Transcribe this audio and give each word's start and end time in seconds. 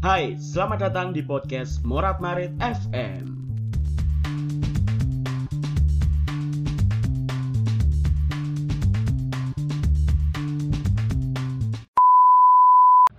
Hai, 0.00 0.32
selamat 0.40 0.88
datang 0.88 1.12
di 1.12 1.20
podcast 1.20 1.84
Morat 1.84 2.24
Marit 2.24 2.56
FM. 2.56 3.36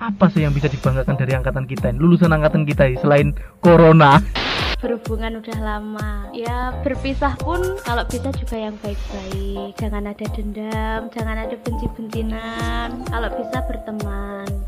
apa 0.01 0.25
sih 0.33 0.41
yang 0.41 0.57
bisa 0.57 0.65
dibanggakan 0.65 1.13
dari 1.21 1.37
angkatan 1.37 1.69
kita 1.69 1.93
ini? 1.93 2.01
Lulusan 2.01 2.33
angkatan 2.33 2.65
kita 2.65 2.89
ini 2.89 2.97
selain 2.97 3.37
corona. 3.61 4.17
Berhubungan 4.81 5.37
udah 5.37 5.57
lama. 5.61 6.33
Ya 6.33 6.73
berpisah 6.81 7.37
pun 7.37 7.61
kalau 7.85 8.01
bisa 8.09 8.33
juga 8.33 8.57
yang 8.57 8.73
baik-baik. 8.81 9.77
Jangan 9.77 10.09
ada 10.09 10.25
dendam 10.33 11.13
jangan 11.13 11.45
ada 11.45 11.53
benci-bencinan. 11.61 13.05
Kalau 13.05 13.29
bisa 13.37 13.57
berteman 13.69 14.60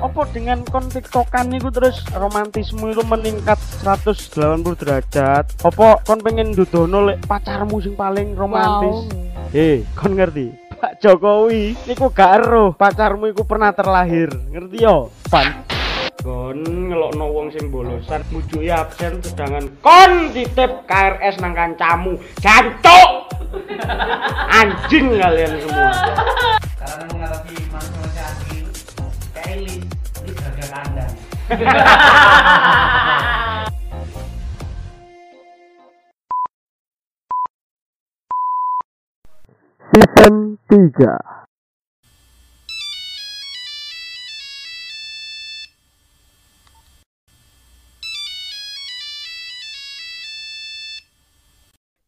Apa 0.00 0.24
dengan 0.32 0.64
kon 0.64 0.88
tiktokan 0.88 1.52
niku 1.52 1.68
terus 1.68 2.00
romantisme 2.16 2.88
itu 2.88 3.04
meningkat 3.04 3.60
180 3.84 4.64
derajat? 4.80 5.44
Apa 5.60 6.00
kon 6.08 6.24
pengen 6.24 6.56
dudono 6.56 7.04
lek 7.04 7.20
pacarmu 7.28 7.84
sing 7.84 7.92
paling 8.00 8.32
romantis? 8.32 9.12
Eh, 9.52 9.84
kon 9.92 10.16
ngerti? 10.16 10.56
Pak 10.80 11.04
Jokowi 11.04 11.76
niku 11.84 12.08
gak 12.16 12.40
ero 12.40 12.72
pacarmu 12.72 13.28
iku 13.28 13.44
pernah 13.44 13.76
terlahir. 13.76 14.32
Ngerti 14.48 14.80
yo? 14.80 15.12
Pan. 15.28 15.68
Kon 16.24 16.64
ngelokno 16.64 17.24
wong 17.36 17.52
sing 17.52 17.68
bolosan 17.68 18.24
mujuki 18.32 18.72
absen 18.72 19.20
sedangkan 19.20 19.68
kon 19.84 20.32
titip 20.32 20.88
KRS 20.88 21.44
nang 21.44 21.52
kancamu. 21.52 22.16
Jancuk! 22.40 23.28
Anjing 24.48 25.12
kalian 25.20 25.60
semua. 25.60 25.92
Karena 26.80 27.04
menghadapi 27.12 27.54
manusia 27.68 28.24
asli 28.24 28.64
Kylie 29.30 29.89
harga 30.70 30.86
kandang 30.86 31.14
season 39.90 40.34
3 40.70 41.18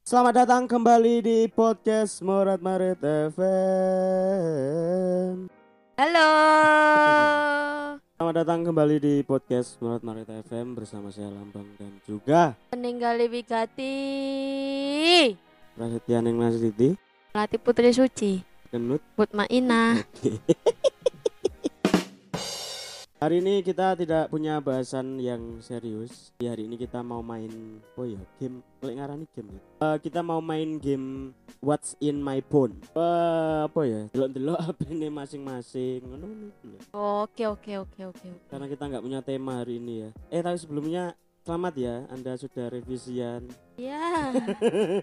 Selamat 0.02 0.44
datang 0.44 0.68
kembali 0.68 1.24
di 1.24 1.48
podcast 1.48 2.20
Morat 2.20 2.60
Marit 2.60 3.00
FM. 3.00 3.72
halo 5.96 7.31
Selamat 8.32 8.48
datang 8.48 8.64
kembali 8.64 8.96
di 8.96 9.20
podcast 9.28 9.76
Morat 9.84 10.00
Marit 10.00 10.24
FM 10.24 10.72
bersama 10.72 11.12
saya 11.12 11.28
Lambang 11.28 11.68
dan 11.76 12.00
juga 12.08 12.56
meninggal 12.72 13.20
Wigati. 13.28 13.92
Prasetya 15.76 16.24
Neng 16.24 16.40
Nasiti 16.40 16.96
Melati 17.36 17.60
Putri 17.60 17.92
Suci. 17.92 18.40
Genut. 18.72 19.04
Mutmainah 19.20 20.00
Hari 23.22 23.38
ini 23.38 23.62
kita 23.62 23.94
tidak 23.94 24.34
punya 24.34 24.58
bahasan 24.58 25.14
yang 25.22 25.62
serius. 25.62 26.34
Di 26.42 26.50
hari 26.50 26.66
ini 26.66 26.74
kita 26.74 27.06
mau 27.06 27.22
main 27.22 27.78
oh 27.94 28.02
ya, 28.02 28.18
game 28.42 28.66
lek 28.82 28.98
ngarani 28.98 29.30
game 29.30 29.54
ya. 29.54 29.62
Eh, 29.62 29.96
kita 30.02 30.26
mau 30.26 30.42
main 30.42 30.82
game 30.82 31.30
What's 31.62 31.94
in 32.02 32.18
my 32.18 32.42
phone. 32.42 32.82
Eh, 32.98 33.58
apa 33.70 33.86
ya? 33.86 34.10
Delok-delok 34.10 34.58
HP-ne 34.66 35.06
masing-masing. 35.14 36.02
Ngono 36.02 36.50
oke 36.90 37.44
oke 37.46 37.86
oke 37.86 38.00
oke 38.10 38.28
Karena 38.50 38.66
kita 38.66 38.90
nggak 38.90 39.04
punya 39.06 39.22
tema 39.22 39.62
hari 39.62 39.78
ini 39.78 40.02
ya. 40.02 40.10
Eh, 40.26 40.42
tapi 40.42 40.58
sebelumnya 40.58 41.14
selamat 41.46 41.74
ya 41.78 41.94
Anda 42.10 42.34
sudah 42.34 42.74
revisian. 42.74 43.46
ya 43.78 44.34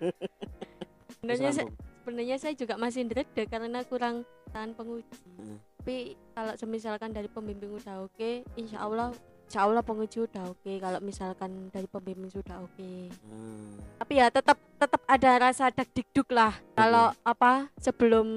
sebenarnya 1.23 1.55
saya, 1.55 1.71
sebenarnya 2.03 2.35
saya 2.35 2.51
juga 2.51 2.75
masih 2.75 3.07
ndredeg 3.07 3.47
karena 3.47 3.79
kurang 3.87 4.27
tahan 4.51 4.75
penguji 4.75 5.07
Hmm. 5.39 5.68
Tapi 5.89 6.13
kalau 6.37 6.53
semisalkan 6.53 7.09
dari 7.09 7.25
pembimbing 7.25 7.73
udah 7.73 8.05
oke 8.05 8.45
insya 8.53 8.85
Allah 8.85 9.09
insya 9.49 9.65
Allah 9.65 9.81
penguji 9.81 10.21
udah 10.21 10.53
oke 10.53 10.69
kalau 10.77 11.01
misalkan 11.01 11.49
dari 11.73 11.89
pembimbing 11.89 12.29
sudah 12.29 12.61
oke 12.61 13.09
Ah, 13.25 14.05
tapi 14.05 14.21
ya 14.21 14.29
tetap 14.29 14.61
tetap 14.77 15.01
ada 15.09 15.31
rasa 15.41 15.73
dak 15.73 15.89
dikduk 15.89 16.29
lah 16.29 16.53
kalau 16.77 17.09
apa 17.25 17.73
sebelum 17.81 18.27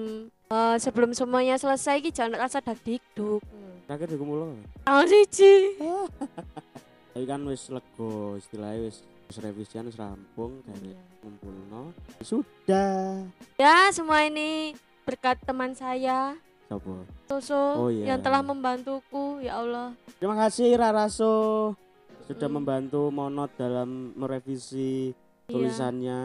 eh, 0.49 0.77
sebelum 0.81 1.13
semuanya 1.13 1.61
selesai 1.61 2.01
ki 2.01 2.09
jangan 2.17 2.41
rasa 2.41 2.65
dak 2.65 2.81
dikduk 2.89 3.45
hmm. 3.45 3.85
terakhir 3.85 4.09
di 4.09 4.17
kumulo. 4.17 4.57
tanggal 4.89 5.05
siji 5.13 5.77
Tapi 7.13 7.29
kan 7.29 7.45
wis 7.45 7.69
lego 7.69 8.41
istilahnya 8.41 8.89
wis 8.89 9.05
wis 9.29 9.37
revisian 9.45 9.93
wis 9.93 10.01
rampung 10.01 10.65
dari 10.65 10.97
Iya. 10.97 11.05
ngumpulno. 11.21 11.93
Sudah. 12.25 13.29
ya 13.61 13.93
semua 13.93 14.25
ini 14.25 14.73
berkat 15.05 15.37
teman 15.45 15.77
saya 15.77 16.33
Sopo? 16.73 17.05
Soso 17.29 17.61
Oh, 17.77 17.89
iya. 17.89 18.15
yang 18.15 18.21
telah 18.21 18.41
membantuku 18.41 19.45
ya 19.45 19.61
Allah 19.61 19.93
Terima 20.17 20.37
kasih 20.39 20.73
Raraso 20.73 21.35
sudah 22.23 22.49
Mm. 22.49 22.55
membantu 22.55 23.01
Monot 23.11 23.53
dalam 23.55 24.15
merevisi 24.15 25.13
Iya. 25.13 25.53
tulisannya. 25.53 26.21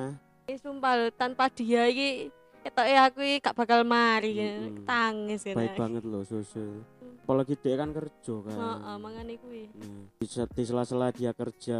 Eh, 0.47 0.55
sumpah 0.55 1.11
tanpa 1.11 1.49
dia 1.49 1.83
iki 1.83 2.31
ketoke 2.61 2.95
aku 2.95 3.19
iki 3.19 3.37
gak 3.41 3.57
bakal 3.57 3.83
mari 3.83 4.39
Mm-mm. 4.39 4.85
tangis 4.85 5.43
ya 5.43 5.51
Baik 5.51 5.75
banget 5.75 6.03
loh 6.05 6.23
Susu. 6.23 6.79
Apalagi 7.27 7.59
dia 7.59 7.75
kan 7.75 7.91
kerja 7.91 8.35
kan. 8.39 8.55
Heeh, 8.55 8.95
mangane 8.97 9.35
kuwi. 9.35 9.67
Nah, 9.75 10.07
di 10.47 10.63
sela-sela 10.63 11.11
dia 11.11 11.35
kerja. 11.35 11.79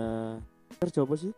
Kerja 0.75 1.00
apa 1.00 1.16
sih? 1.16 1.31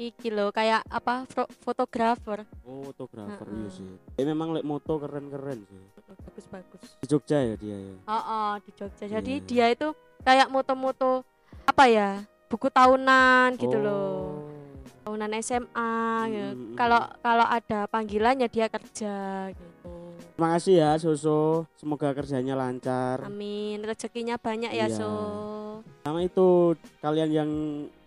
Iki 0.00 0.32
lho 0.32 0.48
kayak 0.50 0.82
apa 0.88 1.28
fotografer. 1.60 2.48
Oh, 2.64 2.80
fotografer 2.88 3.44
Heeh. 3.44 3.60
iya 3.60 3.68
sih. 3.68 3.88
Eh 4.16 4.24
memang 4.24 4.56
lek 4.56 4.64
moto 4.64 4.96
keren-keren 4.96 5.62
sih. 5.68 5.80
Bagus-bagus. 6.24 6.96
Di 6.98 7.06
Jogja 7.06 7.38
ya 7.38 7.54
dia 7.54 7.76
ya. 7.76 7.94
Heeh, 8.00 8.52
di 8.64 8.70
Jogja. 8.72 9.04
Jadi 9.06 9.32
Iya. 9.36 9.44
dia 9.44 9.66
itu 9.68 9.88
kayak 10.22 10.48
moto-moto 10.48 11.22
apa 11.68 11.84
ya? 11.86 12.24
Buku 12.48 12.68
tahunan 12.68 13.60
gitu 13.60 13.76
loh. 13.76 14.16
Oh. 14.16 14.30
Tahunan 15.02 15.30
SMA 15.38 15.92
ya. 16.30 16.48
Mm-mm. 16.56 16.72
Kalau 16.72 17.00
kalau 17.20 17.44
ada 17.44 17.84
panggilannya 17.86 18.48
dia 18.48 18.72
kerja 18.72 19.14
gitu. 19.52 19.92
Terima 20.32 20.56
kasih 20.56 20.74
ya 20.80 20.90
Soso. 20.96 21.68
Semoga 21.76 22.16
kerjanya 22.16 22.56
lancar. 22.56 23.28
Amin. 23.28 23.84
Rezekinya 23.84 24.40
banyak 24.40 24.72
ya, 24.72 24.88
Iya. 24.88 24.96
So. 24.96 25.10
Sama 26.02 26.24
itu 26.24 26.74
kalian 26.98 27.30
yang 27.30 27.50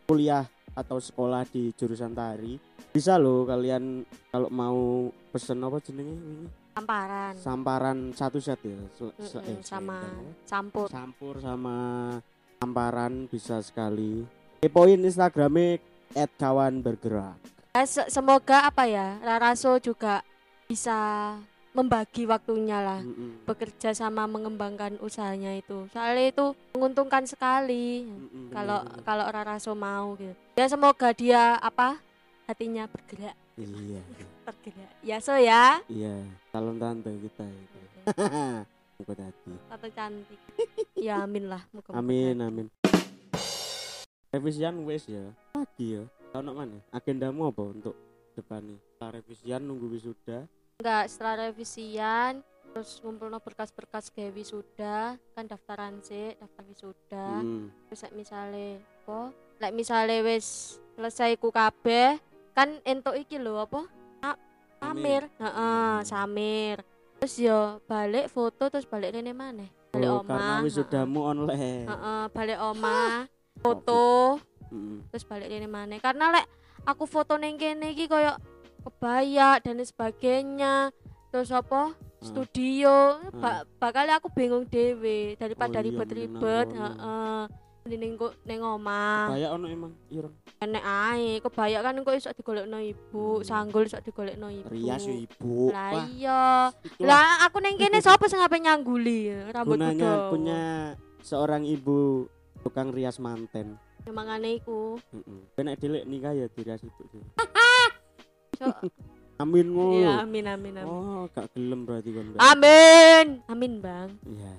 kuliah 0.04 0.50
atau 0.76 0.98
sekolah 0.98 1.48
di 1.48 1.72
jurusan 1.72 2.12
tari 2.12 2.60
bisa 2.92 3.16
loh 3.16 3.44
kalian 3.44 4.04
kalau 4.30 4.48
mau 4.48 4.80
pesen 5.32 5.60
apa 5.60 5.80
jenenge 5.80 6.14
ini 6.14 6.48
Tamparan. 6.74 7.34
samparan 7.34 7.98
satu 8.12 8.38
set 8.38 8.60
ya 8.60 8.76
Sel- 8.92 9.16
se- 9.18 9.40
Mm-mm, 9.40 9.48
eh, 9.50 9.64
sama 9.64 9.98
selendang. 9.98 10.28
campur. 10.44 10.88
campur 10.88 11.36
sama 11.40 11.78
samparan 12.58 13.14
bisa 13.26 13.60
sekali 13.60 14.28
kepoin 14.60 15.00
instagramnya 15.00 15.80
at 16.14 16.32
kawan 16.36 16.80
bergerak 16.80 17.40
Ya, 17.72 17.84
se- 17.84 18.08
semoga 18.08 18.64
apa 18.66 18.84
ya 18.86 19.20
Raraso 19.20 19.80
juga 19.80 20.24
bisa 20.66 20.96
membagi 21.76 22.24
waktunya 22.24 22.80
lah 22.80 23.02
Mm-mm. 23.04 23.44
bekerja 23.44 23.92
sama 23.92 24.24
mengembangkan 24.26 24.96
usahanya 25.04 25.60
itu 25.60 25.92
soalnya 25.92 26.32
itu 26.32 26.46
menguntungkan 26.72 27.28
sekali 27.28 28.08
kalau 28.56 28.80
bener-bener. 28.88 29.04
kalau 29.04 29.26
Raraso 29.28 29.76
mau 29.76 30.16
gitu 30.16 30.34
ya 30.56 30.66
semoga 30.72 31.12
dia 31.12 31.60
apa 31.60 32.00
hatinya 32.48 32.88
bergerak 32.88 33.36
iya 33.60 34.02
tergerak 34.48 34.92
ya 35.04 35.18
so 35.20 35.36
ya 35.36 35.84
iya 35.92 36.16
calon 36.56 36.80
tante 36.80 37.12
kita 37.12 37.44
itu 37.44 37.80
Muka 38.96 39.12
hati 39.20 39.52
atau 39.68 39.90
cantik 39.92 40.40
ya 40.96 41.28
amin 41.28 41.52
lah 41.52 41.60
muka 41.76 41.92
Amin 41.92 42.40
amin. 42.40 42.72
Revisian 44.36 44.76
wes 44.84 45.08
ya. 45.08 45.32
Lagi 45.56 45.96
ya. 45.96 46.04
Tahun 46.36 46.52
mana? 46.52 46.76
Agendamu 46.92 47.48
apa 47.48 47.72
untuk 47.72 47.96
depan 48.36 48.68
nih? 48.68 48.76
Setelah 48.84 49.12
revisian 49.16 49.62
nunggu 49.64 49.88
wisuda. 49.96 50.44
Enggak 50.76 51.08
setelah 51.08 51.48
revisian 51.48 52.44
terus 52.76 53.00
ngumpul 53.00 53.32
berkas-berkas 53.32 54.12
gawe 54.12 54.28
wisuda 54.36 55.16
kan 55.32 55.48
daftaran 55.48 56.04
sih 56.04 56.36
daftar 56.36 56.64
wisuda. 56.68 57.28
Hmm. 57.40 57.72
terus 57.88 58.04
misale 58.12 58.84
apa? 59.08 59.32
Like 59.64 59.72
misale 59.72 60.20
wis 60.20 60.76
selesai 61.00 61.40
ku 61.40 61.56
kabeh 61.56 62.20
kan 62.52 62.84
entuk 62.84 63.16
iki 63.16 63.40
lho 63.40 63.64
apa? 63.64 63.88
Samir. 64.84 65.26
Heeh 65.40 65.96
samir. 66.04 66.78
Terus 67.24 67.36
yo 67.40 67.80
balik 67.88 68.28
foto 68.28 68.68
terus 68.68 68.84
balik 68.86 69.16
rene 69.16 69.32
maneh. 69.32 69.72
Balik 69.96 70.12
Oh, 70.12 70.20
omah. 70.22 70.28
karena 70.28 70.56
wisudamu 70.62 71.20
online. 71.24 71.88
heeh 71.88 72.24
balik 72.36 72.60
omah 72.60 73.26
foto. 73.64 74.38
Mm. 74.70 75.08
terus 75.08 75.24
balik 75.24 75.48
rene 75.48 75.72
maneh. 75.72 76.04
Karena 76.04 76.36
lek 76.36 76.46
aku 76.84 77.08
foto 77.08 77.40
ning 77.40 77.56
kene 77.56 77.96
iki 77.96 78.12
koyo 78.12 78.36
kebaya 78.86 79.58
dan 79.60 79.82
sebagainya 79.82 80.94
terus 81.30 81.50
apa 81.50 81.92
studio 82.22 83.20
ba- 83.34 83.66
bakal 83.76 84.06
aku 84.08 84.30
bingung 84.30 84.66
dewe 84.66 85.34
daripada 85.36 85.78
Oh 85.78 85.82
iya, 85.82 85.86
ribet-ribet 85.86 86.68
heeh 86.70 87.44
ning 87.86 88.18
kok 88.18 88.34
ning 88.42 88.66
omah. 88.66 89.30
Kayak 89.30 89.50
ono 89.54 89.66
emang 89.70 89.94
ireng. 90.10 90.34
Enek 90.58 90.82
ae, 90.82 91.38
kebaya 91.38 91.86
kan 91.86 92.02
kok 92.02 92.18
iso 92.18 92.34
digolekno 92.34 92.82
ibu, 92.82 93.38
Hmm. 93.38 93.46
sanggul 93.46 93.86
iso 93.86 94.02
digolekno 94.02 94.50
ibu. 94.50 94.74
Rias 94.74 95.06
ibu. 95.06 95.70
Lah 95.70 96.10
iya. 96.10 96.74
Lah 96.98 97.46
aku 97.46 97.62
ning 97.62 97.78
kene 97.78 98.02
sapa 98.02 98.26
sing 98.26 98.42
ngapain 98.42 98.66
nyangguli 98.66 99.30
rambut 99.54 99.78
gunanya 99.78 100.34
punya 100.34 100.62
seorang 101.22 101.62
ibu 101.62 102.26
tukang 102.66 102.90
rias 102.90 103.22
manten. 103.22 103.78
Mangane 104.10 104.58
iku. 104.58 104.98
Heeh. 105.14 105.62
Nek 105.62 105.78
dilek 105.78 106.10
nikah 106.10 106.34
ya 106.34 106.50
dirias 106.50 106.82
itu. 106.82 107.06
So, 108.56 108.66
Amin 109.44 109.68
ngono. 109.76 110.00
iya 110.00 110.24
amin 110.24 110.48
amin 110.48 110.74
amin. 110.80 110.88
Oh, 110.88 111.28
gak 111.36 111.52
gelem 111.52 111.84
berarti 111.84 112.10
kon. 112.16 112.32
Mbak. 112.32 112.40
Amin. 112.40 113.26
Amin, 113.52 113.74
Bang. 113.84 114.10
Iya. 114.24 114.54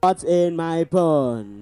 What's 0.01 0.23
in 0.25 0.57
my 0.57 0.83
phone? 0.85 1.61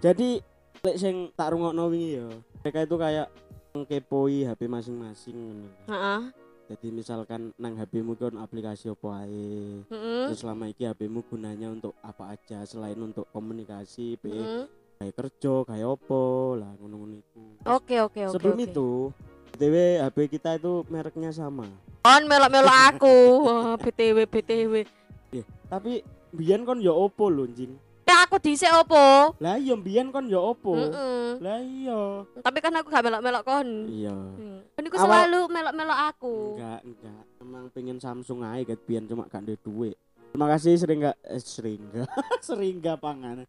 Jadi 0.00 0.40
lek 0.80 0.96
sing 0.96 1.28
tak 1.36 1.52
rungokno 1.52 1.92
wingi 1.92 2.16
ya, 2.16 2.26
mereka 2.64 2.88
itu 2.88 2.96
kayak 2.96 3.28
ngkepoi 3.74 4.46
HP 4.46 4.66
masing-masing 4.66 5.36
ngono. 5.36 5.68
Heeh. 5.86 6.22
Jadi 6.70 6.86
misalkan 6.94 7.50
nang 7.58 7.74
HP-mu 7.74 8.14
kon 8.14 8.38
aplikasi 8.38 8.94
apa 8.94 9.26
ae. 9.26 9.82
Heeh. 9.90 10.24
Terus 10.30 10.38
selama 10.42 10.70
ini 10.70 10.86
HP-mu 10.86 11.22
gunanya 11.26 11.66
untuk 11.70 11.98
apa 12.02 12.34
aja 12.34 12.62
selain 12.62 12.98
untuk 12.98 13.26
komunikasi, 13.34 14.14
be 14.22 14.30
Heeh. 14.30 14.64
kayak 15.02 15.14
kerja, 15.18 15.54
kayak 15.66 15.88
opo 15.98 16.54
lah 16.54 16.70
ngono-ngono 16.78 17.18
itu. 17.18 17.42
Oke 17.66 17.98
oke 17.98 18.30
oke. 18.30 18.34
Sebelum 18.38 18.58
oke. 18.58 18.66
itu, 18.70 18.88
BTW 19.54 19.74
HP 20.06 20.16
kita 20.38 20.50
itu 20.58 20.86
mereknya 20.86 21.30
sama. 21.34 21.66
on 22.06 22.22
melok-melok 22.30 22.78
aku. 22.94 23.16
BTW 23.82 24.18
BTW. 24.30 24.74
Tapi 25.70 26.02
biyen 26.30 26.62
kon 26.62 26.78
ya 26.78 26.94
opo 26.94 27.26
lho, 27.30 27.50
Jing. 27.50 27.74
Aku 28.30 28.38
dhisik 28.38 28.70
opo? 28.70 29.34
Lah 29.42 29.58
iya 29.58 29.74
biyen 29.74 30.14
kon 30.14 30.30
ya 30.30 30.38
opo. 30.38 30.78
Heeh. 30.78 31.42
Lah 31.42 31.58
iya. 31.58 32.22
Tapi 32.38 32.62
kan 32.62 32.70
aku 32.78 32.86
gak 32.86 33.02
melok-melok 33.02 33.42
kon. 33.42 33.68
Iya. 33.90 34.14
Hmm. 34.14 34.62
Kan 34.70 34.86
iku 34.86 34.96
Awal- 35.02 35.02
selalu 35.02 35.40
melok-melok 35.50 35.98
aku. 36.14 36.34
Enggak, 36.54 36.80
enggak. 36.86 37.22
Emang 37.42 37.64
pengen 37.74 37.98
Samsung 37.98 38.46
aja 38.46 38.62
ket 38.62 38.86
biyen 38.86 39.10
cuma 39.10 39.26
gak 39.26 39.42
ada 39.42 39.58
duit. 39.58 39.98
Terima 40.30 40.46
kasih 40.46 40.78
sering 40.78 41.10
gak 41.10 41.18
eh, 41.26 41.42
sering 41.42 41.80
gak 41.90 42.06
sering 42.46 42.78
gak 42.78 43.02
pangan. 43.02 43.42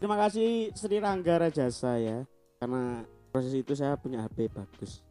Terima 0.00 0.16
kasih 0.24 0.72
Sri 0.72 0.96
Rangga 1.04 1.36
Rajasa 1.36 2.00
ya 2.00 2.24
karena 2.56 3.04
proses 3.28 3.52
itu 3.52 3.76
saya 3.76 3.92
punya 4.00 4.24
HP 4.24 4.48
bagus. 4.48 5.04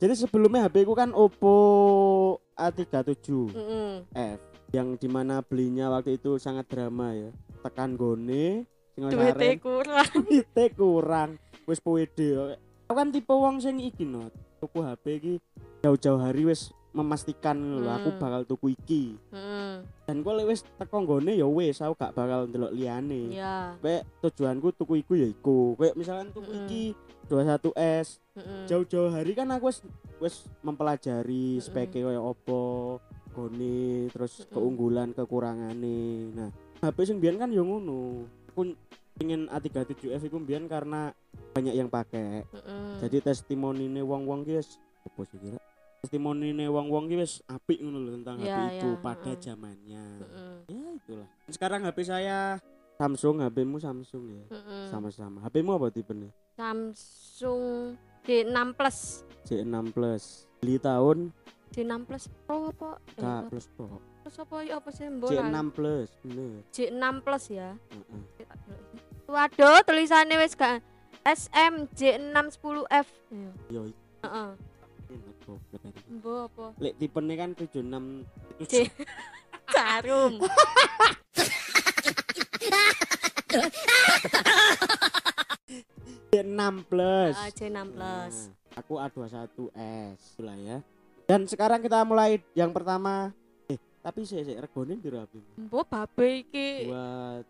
Jadi 0.00 0.16
sebelumnya 0.16 0.64
HP 0.64 0.88
ku 0.88 0.96
kan 0.96 1.12
Oppo 1.12 1.56
A37 2.60 3.26
Heeh. 3.50 3.92
F 4.12 4.40
yang 4.70 4.94
di 4.94 5.06
mana 5.06 5.40
belinya 5.40 5.88
waktu 5.88 6.14
itu 6.14 6.36
sangat 6.36 6.68
drama 6.68 7.10
ya. 7.10 7.30
Tekan 7.60 7.94
gone 7.94 8.68
Duitnya 8.94 9.56
kurang. 9.56 10.08
duite 10.28 10.64
kurang 10.74 11.30
wis 11.64 11.80
pede 11.80 12.58
aku 12.84 12.92
kan 12.92 13.08
tipe 13.08 13.30
wong 13.30 13.56
sing 13.56 13.78
iki 13.78 14.02
no 14.02 14.28
tuku 14.58 14.78
HP 14.78 15.04
iki 15.16 15.34
jauh-jauh 15.80 16.18
hari 16.18 16.44
wis 16.44 16.68
memastikan 16.90 17.54
lho 17.78 17.86
aku 17.86 18.10
Hmm. 18.10 18.18
bakal 18.18 18.42
tuku 18.44 18.74
iki 18.74 19.14
Heeh. 19.30 19.80
dan 20.04 20.20
lek 20.20 20.46
wis 20.46 20.66
teko 20.74 21.00
nggone 21.00 21.32
ya 21.32 21.46
wis 21.46 21.78
aku 21.78 21.94
gak 21.96 22.12
bakal 22.12 22.44
ndelok 22.44 22.74
liyane 22.74 23.30
Iya. 23.30 23.78
Kayak 23.78 24.02
tujuanku 24.20 24.68
tuku 24.74 24.94
iku 24.98 25.12
ya 25.14 25.26
iku 25.26 25.58
kayak 25.74 25.94
misalkan 25.94 26.28
tuku 26.28 26.50
Mm-mm. 26.50 26.66
iki 26.66 26.84
21S 27.30 28.18
Heeh. 28.34 28.66
jauh-jauh 28.66 29.08
hari 29.08 29.32
kan 29.32 29.46
aku 29.48 29.70
wis 29.70 29.78
wis 30.18 30.34
mempelajari 30.60 31.56
Mm-mm. 31.56 31.62
speknya 31.62 32.10
kayak 32.10 32.20
opo 32.20 32.98
gone 33.30 33.78
terus 34.10 34.42
Mm-mm. 34.42 34.50
keunggulan 34.50 35.08
kekurangane 35.14 36.02
nah 36.34 36.50
HP 36.80 36.98
sing 37.06 37.18
biyen 37.18 37.36
kan 37.36 37.48
ya 37.48 37.62
ngono 37.62 38.26
aku 38.50 38.74
pengen 39.14 39.46
A37F 39.48 40.24
iku 40.24 40.40
biyen 40.40 40.64
karena 40.64 41.14
banyak 41.52 41.72
yang 41.72 41.86
pakai 41.86 42.42
Heeh. 42.42 42.92
jadi 43.00 43.22
testimonine 43.22 44.00
wong-wong 44.00 44.42
ki 44.42 44.58
wis 44.58 44.76
opo 45.02 45.22
sih 45.24 45.38
kira 45.38 45.58
testimonine 46.00 46.66
wong-wong 46.66 47.06
ki 47.06 47.16
wis 47.16 47.44
apik 47.44 47.78
ngono 47.78 48.00
lho 48.00 48.10
tentang 48.16 48.40
Ya, 48.40 48.56
HP 48.56 48.58
itu 48.74 48.88
ya, 48.88 48.98
pada 48.98 49.32
zamannya 49.36 50.04
Heeh. 50.18 50.54
ya 50.66 50.88
itulah 50.96 51.28
sekarang 51.46 51.80
HP 51.84 51.98
saya 52.02 52.56
Samsung 53.00 53.40
HP-mu 53.40 53.80
Samsung 53.80 54.24
ya 54.28 54.44
Heeh. 54.52 54.92
sama-sama 54.92 55.40
HP-mu 55.40 55.72
apa 55.72 55.88
tipenya 55.88 56.28
Samsung 56.52 57.96
D6 58.20 58.76
Plus. 58.76 59.24
C6 59.48 59.72
Plus 59.96 60.24
beli 60.60 60.76
tahun 60.76 61.32
D6 61.72 61.92
Plus 62.04 62.24
Pro 62.44 62.68
apa? 62.68 63.00
Eh, 63.16 63.16
K 63.16 63.24
apa? 63.24 63.48
plus 63.48 63.66
kok 63.72 63.88
Plus 64.20 64.36
apa 64.36 64.56
ya 64.60 64.76
apa 64.76 64.88
sih 64.92 65.08
mbok? 65.08 65.32
C6 65.32 65.56
Plus 65.72 66.08
bener 66.20 66.60
J6 66.68 67.04
Plus 67.24 67.44
ya. 67.48 67.68
Heeh. 67.72 68.22
Waduh, 69.24 69.80
tulisannya 69.88 70.36
wis 70.36 70.52
gak 70.52 70.84
SM 71.22 71.88
J610F. 71.96 73.08
Iya. 73.32 73.50
yo 73.72 73.80
Heeh. 74.20 74.50
Mbok 76.12 76.38
apa? 76.52 76.66
lek 76.76 76.94
tipenya 77.00 77.34
kan 77.38 77.50
76 77.56 78.68
C 78.68 78.84
Jarum. 79.72 80.36
C6 86.30 86.62
Plus. 86.86 87.34
Ah, 87.34 87.50
J6 87.50 87.78
Plus. 87.90 88.34
Nah, 88.46 88.78
aku 88.78 88.92
A21S 89.02 90.18
itulah 90.34 90.56
ya. 90.56 90.78
Dan 91.26 91.46
sekarang 91.46 91.82
kita 91.82 92.02
mulai 92.06 92.38
yang 92.54 92.70
pertama. 92.70 93.34
Eh 93.66 93.78
tapi 94.02 94.26
sih 94.26 94.42
sih 94.42 94.54
regone 94.58 94.98
piro 94.98 95.22
abi 95.22 95.38
Mbok 95.58 95.84
babe 95.86 96.46
iki. 96.46 96.90
Buat 96.90 97.46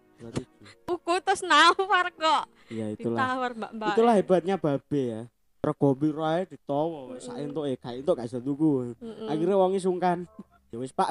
tuku 0.84 1.14
terus 1.24 1.42
nawar 1.44 2.12
kok. 2.12 2.44
ya 2.68 2.92
itulah. 2.92 3.16
Ditawar 3.20 3.50
Mbak-mbak. 3.56 3.88
itulah 3.96 4.14
hebatnya 4.16 4.56
babe 4.60 5.00
ya. 5.00 5.22
Rego 5.60 5.88
piro 5.92 6.24
ae 6.24 6.48
ditawa 6.48 7.20
sak 7.20 7.36
entuk 7.36 7.68
eh 7.68 7.76
gak 7.76 8.00
entuk 8.00 8.16
gak 8.16 8.28
iso 8.28 8.40
tuku. 8.40 8.96
Mm-mm. 8.96 9.28
akhirnya 9.28 9.56
wongi 9.60 9.80
sungkan. 9.80 10.24
Ya 10.72 10.76
wis 10.80 10.92
Pak. 10.92 11.08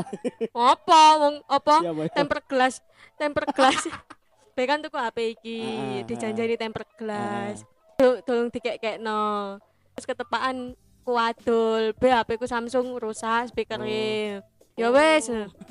Apa 0.53 1.01
wong 1.21 1.35
apa? 1.45 1.75
ya 1.85 1.93
temper 2.13 2.41
glass 2.49 2.81
temper 3.17 3.45
glass 3.53 3.85
Be 4.59 4.67
kan 4.67 4.83
tuku 4.83 4.99
HP 4.99 5.17
iki 5.33 5.57
ah, 5.63 6.03
dijanjani 6.03 6.59
temper 6.59 6.83
glass 6.93 7.63
Do- 7.95 8.19
tolong 8.21 8.51
dikek-kekno 8.51 9.55
terus 9.95 10.03
ketepaan 10.05 10.75
kuadul 11.01 11.95
be 11.95 12.11
HP 12.11 12.35
ku 12.35 12.43
Samsung 12.43 12.99
rusak 12.99 13.47
speakernya 13.47 14.43
ya 14.75 14.87
wes. 14.89 15.27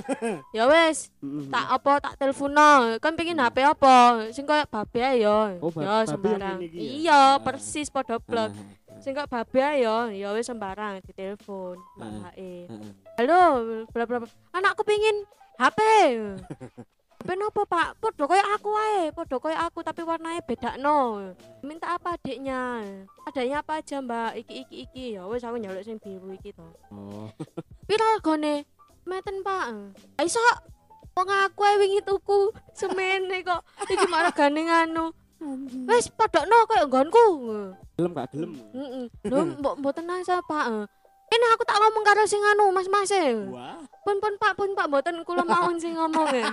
Ya 0.57 0.65
wes. 0.65 1.09
Mm-mm. 1.21 1.49
tak 1.49 1.65
apa 1.71 1.93
tak 1.99 2.15
telepono. 2.17 2.97
Kan 2.97 3.13
pengen 3.13 3.37
HP 3.37 3.61
apa? 3.61 4.29
Sing 4.29 4.45
koyo 4.45 4.65
babe 4.65 5.01
ya 5.17 5.57
Oh, 5.61 5.69
ba- 5.69 5.81
ya 5.81 5.89
babe 5.89 5.97
yang 5.97 6.09
sembarang. 6.09 6.59
ya? 6.61 6.69
iya 6.73 7.21
persis 7.41 7.89
padha 7.89 8.17
blok 8.17 8.53
sing 9.01 9.13
koyo 9.13 9.25
babe 9.27 9.61
ya 9.79 10.01
ya 10.09 10.29
wes 10.33 10.45
sembarang 10.45 11.05
ditelepon 11.05 11.77
mbak 11.97 12.37
halo 13.17 13.41
bla 13.89 14.05
bla 14.05 14.19
anakku 14.53 14.81
pingin 14.83 15.25
HP 15.57 15.79
HP 17.29 17.37
nopo 17.37 17.69
pak? 17.69 18.01
Podo 18.01 18.25
koyo 18.25 18.41
aku 18.57 18.73
wae 18.73 19.13
podo 19.13 19.37
koyo 19.37 19.53
aku 19.61 19.85
tapi 19.85 20.01
warnanya 20.01 20.41
beda 20.41 20.81
no 20.81 21.29
minta 21.61 21.93
apa 21.93 22.17
adiknya? 22.17 22.81
Adanya 23.29 23.61
apa 23.61 23.85
aja 23.85 24.01
mbak? 24.01 24.41
Iki 24.41 24.55
iki 24.65 24.77
iki. 24.89 25.05
Ya 25.21 25.29
wes 25.29 25.45
aku 25.45 25.61
nyaluk 25.61 25.85
sing 25.85 26.01
biru 26.01 26.33
iki 26.33 26.57
to. 26.57 26.65
Oh. 26.89 27.29
Piro 27.89 28.17
regane 28.17 28.65
meten 29.05 29.45
pak. 29.45 29.93
Iso? 30.25 30.41
Wong 31.13 31.29
aku 31.29 31.69
ae 31.69 31.77
wingi 31.77 32.01
tuku 32.01 32.49
semene 32.73 33.45
kok. 33.45 33.61
Iki 33.85 34.09
mak 34.09 34.33
regane 34.33 34.61
nganu. 34.65 35.13
Wes 35.85 36.09
padokno 36.09 36.65
koyo 36.65 36.89
nggonku. 36.89 37.27
Gelem 37.93 38.17
gak 38.17 38.33
gelem. 38.33 38.57
Heeh 38.73 39.05
lho 39.29 39.41
mbok 39.61 39.77
mboten 39.85 40.09
nasa 40.09 40.41
pak 40.49 40.89
ini 41.29 41.47
aku 41.53 41.63
tak 41.63 41.77
ngomong 41.77 42.03
karo 42.03 42.23
sing 42.25 42.41
anu 42.41 42.73
mas-mas 42.73 43.13
e. 43.13 43.37
Wah. 43.53 43.77
Pun 44.03 44.17
pun 44.19 44.33
pak 44.41 44.57
pun 44.57 44.73
pak 44.73 44.89
mboten 44.89 45.21
kula 45.23 45.45
mawon 45.45 45.77
sing 45.77 45.93
ngomong 45.93 46.29
ya 46.33 46.49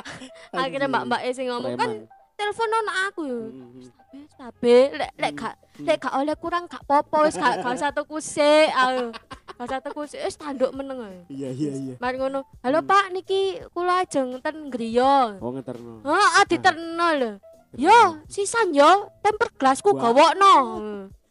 akhirnya 0.60 0.84
mbak 0.86 1.04
mbak 1.08 1.20
sing 1.32 1.48
ngomong 1.48 1.72
kan 1.74 1.90
telepon 2.36 2.70
ono 2.70 2.92
aku 3.08 3.20
yo. 3.24 3.40
Mm-mm. 3.48 3.84
wis 4.10 4.32
tabe 4.34 4.76
lek 4.96 5.12
lek 5.16 5.32
gak 5.32 5.54
lek 5.80 5.96
gak 5.96 6.14
oleh 6.18 6.34
kurang 6.34 6.64
gak 6.66 6.82
popo 6.84 7.24
wis 7.24 7.36
gak 7.36 7.62
gak 7.62 7.72
usah 7.72 7.92
tuku 7.94 8.16
sik. 8.18 8.68
Ayo 8.74 9.12
gak 9.56 9.64
usah 9.64 9.80
tuku 9.80 10.00
sik 10.04 10.20
wis 10.24 10.36
tanduk 10.36 10.72
meneng 10.72 11.00
ae. 11.00 11.20
Iya 11.30 11.48
iya 11.52 11.72
iya. 11.72 11.94
mari 11.96 12.20
ngono. 12.20 12.44
Halo 12.60 12.84
Hmm. 12.84 12.90
pak 12.90 13.04
niki 13.12 13.60
kula 13.70 14.04
ajeng 14.04 14.36
ten 14.44 14.68
griya. 14.68 15.40
Oh 15.40 15.52
ngeterno. 15.52 16.04
Heeh 16.04 16.44
diterno 16.44 17.08
lho. 17.16 17.30
Yo 17.78 18.18
sisan 18.26 18.74
yo 18.74 19.08
temper 19.22 19.48
gelasku 19.56 19.94
gawokno 19.94 20.54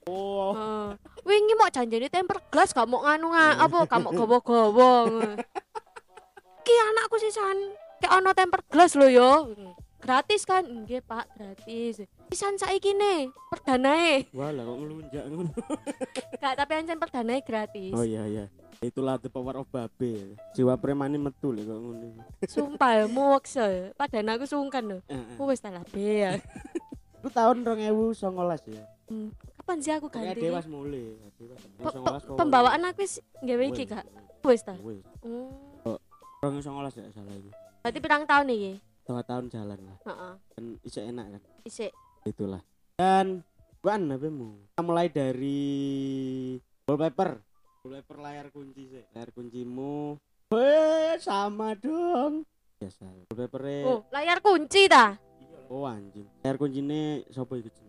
oh 0.10 0.50
Heeh. 0.52 0.88
wingi 1.22 1.54
mau 1.54 1.70
janjani 1.70 2.10
temper 2.10 2.42
gelas 2.50 2.74
gak 2.74 2.84
mau 2.84 3.00
nganu 3.00 3.30
nga, 3.30 3.62
apa 3.62 3.86
gak 3.86 4.02
mau 4.02 4.12
gawa-gawa 4.12 4.92
iki 6.60 6.74
anakku 6.84 7.18
sisan 7.18 7.58
kayak 7.98 8.14
ono 8.16 8.30
tempered 8.32 8.66
glass 8.68 8.94
lho 8.94 9.08
yo 9.08 9.32
gratis 10.00 10.44
kan 10.44 10.64
nggih 10.64 11.02
pak 11.02 11.28
gratis 11.34 12.02
sisan 12.28 12.56
saiki 12.56 12.94
nih 12.94 13.28
perdanae 13.50 14.24
Walah 14.32 14.64
kok 14.64 14.78
ngelunjak 14.78 15.24
ngono. 15.28 15.52
gak 16.38 16.54
tapi 16.56 16.72
ancen 16.74 16.98
perdanae 16.98 17.42
gratis 17.42 17.92
Oh 17.92 18.02
iya 18.02 18.24
iya. 18.26 18.46
Itulah 18.80 19.20
the 19.20 19.28
power 19.28 19.60
of 19.60 19.68
babe. 19.68 20.00
Jiwa 20.56 20.80
premani 20.80 21.20
metu 21.20 21.52
lho 21.52 21.62
kok 21.62 21.78
ngono. 21.78 22.08
sumpah 22.48 22.92
ya 22.96 23.06
muwek 23.06 23.44
se 23.44 23.92
padahal 23.94 24.40
aku 24.40 24.46
sungkan 24.48 24.84
lho 24.88 24.98
Heeh. 25.04 25.36
aku 25.36 25.44
wis 25.46 25.60
tak 25.60 25.76
be 25.92 26.00
ya 26.24 26.40
Itu 27.20 27.28
tahun 27.28 27.68
2019 27.68 28.16
ya. 28.72 28.86
Hmm, 29.12 29.36
kapan 29.70 29.86
sih 29.86 29.94
aku 29.94 30.10
ganti 30.10 30.42
dewas 30.42 30.66
mulai. 30.66 31.14
Dewas. 31.38 31.62
Pe- 31.62 31.94
2019 31.94 32.02
pe- 32.02 32.26
kok. 32.26 32.38
pembawaan 32.42 32.82
aku 32.84 33.00
wis 33.00 33.14
nggawe 33.38 33.66
iki 33.70 33.84
gak 33.86 34.06
wis 34.42 34.62
ta 34.66 34.74
Wis. 34.82 35.06
oh 35.86 36.02
2019 36.42 36.74
ya 36.98 37.14
salah 37.14 37.34
itu. 37.38 37.50
berarti 37.80 38.00
pirang 38.02 38.26
tahun 38.26 38.48
iki 38.50 38.74
Dua 39.06 39.22
tahun 39.22 39.46
jalan 39.48 39.80
lah. 39.80 39.98
heeh 40.04 40.34
Dan 40.52 40.64
isek 40.82 41.04
enak 41.04 41.26
kan. 41.32 41.42
isik 41.64 41.92
Itulah. 42.22 42.62
Dan 42.94 43.42
bukan 43.80 44.10
HPmu. 44.12 44.50
Kita 44.68 44.82
mulai 44.82 45.08
dari 45.08 45.62
wallpaper. 46.84 47.42
Wallpaper 47.82 48.18
layar 48.20 48.50
kunci 48.50 48.86
sih. 48.88 49.06
Layar 49.14 49.30
kuncimu. 49.32 50.18
Weh, 50.50 51.14
sama 51.18 51.74
dong. 51.74 52.46
Biasa. 52.78 53.06
Wallpaper 53.28 53.62
oh 53.86 54.00
layar 54.10 54.42
kunci 54.42 54.86
ta 54.86 55.18
Oh 55.70 55.86
anjing. 55.86 56.26
Layar 56.42 56.58
kuncine 56.58 57.26
sapa 57.30 57.58
jenenge? 57.58 57.89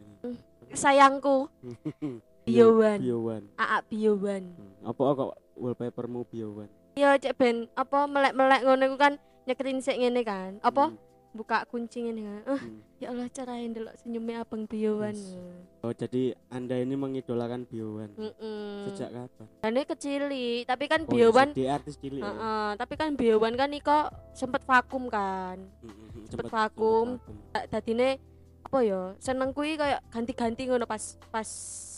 Sayangku 0.72 1.48
Biowan 2.46 2.98
Biowan. 2.98 3.42
Aa 3.56 3.78
Biowan 3.84 4.42
Hmm. 4.50 4.72
Apa 4.86 5.02
kok 5.12 5.30
wallpapermu 5.54 6.24
Biowan? 6.26 6.68
ya 6.92 7.14
cek 7.14 7.32
ben 7.34 7.56
apa 7.72 8.04
melek-melek 8.04 8.60
ngono 8.60 8.82
iku 8.84 8.96
kan 8.98 9.14
nyekerin 9.46 9.78
sik 9.78 9.96
ngene 9.96 10.20
kan 10.20 10.58
apa 10.60 10.90
Hmm. 10.90 10.98
buka 11.30 11.62
kunci 11.64 12.02
ngene 12.02 12.20
kan 12.20 12.40
eh 12.48 12.60
Hmm. 12.60 12.80
ya 12.98 13.06
Allah 13.08 13.28
carain 13.30 13.70
delok 13.70 13.94
senyumnya 13.96 14.42
abang 14.42 14.64
Biowan 14.64 15.14
Yes. 15.14 15.38
Oh 15.80 15.88
jadi 15.90 16.22
anda 16.46 16.76
ini 16.76 16.92
mengidolakan 16.92 17.64
Biowan. 17.64 18.12
Heeh. 18.12 18.84
Sejak 18.86 19.08
kapan? 19.10 19.46
Dane 19.64 19.80
kecili, 19.82 20.48
tapi 20.64 20.84
kan 20.84 21.00
Oh, 21.00 21.08
Biowan 21.08 21.56
jadi 21.56 21.72
artis 21.72 21.96
cilik. 21.96 22.20
ya? 22.20 22.28
Heeh, 22.28 22.68
tapi 22.76 22.94
kan 22.94 23.16
Biowan 23.16 23.54
kan 23.54 23.72
iko 23.72 23.98
sempet 24.30 24.60
vakum 24.62 25.08
kan. 25.08 25.56
Hmm, 25.80 25.88
hmm, 25.88 26.08
hmm. 26.10 26.24
Sempet 26.26 26.44
Sempet- 26.44 26.52
vakum. 26.52 27.06
vakum. 27.16 27.36
Apa 28.64 28.79
ya? 28.83 29.14
Seneng 29.19 29.50
kuwi 29.50 29.75
kayak 29.75 30.05
ganti-ganti 30.11 30.69
ngono 30.69 30.85
pas 30.85 31.17
pas 31.31 31.49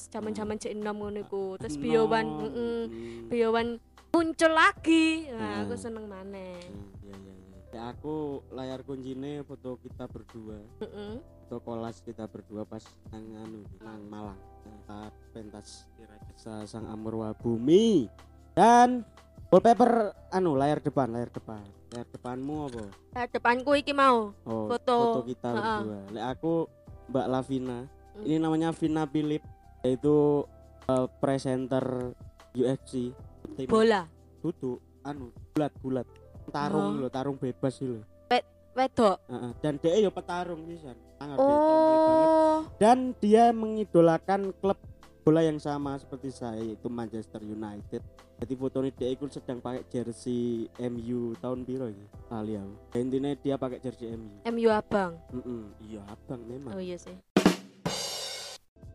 zaman-zaman 0.08 0.56
cek 0.56 0.72
enom 0.72 0.96
ngono 0.96 1.18
iku. 1.20 1.56
Terus 1.56 1.76
Enom. 1.76 1.84
Biowan, 1.84 2.26
heeh. 2.44 2.80
Hmm. 2.86 3.28
Biowan 3.28 3.68
muncul 4.12 4.52
lagi. 4.52 5.26
Nah, 5.32 5.64
aku 5.64 5.74
Hmm. 5.74 5.82
seneng 5.82 6.04
maneh. 6.04 6.60
Iya, 7.02 7.16
iya, 7.16 7.34
iya. 7.34 7.58
Ya, 7.72 7.82
aku 7.88 8.44
layar 8.52 8.84
kuncinya 8.84 9.40
foto 9.42 9.80
kita 9.80 10.04
berdua 10.04 10.60
Heeh. 10.78 11.16
foto 11.48 11.56
kolas 11.64 12.04
kita 12.04 12.28
berdua 12.28 12.68
pas 12.68 12.84
nang 13.08 13.24
anu 13.32 13.64
nang 13.80 14.04
Malang 14.12 14.36
nang 14.84 15.08
pentas 15.32 15.88
Desa 16.28 16.68
Sang 16.68 16.84
Amurwa 16.84 17.32
Bumi 17.32 18.12
dan 18.52 19.08
wallpaper 19.48 20.12
anu 20.28 20.52
layar 20.52 20.84
depan 20.84 21.16
layar 21.16 21.32
depan 21.32 21.64
layar 21.92 22.08
depanmu 22.08 22.56
apa 22.66 22.84
Nah, 23.12 23.26
depanku 23.28 23.70
iki 23.74 23.92
mau. 23.92 24.32
oh 24.42 24.66
Foto. 24.66 25.22
kita 25.22 25.48
Ha-ha. 25.48 25.74
berdua 25.78 25.98
Lek 26.10 26.24
aku 26.30 26.52
Mbak 27.06 27.26
Lavina 27.28 27.78
Hmm. 28.12 28.28
ini 28.28 28.36
namanya 28.36 28.68
Vina 28.72 29.04
Philip 29.06 29.40
yaitu 29.80 30.44
eh, 30.84 31.06
presenter 31.16 32.12
UFC 32.52 33.08
tim 33.54 33.64
Bola. 33.66 34.04
duduk 34.38 34.80
anu 35.02 35.32
bulat 35.50 35.72
bulat 35.78 36.06
tarung 36.50 36.92
Oh. 36.92 36.98
lho 36.98 37.08
tarung 37.08 37.36
bebas 37.36 37.76
lho 37.78 38.00
Wedok. 38.72 39.20
Heeh, 39.28 39.52
dan 39.60 39.76
dia 39.76 40.00
yo 40.00 40.08
petarung 40.08 40.64
pisan 40.64 40.96
dia 40.96 41.36
Oh. 41.36 42.64
dan 42.78 43.12
dia 43.20 43.52
mengidolakan 43.52 44.48
klub 44.56 44.80
bola 45.22 45.38
yang 45.38 45.56
sama 45.56 45.94
seperti 45.94 46.34
saya 46.34 46.58
yaitu 46.58 46.90
Manchester 46.90 47.38
United 47.40 48.02
jadi 48.42 48.52
fotonya 48.58 48.90
dia 48.90 49.08
ikut 49.08 49.30
sedang 49.30 49.62
pakai 49.62 49.86
jersey 49.86 50.66
MU 50.82 51.38
tahun 51.38 51.62
biru 51.62 51.86
ini 51.86 52.06
kali 52.26 52.58
aku 52.58 52.74
Dan 52.90 53.00
intinya 53.06 53.30
dia 53.38 53.54
pakai 53.54 53.78
jersey 53.78 54.10
MU 54.12 54.34
MU 54.42 54.66
abang. 54.66 55.14
Mm-mm, 55.30 55.70
iya 55.80 56.02
abang 56.04 56.42
memang 56.42 56.74
Oh 56.74 56.82
iya 56.82 56.98
sih. 56.98 57.14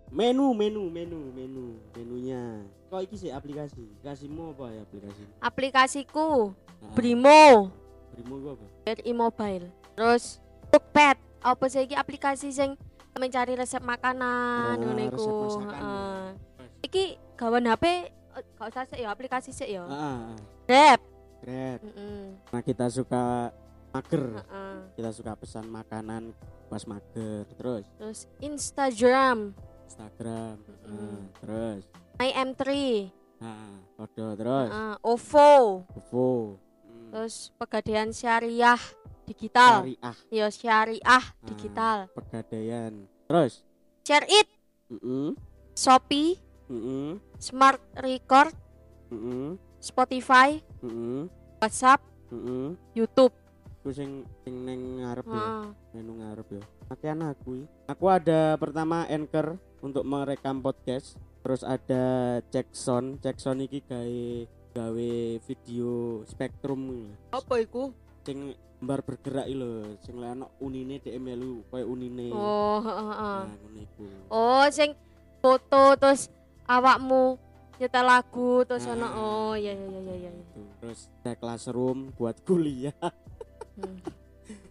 menu 0.07 0.51
menu 0.51 0.87
menu 0.87 1.19
menu 1.31 1.75
menunya 1.91 2.63
kok 2.87 3.03
iki 3.03 3.15
sih 3.17 3.31
aplikasi 3.31 3.83
aplikasimu 3.99 4.55
apa 4.55 4.65
ya 4.71 4.81
aplikasi 4.83 5.23
Aplikasiku 5.39 6.55
Nah, 6.77 6.93
Brimo. 6.93 7.73
Brimo 8.13 8.33
gua 8.37 8.53
apa 8.53 8.65
BRI 8.85 9.11
Mobile. 9.11 9.65
Terus 9.95 10.37
Cookpad. 10.69 11.17
Apa 11.41 11.65
sih 11.67 11.87
aplikasi 11.89 12.51
sing 12.51 12.75
mencari 13.17 13.53
resep 13.53 13.81
makanan 13.81 14.73
Oh, 14.73 14.83
ngono 14.83 15.01
resep 15.07 15.33
iku. 15.33 15.59
Heeh. 15.63 16.23
Iki 16.81 17.03
gawan 17.33 17.65
HP 17.67 17.83
eh, 18.07 18.43
gak 18.53 18.67
usah 18.67 18.83
sih 18.85 18.97
ya 18.97 19.09
aplikasi 19.09 19.49
sih 19.51 19.67
ya. 19.67 19.83
ah. 19.83 20.33
Grab. 20.63 21.01
Grab. 21.39 21.79
Heeh. 21.79 22.25
nah 22.47 22.61
kita 22.61 22.85
suka 22.87 23.53
mager 23.89 24.23
Heeh. 24.35 24.77
kita 24.93 25.09
suka 25.11 25.31
pesan 25.33 25.65
makanan 25.65 26.33
pas 26.67 26.83
mager 26.83 27.45
terus 27.53 27.85
Terus 27.95 28.19
Instagram, 28.39 29.53
Instagram 29.85 30.55
nah, 30.83 31.23
terus 31.39 31.81
My 32.17 32.29
M3, 32.33 32.61
nah 33.39 33.77
terus 34.33 34.69
Heeh, 34.69 34.95
OVO, 34.99 35.51
OVO 35.95 36.27
hmm, 37.07 37.11
terus 37.15 37.55
Pegadaian 37.55 38.11
Syariah 38.11 38.81
Digital. 39.23 39.83
syariah. 39.87 40.15
Ya 40.27 40.47
Syariah 40.51 41.01
Ah. 41.07 41.25
Digital. 41.47 41.97
pegadaian. 42.11 42.93
Terus? 43.27 43.63
Share 44.03 44.27
It, 44.27 44.47
mm 44.87 45.35
Shopee, 45.71 46.39
-mm, 46.67 47.19
Smart 47.39 47.79
Record, 47.99 48.55
mm 49.11 49.59
Spotify, 49.77 50.59
mm 50.79 51.27
WhatsApp, 51.59 51.99
mm 52.31 52.75
YouTube. 52.95 53.35
Ku 53.83 53.91
sing 53.91 54.23
sing 54.43 54.63
neng 54.63 55.03
ngarep 55.03 55.27
ya. 55.27 55.35
Heeh. 55.37 55.65
menu 55.95 56.11
ngarep 56.19 56.47
ya. 56.55 56.63
Pakaian 56.87 57.19
aku 57.23 57.49
i. 57.59 57.63
aku 57.87 58.05
ada 58.07 58.55
pertama 58.55 59.03
anchor 59.07 59.59
untuk 59.83 60.07
merekam 60.07 60.59
podcast. 60.59 61.19
Terus 61.43 61.63
ada 61.63 62.03
check 62.51 62.67
sound 62.75 63.19
iki 63.63 63.79
gawe 63.83 64.27
gawe 64.77 65.11
video 65.41 65.91
spektrum 66.23 67.09
Apa 67.31 67.57
iku? 67.57 67.89
sing 68.21 68.53
bar 68.77 69.01
bergerak 69.01 69.49
lho 69.49 69.97
sing 69.99 70.19
lek 70.19 70.29
ana 70.29 70.45
unine 70.59 70.99
dhek 70.99 71.17
melu 71.17 71.65
koyo 71.67 71.87
unine 71.87 72.29
Oh, 72.29 72.77
heeh, 72.77 73.09
nah 73.09 73.47
Oh, 74.29 74.67
sing 74.69 74.93
foto 75.39 75.95
terus 75.95 76.29
awakmu 76.63 77.39
nyetel 77.77 78.03
lagu 78.03 78.61
terus 78.63 78.85
Ah. 78.85 78.93
ono 78.93 79.07
oh 79.13 79.53
iya 79.53 79.71
iya 79.71 79.87
iya 79.87 80.01
iya 80.03 80.15
iya. 80.19 80.29
Gitu. 80.29 80.59
terus 80.77 80.99
ada 81.19 81.33
classroom 81.35 82.13
buat 82.13 82.37
kuliah 82.43 82.93
Hmm. 83.77 84.01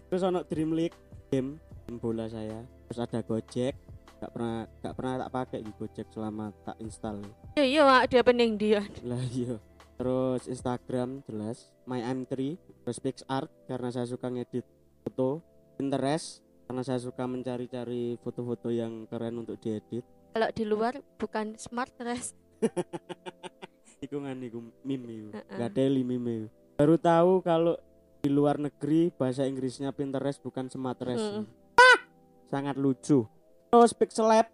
terus 0.07 0.19
ono 0.21 0.43
dream 0.43 0.75
league 0.75 0.99
game 1.29 1.63
game 1.81 1.95
bola 1.97 2.27
saya 2.27 2.59
terus 2.85 2.99
ada 3.01 3.23
gojek 3.23 3.79
gak 4.17 4.31
pernah 4.33 4.67
gak 4.77 4.95
pernah 4.95 5.15
tak 5.17 5.31
pakai 5.31 5.59
di 5.63 5.71
gojek 5.73 6.07
selama 6.11 6.51
tak 6.61 6.75
install 6.81 7.23
Iya 7.55 7.63
iya 7.65 7.85
dia 8.05 8.21
pening 8.21 8.59
dia. 8.59 8.83
lah 9.01 9.23
iya 9.29 9.55
terus 9.97 10.45
Instagram 10.45 11.25
jelas 11.25 11.73
my 11.89 12.05
M3 12.05 12.61
terus 12.85 12.99
PixArt 13.01 13.49
karena 13.67 13.89
saya 13.89 14.07
suka 14.09 14.29
ngedit 14.29 14.65
foto. 15.05 15.41
Pinterest 15.77 16.41
karena 16.65 16.81
saya 16.81 16.97
suka 16.97 17.29
mencari-cari 17.29 18.17
foto-foto 18.25 18.73
yang 18.73 19.05
keren 19.13 19.45
untuk 19.45 19.61
diedit. 19.61 20.01
Kalau 20.33 20.49
di 20.57 20.65
luar 20.65 20.97
bukan 21.21 21.53
smart 21.61 21.93
dress. 22.01 22.33
iku 24.05 24.25
kan 24.25 24.41
iku. 24.41 24.65
Meme 24.81 26.49
baru 26.77 26.97
tahu 27.01 27.41
kalau 27.41 27.77
di 28.21 28.29
luar 28.29 28.61
negeri 28.61 29.09
bahasa 29.15 29.49
Inggrisnya 29.49 29.93
Pinterest 29.93 30.41
bukan 30.45 30.69
Smartress 30.69 31.21
Mm. 31.21 31.45
Ah! 31.77 31.99
sangat 32.49 32.77
lucu. 32.77 33.25
Terus 33.73 33.93
Pixel 33.97 34.29
Lab 34.29 34.49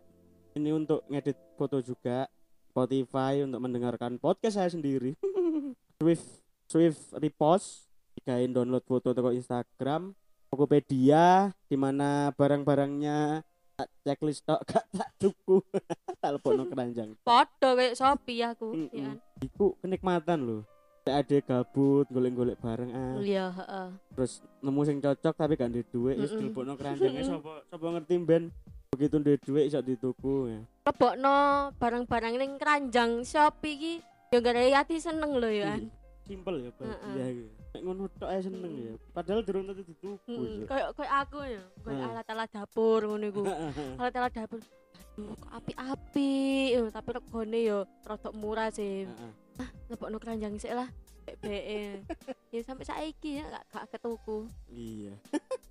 ini 0.55 0.71
untuk 0.75 1.03
ngedit 1.09 1.39
foto 1.57 1.81
juga 1.81 2.29
Spotify 2.73 3.45
untuk 3.45 3.61
mendengarkan 3.61 4.17
podcast 4.17 4.57
saya 4.57 4.73
sendiri. 4.73 5.12
Swift 6.00 6.25
Swift 6.64 7.12
Repost 7.12 7.85
digain 8.17 8.49
download 8.49 8.81
foto 8.88 9.12
toko 9.12 9.29
Instagram 9.29 10.17
Tokopedia 10.49 11.52
di 11.69 11.76
mana 11.76 12.33
barang-barangnya 12.33 13.45
tak 13.76 13.88
checklist 14.05 14.49
tok 14.49 14.64
gak 14.73 14.85
tak 14.88 15.11
tuku 15.21 15.61
tak 16.25 16.33
lebokno 16.33 16.64
keranjang. 16.64 17.12
Podo 17.21 17.76
kayak 17.76 17.93
Shopee 17.93 18.41
aku, 18.41 18.88
ya 18.88 19.12
kan. 19.12 19.17
iku 19.45 19.76
kenikmatan 19.85 20.41
loh 20.49 20.62
Lek 21.02 21.26
ada 21.26 21.37
gabut 21.43 22.07
golek-golek 22.09 22.62
bareng 22.62 22.95
ah. 22.95 23.19
Iya, 23.19 23.50
heeh. 23.50 23.88
terus 24.14 24.38
nemu 24.62 24.81
sing 24.87 25.02
cocok 25.02 25.35
tapi 25.35 25.59
gak 25.59 25.75
duwe 25.75 25.85
duit 25.91 26.17
wis 26.21 26.31
Mm-mm. 26.31 26.41
dilebokno 26.41 26.73
keranjangnya. 26.79 27.23
Sapa 27.26 27.67
sapa 27.69 27.85
ngerti 27.91 28.14
ben 28.23 28.55
begitu 28.93 29.25
duwe 29.25 29.37
duit 29.41 29.65
iso 29.73 29.81
dituku 29.81 30.53
ya. 30.53 30.61
Lebokno 30.85 31.37
barang-barang 31.81 32.35
ning 32.37 32.61
keranjang 32.61 33.25
Shopee 33.25 33.73
iki 33.81 33.95
ya 34.29 34.39
gara 34.45 34.61
hati 34.61 35.01
seneng 35.01 35.41
lho 35.41 35.49
ya. 35.49 35.81
Simple 36.29 36.69
ya 36.69 36.71
bahagia 36.77 37.27
gitu. 37.41 37.53
Nek 37.73 37.81
ngono 37.89 38.05
tok 38.21 38.29
ae 38.29 38.41
seneng 38.45 38.73
ya. 38.77 38.93
Padahal 39.17 39.41
durung 39.49 39.65
tentu 39.65 39.83
dituku. 39.89 40.21
Cuk. 40.29 40.69
kayak 40.69 40.93
kayak 40.93 41.15
aku 41.25 41.39
ya. 41.41 41.63
Kayak 41.81 42.09
alat-alat 42.13 42.49
dapur 42.53 43.01
ngono 43.09 43.25
iku. 43.33 43.43
Alat-alat 43.97 44.33
dapur. 44.37 44.61
Api-api 45.57 46.33
Eh, 46.77 46.89
tapi 46.93 47.09
regane 47.17 47.59
yo 47.65 47.89
rada 48.05 48.29
murah 48.37 48.69
sih. 48.69 49.09
Heeh. 49.09 49.33
lebokno 49.89 50.21
keranjang 50.21 50.61
sik 50.61 50.77
lah. 50.77 50.89
BE 51.41 52.03
ya 52.53 52.61
sampai 52.67 52.85
saiki 52.85 53.41
ya 53.41 53.45
gak, 53.49 53.65
gak 53.73 53.85
ketuku. 53.97 54.45
Iya. 54.69 55.17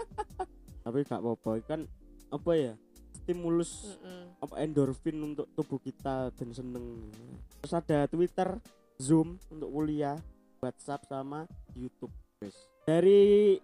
Tapi 0.85 1.05
gak 1.05 1.21
apa-apa. 1.21 1.61
Kan 1.67 1.85
apa 2.31 2.51
ya? 2.55 2.73
Stimulus 3.21 3.95
Mm-mm. 4.01 4.41
apa 4.41 4.55
endorfin 4.65 5.17
untuk 5.21 5.45
tubuh 5.53 5.77
kita 5.77 6.33
dan 6.33 6.49
seneng. 6.51 7.13
Terus 7.61 7.73
ada 7.77 8.09
Twitter, 8.09 8.49
Zoom 8.97 9.37
untuk 9.53 9.69
kuliah, 9.69 10.17
WhatsApp 10.59 11.05
sama 11.05 11.45
YouTube. 11.77 12.11
Wes. 12.41 12.57
Dari 12.83 13.61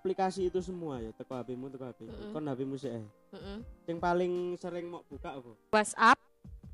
aplikasi 0.00 0.48
itu 0.48 0.64
semua 0.64 1.00
ya, 1.04 1.12
teko 1.12 1.36
HP-mu 1.36 1.68
teko 1.68 1.84
HP. 1.92 2.08
Mm-mm. 2.08 2.32
Kon 2.32 2.48
HP-mu 2.48 2.76
sih 2.80 2.90
eh. 2.92 3.04
Mm-mm. 3.36 3.58
Yang 3.84 3.98
paling 4.00 4.32
sering 4.56 4.86
mau 4.88 5.04
buka 5.04 5.36
apa? 5.36 5.52
WhatsApp 5.72 6.18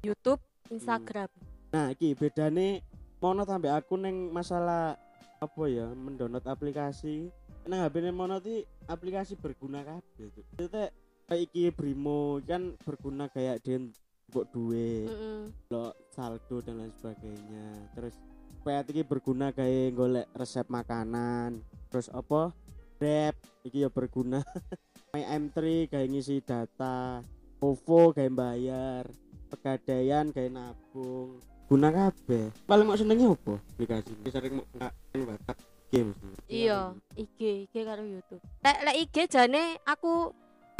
YouTube 0.00 0.40
Instagram 0.70 1.28
Nah, 1.70 1.94
iki 1.94 2.18
bedane 2.18 2.82
mono 3.22 3.46
sampai 3.46 3.70
aku 3.70 3.94
neng 3.94 4.34
masalah 4.34 4.98
apa 5.38 5.62
ya 5.70 5.86
mendownload 5.94 6.44
aplikasi 6.44 7.30
nang 7.64 7.86
HP 7.86 8.10
mono 8.10 8.42
ti 8.42 8.66
aplikasi 8.90 9.38
berguna 9.38 9.86
kabeh 9.86 10.26
itu. 10.26 10.42
Iki 11.30 11.70
Brimo 11.70 12.42
kan 12.42 12.74
berguna 12.82 13.30
kayak 13.30 13.62
den 13.62 13.94
buat 14.30 14.46
duit, 14.54 15.10
Mm-mm. 15.10 15.50
lo 15.74 15.90
saldo 16.10 16.62
dan 16.62 16.78
lain 16.78 16.94
sebagainya. 16.94 17.66
Terus 17.94 18.14
kayak 18.62 18.86
iki 18.86 19.02
berguna 19.02 19.50
kayak 19.50 19.94
golek 19.94 20.26
resep 20.34 20.66
makanan. 20.66 21.58
Terus 21.90 22.06
apa? 22.10 22.54
Grab 22.98 23.34
iki 23.62 23.82
ya 23.82 23.90
berguna. 23.90 24.38
My 25.14 25.26
M3 25.26 25.86
kayak 25.86 26.08
ngisi 26.08 26.38
data. 26.42 27.22
OVO 27.58 28.14
kayak 28.14 28.30
bayar. 28.30 29.04
Pegadaian 29.50 30.30
kayak 30.30 30.54
nabung. 30.54 31.42
Guna 31.66 31.90
kabeh. 31.90 32.54
Paling 32.66 32.86
mau 32.86 32.94
senengnya 32.94 33.34
apa? 33.34 33.58
Aplikasi. 33.74 34.14
Sering 34.26 34.62
mau 34.62 34.66
WhatsApp 35.26 35.58
game. 35.90 36.14
iya 36.46 36.94
IG 37.18 37.66
IG 37.66 37.74
karo 37.82 38.06
YouTube 38.06 38.38
lek 38.62 38.78
lek 38.86 38.96
IG 39.02 39.26
jane 39.26 39.74
aku 39.82 40.30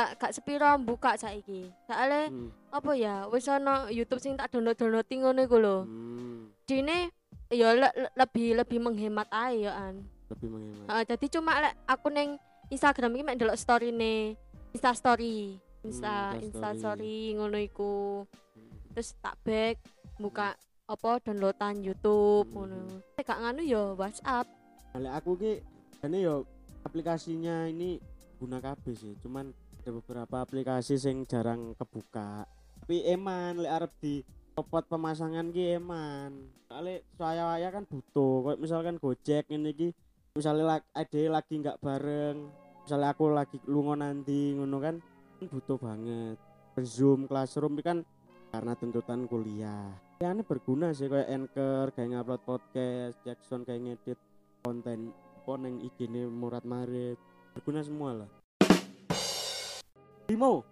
gak, 0.00 0.16
gak 0.19 0.33
sepiro 0.33 0.73
buka 0.78 1.12
saiki 1.14 1.69
soalnya 1.85 2.28
Hmm. 2.28 2.49
apa 2.71 2.92
ya 2.95 3.28
wis 3.28 3.45
ana 3.47 3.87
YouTube 3.88 4.16
sing 4.16 4.33
tak 4.35 4.49
download-download 4.49 5.04
ngono 5.04 5.40
iku 5.42 5.57
lho 5.57 5.78
Hmm. 5.83 6.49
dine 6.64 7.12
ya 7.49 7.75
le- 7.75 7.92
le- 7.92 8.14
lebih 8.14 8.57
lebih 8.57 8.78
menghemat 8.78 9.28
ae 9.28 9.62
ya 9.62 9.76
an 9.76 10.07
Lebih 10.30 10.47
menghemat. 10.49 10.87
Heeh, 10.87 11.04
jadi 11.07 11.26
cuma 11.28 11.52
lek 11.59 11.75
aku 11.85 12.07
neng 12.09 12.38
Instagram 12.69 13.12
iki 13.12 13.23
mek 13.23 13.37
ndelok 13.37 13.59
story 13.59 13.90
ne 13.90 14.38
Insta 14.71 14.95
story 14.95 15.59
Insta 15.83 16.33
Hmm, 16.33 16.40
Insta 16.40 16.69
story 16.73 17.35
ngono 17.35 17.59
iku 17.59 18.23
Hmm. 18.25 18.71
terus 18.90 19.12
tak 19.19 19.37
back 19.42 19.76
buka 20.16 20.54
apa 20.87 21.11
downloadan 21.21 21.80
YouTube 21.80 22.47
Hmm. 22.47 22.54
ngono 22.57 22.78
Lek 23.12 23.25
gak 23.25 23.38
nganu 23.38 23.62
ya 23.62 23.83
WhatsApp 23.92 24.47
Nah, 24.92 25.14
aku 25.14 25.35
ki 25.35 25.52
ini 26.00 26.19
yo 26.21 26.47
aplikasinya 26.83 27.64
ini 27.64 28.02
guna 28.37 28.59
kabeh 28.59 28.90
sih. 28.90 29.14
Cuman 29.19 29.52
ada 29.80 29.96
beberapa 29.96 30.44
aplikasi 30.44 31.00
sing 31.00 31.25
jarang 31.25 31.72
kebuka. 31.72 32.44
Tapi 32.84 33.00
eman 33.08 33.64
lek 33.64 33.72
arep 33.72 33.92
di 33.96 34.20
copot 34.52 34.84
pemasangan 34.84 35.49
ki 35.49 35.80
eman. 35.80 36.52
Soale 36.68 37.08
saya 37.16 37.72
kan 37.72 37.88
butuh. 37.88 38.44
Kayak 38.44 38.60
misalkan 38.60 38.96
Gojek 39.00 39.49
ini 39.49 39.72
ki 39.72 39.88
misalnya 40.36 40.84
ade 40.93 41.32
lagi 41.32 41.56
nggak 41.56 41.80
bareng. 41.80 42.52
Misalnya 42.84 43.08
aku 43.16 43.25
lagi 43.32 43.56
lunga 43.64 43.97
nanti 43.97 44.52
ngono 44.52 44.76
kan 44.84 45.00
kan 45.40 45.47
butuh 45.49 45.80
banget. 45.80 46.36
Zoom 46.84 47.25
classroom 47.25 47.80
kan 47.80 48.04
karena 48.52 48.76
tuntutan 48.76 49.25
kuliah. 49.25 49.97
Ya 50.21 50.36
ini 50.36 50.45
berguna 50.45 50.93
sih 50.93 51.08
kayak 51.08 51.32
Anchor, 51.32 51.97
kayak 51.97 52.08
ngupload 52.12 52.43
podcast, 52.45 53.16
Jackson 53.25 53.64
kayak 53.64 53.80
ngedit 53.80 54.21
konten 54.60 55.16
apa 55.40 55.56
neng 55.56 55.80
IG 55.80 56.04
ini 56.04 56.28
Murad 56.28 56.69
Marit 56.69 57.16
berguna 57.56 57.80
semua 57.80 58.12
lah 58.12 58.39
Brimo. 60.30 60.62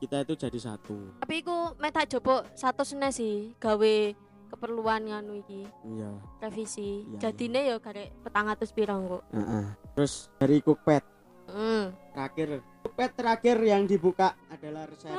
kita 0.00 0.24
itu 0.24 0.34
jadi 0.38 0.58
satu. 0.58 0.96
Tapi 1.20 1.44
aku 1.44 1.76
meh 1.76 1.92
tak 1.92 2.08
jopo 2.08 2.40
satu 2.56 2.88
sini 2.88 3.12
sih 3.12 3.52
gawe 3.60 4.16
keperluan 4.54 5.02
nganu 5.04 5.32
iki 5.36 5.66
Iya. 5.84 6.10
revisi 6.38 7.02
Iya, 7.04 7.18
jadine 7.20 7.60
yo 7.66 7.76
garek 7.78 8.14
petang 8.22 8.46
atus 8.46 8.70
pirang 8.70 9.04
kok 9.04 9.22
Heeh. 9.28 9.64
Terus 9.92 10.12
dari 10.34 10.58
Cookpad 10.58 11.02
mm. 11.48 11.84
terakhir 12.10 12.48
Cookpad 12.80 13.10
terakhir 13.12 13.56
yang 13.60 13.82
dibuka 13.84 14.38
adalah 14.46 14.86
resep 14.86 15.10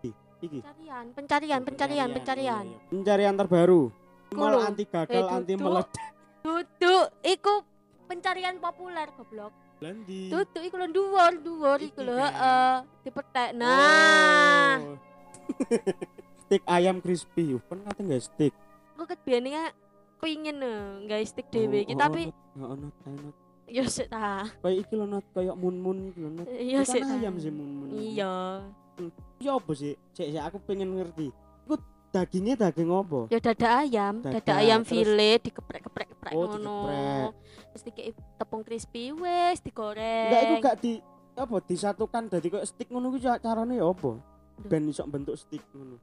Ih, 0.00 0.14
iki. 0.40 0.58
pencarian 0.58 1.04
pencarian 1.12 1.60
pencarian 1.62 2.08
pencarian 2.10 2.64
Iya, 2.64 2.74
iya. 2.74 2.88
Pencarian 2.88 3.34
terbaru. 3.34 3.82
Lho. 4.28 4.58
anti 4.60 4.84
gagal, 4.84 5.24
Eh, 5.24 5.32
anti 5.32 5.52
meledak. 5.54 6.10
duduk 6.38 7.06
iku 7.22 7.54
pencarian 8.04 8.56
populer 8.56 9.08
goblok 9.10 9.52
Landi. 9.78 10.28
duduk 10.28 10.60
iku 10.60 10.76
lho 10.76 10.88
dhuwur 10.88 11.32
dhuwur 11.38 11.78
iku 11.78 12.00
lho 12.02 12.12
kan. 12.12 12.28
heeh 12.28 12.74
dipetek 13.02 13.50
nah 13.54 14.76
Oh. 14.78 14.96
stick 16.48 16.64
ayam 16.64 16.96
crispy. 16.98 17.60
Kan 17.68 17.84
kate 17.84 18.00
nggak 18.00 18.24
stick. 18.24 18.54
ket 18.98 19.20
biyen 19.22 19.44
pingin 20.18 20.58
eh, 20.58 20.80
nggawe 21.06 21.24
stick 21.24 21.46
dhewe 21.48 21.86
iki 21.86 21.94
Oh, 21.94 22.00
tapi 22.00 22.32
oh, 22.58 22.74
not, 22.74 22.90
oh, 23.06 23.14
not. 23.14 23.34
yo 23.68 23.84
sik 23.86 24.10
ta 24.10 24.48
Kayak 24.58 24.76
iki 24.82 24.92
lho 24.96 25.06
not 25.06 25.24
kayak 25.30 25.54
mun-mun 25.54 26.10
iki 26.10 26.18
lho 26.18 26.30
not. 26.34 26.46
yo 26.50 26.80
Itu 26.82 26.90
sik 26.90 27.02
kan 27.02 27.08
ta 27.08 27.16
ayam 27.16 27.34
sih 27.38 27.52
mun-mun. 27.54 27.88
iya 27.94 28.34
Ya 29.38 29.54
apa 29.54 29.70
sih? 29.78 29.94
Cek 30.10 30.34
cek 30.34 30.42
aku 30.42 30.58
pengen 30.66 30.98
ngerti. 30.98 31.30
Iku 31.62 31.78
dagingnya 32.10 32.58
daging 32.58 32.90
apa? 32.90 33.30
ya 33.30 33.38
dada 33.38 33.68
ayam 33.78 34.14
dada, 34.18 34.40
Dada, 34.42 34.52
ayam 34.58 34.80
file 34.82 35.38
dikeprek-keprek 35.38 36.08
keprek 36.10 36.32
Oh, 36.34 36.50
ngono 36.50 36.76
dikeprek. 36.82 37.30
terus 37.70 37.82
dikei 37.84 38.10
tepung 38.34 38.62
crispy 38.66 39.12
wes 39.14 39.60
digoreng 39.62 40.26
Enggak 40.26 40.42
iku 40.42 40.54
gak 40.58 40.76
di 40.82 40.92
apa 41.38 41.56
disatukan 41.62 42.22
dadi 42.26 42.48
kayak 42.50 42.66
stick 42.66 42.90
ngono 42.90 43.14
kuwi 43.14 43.22
ca- 43.22 43.38
carane 43.38 43.78
ya 43.78 43.86
apa? 43.86 44.18
Ben 44.66 44.90
iso 44.90 45.06
bentuk 45.06 45.38
stick 45.38 45.62
ngono. 45.70 46.02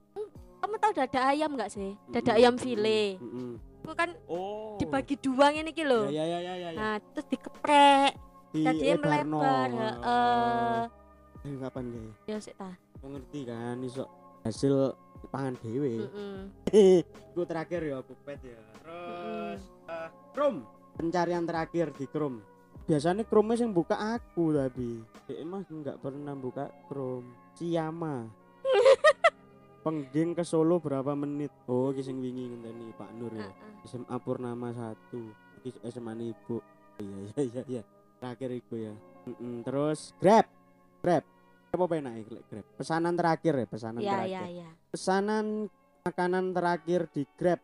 Kamu 0.66 0.82
tahu 0.82 0.92
dada 0.96 1.20
ayam 1.30 1.54
nggak 1.54 1.70
sih 1.70 1.94
dada 2.10 2.26
Mm-mm, 2.26 2.40
ayam 2.42 2.54
mm-mm, 2.54 2.64
file 2.66 3.02
mm-mm. 3.22 3.52
itu 3.80 3.94
kan 3.94 4.10
Oh. 4.26 4.74
dibagi 4.76 5.16
dua 5.16 5.54
ini 5.54 5.70
iki 5.70 5.86
lho 5.86 6.10
Ya 6.10 6.26
ya 6.26 6.42
ya 6.42 6.54
ya 6.58 6.70
ya. 6.70 6.70
nah 6.74 6.96
terus 7.06 7.26
dikeprek 7.30 8.12
lebarno. 8.52 9.38
melebar 9.38 9.70
heeh 9.70 10.82
Eh, 11.46 11.56
kapan 11.62 11.84
kayak? 11.88 12.14
ya 12.26 12.38
sik 12.42 12.58
ta 12.58 12.74
ngerti 13.00 13.46
kan 13.46 13.78
iso 13.80 14.10
hasil 14.42 14.98
pangan 15.30 15.54
dewe. 15.62 16.10
heeh 16.66 17.06
Gue 17.32 17.46
terakhir 17.46 17.82
ya 17.84 18.02
Pupet 18.02 18.42
ya. 18.42 18.58
Terus 18.76 19.62
eh, 19.86 20.10
Chrome. 20.34 20.66
Pencarian 20.96 21.46
terakhir 21.46 21.94
di 21.94 22.06
Chrome. 22.08 22.42
Biasanya 22.86 23.22
Chrome 23.24 23.54
yang 23.54 23.70
buka 23.70 23.94
aku 23.94 24.50
tapi 24.52 25.06
eh, 25.30 25.38
emang 25.38 25.62
nggak 25.64 26.02
pernah 26.02 26.34
buka 26.34 26.66
Chrome. 26.86 27.30
Siyama. 27.54 28.26
Pengging 29.86 30.34
ke 30.34 30.42
Solo 30.42 30.82
berapa 30.82 31.14
menit? 31.14 31.54
Oh, 31.70 31.94
kising 31.94 32.18
wingi 32.18 32.50
ngenteni 32.50 32.90
Pak 32.98 33.14
Nur 33.14 33.30
ya. 33.32 33.46
SMA 33.86 34.18
Purnama 34.18 34.74
1. 34.74 35.14
Iki 35.62 35.78
SMA 35.86 36.18
Ibu. 36.26 36.58
Iya 36.98 37.18
iya 37.22 37.42
iya 37.46 37.62
iya. 37.70 37.82
Terakhir 38.18 38.50
itu 38.58 38.76
ya. 38.82 38.94
Mm-mm. 39.30 39.62
Terus 39.62 40.10
Grab. 40.18 40.50
Grab. 41.06 41.22
Apa 41.70 41.86
lek 41.92 42.26
Grab? 42.50 42.66
Pesanan 42.80 43.14
terakhir 43.14 43.54
ya, 43.54 43.66
pesanan 43.68 44.00
ya 44.00 44.12
terakhir 44.16 44.32
ya 44.32 44.44
ya 44.64 44.70
pesanan 44.88 45.46
makanan 46.02 46.46
terakhir 46.56 47.02
di 47.12 47.28
Grab 47.36 47.60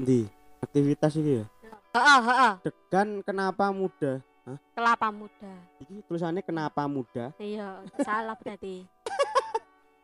di 0.00 0.24
aktivitas 0.64 1.12
iki 1.12 1.32
ya 1.38 1.46
Heeh, 1.92 2.20
heeh. 2.24 2.52
degan 2.64 3.20
kenapa 3.20 3.68
muda 3.68 4.24
Kelapa 4.72 5.12
muda. 5.12 5.52
iki 5.76 6.00
tulisannya 6.08 6.40
kenapa 6.40 6.88
muda 6.88 7.36
Iya, 7.36 7.84
salah 8.00 8.32
berarti. 8.34 8.88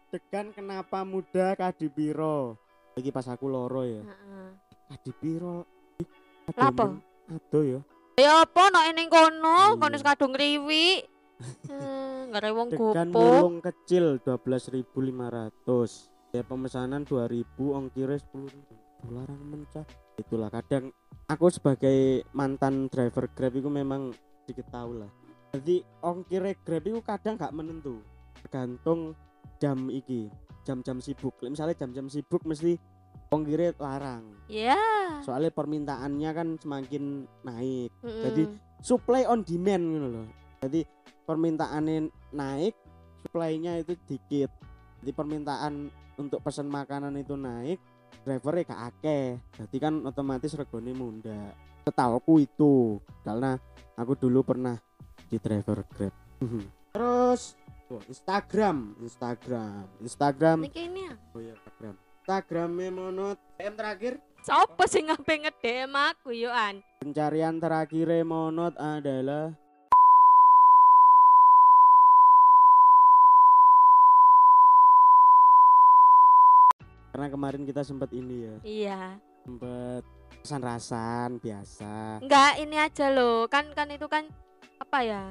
Degan 0.09 0.51
kenapa 0.51 1.03
muda 1.03 1.53
kadi 1.53 1.87
piro 1.87 2.55
iki 2.95 3.11
pas 3.11 3.27
aku 3.27 3.47
loro 3.47 3.83
ya 3.83 4.03
Heeh. 4.03 4.49
kadi 4.89 5.11
piro 5.13 5.67
Ih, 5.97 6.09
aduh, 6.47 6.61
Lapo? 6.63 6.85
men. 6.87 7.01
aduh 7.31 7.65
ya 7.65 7.81
Ya 8.17 8.33
apa 8.41 8.73
nek 8.73 8.97
ning 8.97 9.13
kono, 9.13 9.59
Iya. 9.69 9.77
kono 9.77 9.97
kadung 10.01 10.33
riwi. 10.33 11.05
Hmm, 11.69 12.33
ngare 12.33 12.49
wong 12.49 12.73
degan 12.73 13.13
gopo. 13.13 13.21
mulung 13.21 13.57
kecil 13.61 14.17
12.500 14.25 14.89
ya 16.33 16.41
pemesanan 16.41 17.05
2000 17.05 17.45
ongkirnya 17.77 18.17
10 18.17 19.05
dolaran 19.05 19.37
mencah 19.39 19.85
itulah 20.17 20.49
kadang 20.49 20.89
aku 21.27 21.47
sebagai 21.49 22.25
mantan 22.33 22.89
driver 22.89 23.29
grab 23.29 23.53
itu 23.53 23.69
memang 23.69 24.17
sedikit 24.41 24.65
tahu 24.71 24.97
lah 24.97 25.11
jadi 25.53 25.85
ongkirnya 26.01 26.57
grab 26.59 26.85
itu 26.85 27.01
kadang 27.01 27.37
gak 27.37 27.53
menentu 27.53 28.01
tergantung 28.41 29.13
jam 29.57 29.89
iki 29.89 30.29
jam-jam 30.63 30.99
sibuk 30.99 31.37
misalnya 31.43 31.79
jam-jam 31.79 32.07
sibuk 32.07 32.43
mesti 32.43 32.77
ongkirnya 33.31 33.75
larang 33.79 34.23
Ya. 34.47 34.79
soalnya 35.23 35.51
permintaannya 35.51 36.31
kan 36.31 36.49
semakin 36.59 37.27
naik 37.43 37.91
Mm-mm. 38.03 38.23
Jadi, 38.31 38.43
supply 38.83 39.25
on 39.27 39.43
demand 39.43 39.85
gitu 39.89 40.09
loh. 40.13 40.29
Jadi 40.63 40.81
permintaannya 41.27 42.07
naik, 42.31 42.75
supply-nya 43.25 43.83
itu 43.83 43.99
dikit. 44.07 44.51
Jadi 45.03 45.11
permintaan 45.11 45.91
untuk 46.17 46.39
pesan 46.41 46.71
makanan 46.71 47.19
itu 47.19 47.35
naik, 47.35 47.81
drivernya 48.23 48.63
gak 48.69 48.83
akeh. 48.95 49.27
Jadi 49.59 49.77
kan 49.81 50.05
otomatis 50.05 50.55
regone 50.55 50.93
munda. 50.95 51.51
Setauku 51.83 52.43
itu 52.43 52.99
karena 53.23 53.59
aku 53.95 54.15
dulu 54.15 54.43
pernah 54.43 54.77
di 55.27 55.37
driver 55.39 55.83
Grab. 55.91 56.15
Terus 56.95 57.59
oh, 57.89 58.03
Instagram, 58.07 58.95
Instagram, 59.01 59.87
Instagram. 60.01 60.59
Niki 60.63 60.87
ini 60.87 61.07
ya. 61.07 61.15
Oh 61.35 61.41
ya, 61.41 61.55
Instagram. 61.55 61.95
Instagramnya 62.27 62.91
monot. 62.91 63.39
M 63.63 63.75
terakhir 63.75 64.19
Sopo 64.43 64.87
sing 64.87 65.11
ngape 65.11 65.43
ngedem 65.43 65.91
aku 65.91 66.31
yo 66.31 66.51
an? 66.51 66.79
pencarian 67.03 67.59
terakhir 67.59 68.07
monot 68.23 68.75
adalah 68.79 69.55
karena 77.11 77.27
kemarin 77.33 77.63
kita 77.65 77.81
sempat 77.81 78.13
ini 78.13 78.45
ya 78.45 78.57
Iya. 78.63 79.01
sempat 79.47 80.03
rasan-rasan 80.43 81.31
biasa 81.41 82.21
Enggak, 82.23 82.53
ini 82.63 82.77
aja 82.79 83.07
loh. 83.11 83.51
Kan 83.51 83.73
kan 83.75 83.91
itu 83.91 84.07
kan 84.07 84.31
apa 84.79 84.99
ya? 85.03 85.23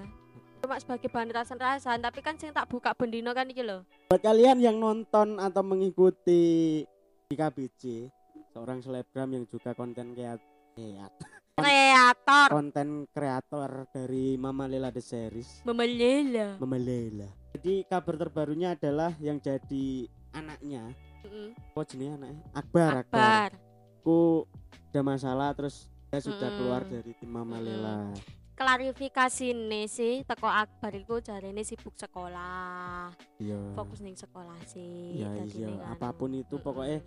Cuma 0.66 0.82
sebagai 0.82 1.14
bahan 1.14 1.30
rasan-rasan, 1.30 2.02
tapi 2.02 2.26
kan 2.26 2.42
sing 2.42 2.50
tak 2.50 2.66
buka 2.66 2.98
bendino 2.98 3.30
kan 3.32 3.46
iki 3.46 3.62
loh. 3.62 3.86
buat 4.10 4.18
kalian 4.18 4.58
yang 4.58 4.82
nonton 4.82 5.38
atau 5.38 5.62
mengikuti 5.62 6.82
di 7.24 7.36
KBC 7.38 8.10
seorang 8.50 8.82
selebgram 8.82 9.30
yang 9.30 9.46
juga 9.46 9.78
konten 9.78 10.18
kreator 10.18 11.22
Kreator 11.54 12.48
konten 12.50 12.88
kreator 13.08 13.70
dari 13.94 14.36
Mama 14.36 14.66
Lela 14.66 14.90
The 14.90 15.00
Series 15.00 15.62
memelela. 15.62 16.58
Mama 16.58 16.76
Lela 16.76 17.30
jadi 17.54 17.86
kabar 17.86 18.18
terbarunya 18.18 18.74
adalah 18.74 19.14
yang 19.22 19.38
jadi 19.38 20.10
anaknya 20.34 20.90
Mm-mm. 21.22 21.54
apa 21.54 21.82
jenis 21.86 22.10
anaknya 22.12 22.42
Akbar 22.52 22.92
Akbar 23.00 23.06
Akbar. 23.06 23.50
aku 24.02 24.50
ada 24.90 25.02
masalah 25.02 25.54
terus 25.54 25.86
dia 26.10 26.20
sudah 26.20 26.42
Mm-mm. 26.42 26.58
keluar 26.58 26.82
dari 26.84 27.12
tim 27.16 27.30
Mama 27.30 27.56
Mm-mm. 27.56 27.66
Lela 27.70 28.00
Klarifikasi 28.56 29.52
nih 29.52 29.84
sih, 29.86 30.24
teko 30.24 30.48
Akbar 30.48 30.90
iku 30.90 31.20
jarene 31.20 31.60
sibuk 31.60 31.92
sekolah. 31.94 33.12
iya 33.36 33.60
Fokus 33.76 34.00
ning 34.00 34.16
sekolah 34.16 34.56
sih. 34.64 35.20
iya 35.20 35.28
iya 35.44 35.76
kan. 35.76 35.92
apa 35.92 36.10
pun 36.12 36.32
itu 36.32 36.56
Mm-mm. 36.56 36.64
pokoknya 36.64 37.00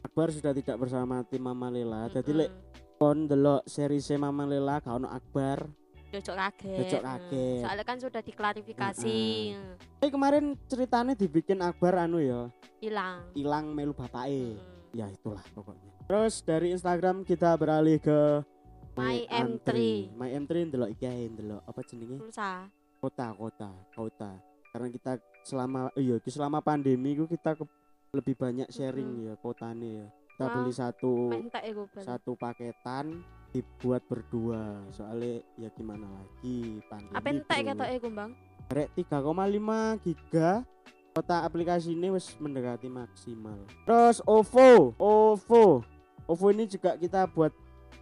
Akbar 0.00 0.32
sudah 0.32 0.50
tidak 0.50 0.76
bersama 0.76 1.20
tim 1.22 1.38
Mama 1.38 1.68
Lela 1.68 2.08
jadi 2.08 2.32
lek 2.34 2.50
kon 2.96 3.24
delok 3.24 3.62
series 3.64 4.08
Mama 4.16 4.42
Lela 4.42 4.80
gak 4.80 4.96
ono 4.96 5.06
Akbar 5.06 5.68
Jojok 6.08 6.36
kaget. 6.36 6.88
Mm. 6.94 7.04
kaget. 7.04 7.60
Soalnya 7.60 7.84
kan 7.84 7.98
sudah 7.98 8.22
diklarifikasi. 8.22 9.20
eh 9.98 10.08
kemarin 10.08 10.56
ceritanya 10.64 11.12
dibikin 11.12 11.60
Akbar 11.60 12.00
anu 12.00 12.16
ya 12.16 12.48
Hilang. 12.80 13.28
hilang 13.32 13.64
melu 13.70 13.92
bapake 13.92 14.56
Mm. 14.56 14.96
ya 14.96 15.06
itulah 15.06 15.44
pokoknya 15.52 15.90
terus 16.04 16.40
dari 16.40 16.70
Instagram 16.70 17.22
kita 17.22 17.52
beralih 17.54 17.98
ke 17.98 18.40
My 18.94 19.26
M3. 19.26 19.70
My 20.14 20.30
M3 20.30 20.70
ndelok 20.70 20.90
iki 20.94 21.04
ae 21.04 21.26
ndelok 21.26 21.62
apa 21.66 21.80
jenenge? 21.82 22.18
Pulsa. 22.22 22.70
kota 23.02 23.36
kota 23.36 23.68
kota. 23.92 24.32
Karena 24.72 24.88
kita 24.88 25.12
selama 25.44 25.92
iya 25.92 26.16
selama 26.24 26.64
pandemi 26.64 27.12
itu 27.12 27.28
kita 27.28 27.52
ke- 27.52 27.68
lebih 28.16 28.32
banyak 28.32 28.70
sharing 28.72 29.28
ya 29.28 29.34
kotane 29.36 29.88
ya. 30.00 30.06
Kita 30.34 30.44
Wah, 30.48 30.54
beli 30.56 30.72
satu 30.72 31.12
satu 32.00 32.32
paketan 32.34 33.20
dibuat 33.52 34.02
berdua. 34.08 34.82
Soalnya 34.90 35.44
ya 35.60 35.68
gimana 35.70 36.06
lagi 36.08 36.80
pandemi 36.88 37.14
Apa 37.14 37.28
entek 37.28 37.60
ketok 37.66 37.90
iku, 37.92 38.08
Bang? 38.08 38.30
rek 38.72 38.88
3,5 38.96 40.00
giga. 40.00 40.64
Kota 41.14 41.46
aplikasi 41.46 41.94
ini 41.94 42.10
wis 42.10 42.34
mendekati 42.40 42.88
maksimal. 42.88 43.58
Terus 43.86 44.18
OVO 44.24 44.96
OVO. 44.98 45.84
OVO 46.26 46.46
ini 46.50 46.64
juga 46.66 46.96
kita 46.96 47.28
buat 47.30 47.52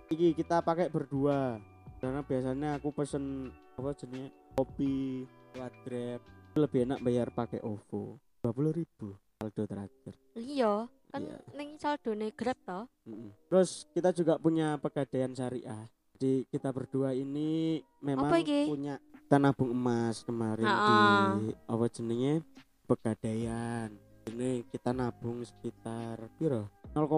iki 0.09 0.33
kita 0.33 0.61
pakai 0.61 0.89
berdua 0.89 1.57
karena 1.99 2.21
biasanya 2.21 2.77
aku 2.77 2.91
pesen 2.91 3.49
apa 3.73 3.95
jenis 3.95 4.29
kopi 4.53 5.25
grab 5.55 6.21
lebih 6.55 6.85
enak 6.85 7.01
bayar 7.01 7.29
pakai 7.29 7.61
OVO 7.61 8.17
20.000 8.43 8.53
ribu 8.75 9.09
saldo 9.35 9.63
terakhir 9.65 10.13
Iya, 10.33 10.87
kan 11.09 11.23
Iya. 11.23 11.39
ning 11.53 11.77
saldone 11.77 12.29
Grab 12.31 12.59
to. 12.59 12.81
Mm-mm. 13.05 13.31
terus 13.47 13.87
kita 13.91 14.11
juga 14.11 14.37
punya 14.37 14.77
pegadaian 14.77 15.31
syariah 15.31 15.87
jadi 16.15 16.45
kita 16.47 16.69
berdua 16.71 17.13
ini 17.13 17.81
memang 17.99 18.29
Apa 18.29 18.39
iki? 18.39 18.67
punya 18.67 18.97
kita 19.23 19.37
nabung 19.39 19.71
emas 19.71 20.21
kemarin 20.23 20.63
Ha-ha. 20.63 21.37
di 21.39 21.57
apa 21.65 21.85
jenenge 21.89 22.35
pegadaian 22.87 23.89
ini 24.27 24.63
kita 24.67 24.91
nabung 24.91 25.41
sekitar 25.41 26.17
piro 26.37 26.69
0,6 26.93 27.09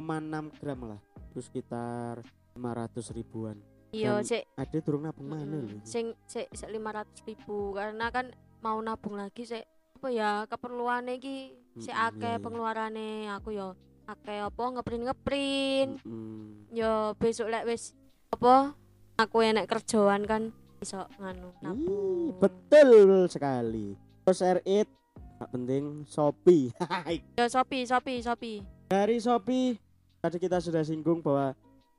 gram 0.56 0.80
lah 0.86 1.00
itu 1.28 1.40
sekitar 1.40 2.22
500 2.54 3.14
ribuan. 3.14 3.56
Iya, 3.94 4.18
sik 4.26 4.42
ada 4.58 4.78
durung 4.82 5.06
nabung 5.06 5.30
mana 5.30 5.46
mm, 5.46 5.66
lho? 5.70 5.78
Sing 5.86 6.14
sik 6.26 6.50
500 6.50 7.26
ribu. 7.26 7.74
Karena 7.74 8.10
kan 8.10 8.30
mau 8.58 8.78
nabung 8.82 9.14
lagi 9.14 9.46
sik 9.46 9.62
apa 9.98 10.08
ya 10.10 10.30
keperluannya 10.50 11.14
iki 11.18 11.54
sik 11.78 11.94
Mm-mm, 11.94 12.08
akeh 12.10 12.26
iya, 12.26 12.38
iya. 12.38 12.42
pengeluarane. 12.42 13.10
Aku 13.38 13.54
yo 13.54 13.78
akeh 14.04 14.42
apa 14.42 14.62
ngeprint 14.74 15.02
ngeprint 15.06 15.92
Mm-mm. 16.02 16.68
yo 16.74 17.14
besok 17.16 17.48
lek 17.48 17.64
wis 17.64 17.94
apa 18.28 18.74
aku 19.16 19.36
enek 19.40 19.64
kerjaan 19.64 20.26
kan 20.26 20.50
iso 20.82 21.06
nganu 21.16 21.48
Ih, 21.48 21.62
nabung. 21.62 22.36
betul 22.42 22.90
sekali. 23.30 23.94
Terus 24.26 24.40
R8 24.42 24.86
gak 25.38 25.50
penting 25.50 25.84
Shopee. 26.04 26.72
Yo 27.38 27.44
Shopee 27.46 27.84
Shopee 27.84 28.20
Shopee. 28.20 28.58
Dari 28.88 29.16
Shopee 29.16 29.76
tadi 30.18 30.36
kita 30.36 30.58
sudah 30.58 30.82
singgung 30.82 31.20
bahwa 31.20 31.52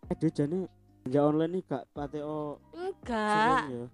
aduh 0.07 0.29
jane 0.29 0.57
belanja 1.01 1.19
online 1.21 1.51
nih 1.51 1.63
gak 1.65 1.83
pateo 1.91 2.57
enggak. 2.71 3.61
ya. 3.67 3.85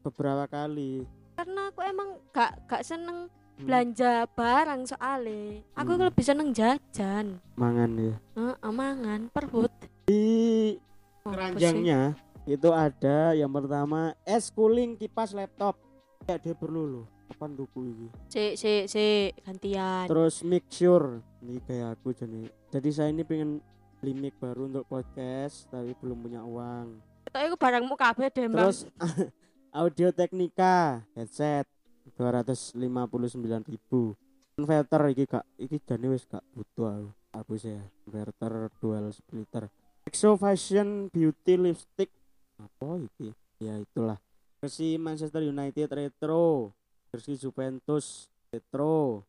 Beberapa 0.00 0.44
kali. 0.46 1.06
Karena 1.32 1.68
aku 1.68 1.80
emang 1.80 2.08
gak 2.30 2.66
gak 2.66 2.82
seneng 2.82 3.28
Hmm, 3.56 3.64
belanja 3.64 4.28
barang 4.28 4.84
soalnya 4.84 5.64
aku 5.72 5.90
Hmm. 5.90 6.02
lebih 6.04 6.20
seneng 6.22 6.48
jajan. 6.52 7.40
Mangan 7.56 7.88
ya. 7.96 8.14
Heeh, 8.34 8.68
mangan 8.70 9.20
perut. 9.30 9.72
Di 10.04 10.76
Oh, 11.24 11.32
apa 11.32 11.56
keranjangnya 11.56 12.12
itu 12.44 12.68
ada 12.68 13.32
yang 13.32 13.48
pertama 13.48 14.12
es 14.22 14.46
cooling 14.48 14.94
kipas 14.94 15.32
laptop. 15.32 15.80
Ya 16.22 16.36
dia 16.36 16.52
perlu 16.52 16.82
loh 16.84 17.06
kapan 17.26 17.54
tuku 17.54 17.80
ini 17.82 18.08
Sik, 18.28 18.54
sik, 18.54 18.84
sik, 18.86 19.30
gantian. 19.40 20.06
terus 20.06 20.42
mixture 20.42 21.18
ini 21.40 21.58
kayak 21.60 21.94
aku 21.94 22.12
jadi 22.12 22.40
jadi 22.68 22.88
saya 22.88 23.08
ini 23.08 23.22
pengen 23.22 23.58
beli 24.00 24.12
mic 24.12 24.36
baru 24.36 24.68
untuk 24.68 24.84
podcast 24.86 25.66
tapi 25.72 25.96
belum 25.98 26.20
punya 26.20 26.44
uang. 26.44 27.00
Ketok 27.26 27.42
iku 27.52 27.56
barangmu 27.58 27.94
kabeh 27.96 28.28
deh, 28.30 28.46
terus 28.46 28.86
audio 29.80 30.08
teknika 30.14 31.04
headset 31.12 31.66
259.000 32.14 34.14
converter 34.56 35.02
iki 35.12 35.28
gak 35.28 35.44
iki 35.60 35.76
jane 35.84 36.08
wis 36.08 36.24
gak 36.24 36.40
butuh 36.56 36.88
aku. 36.88 37.10
Aku 37.36 37.52
sih 37.60 37.76
converter 38.08 38.72
dual 38.80 39.12
splitter. 39.12 39.68
Exo 40.08 40.40
Fashion 40.40 41.12
Beauty 41.12 41.60
Lipstick. 41.60 42.08
Apa 42.56 43.04
iki? 43.04 43.36
Ya 43.60 43.76
itulah. 43.76 44.16
Versi 44.56 44.96
Manchester 44.96 45.44
United 45.44 45.92
retro. 45.92 46.72
Versi 47.12 47.36
Juventus 47.36 48.32
retro. 48.48 49.28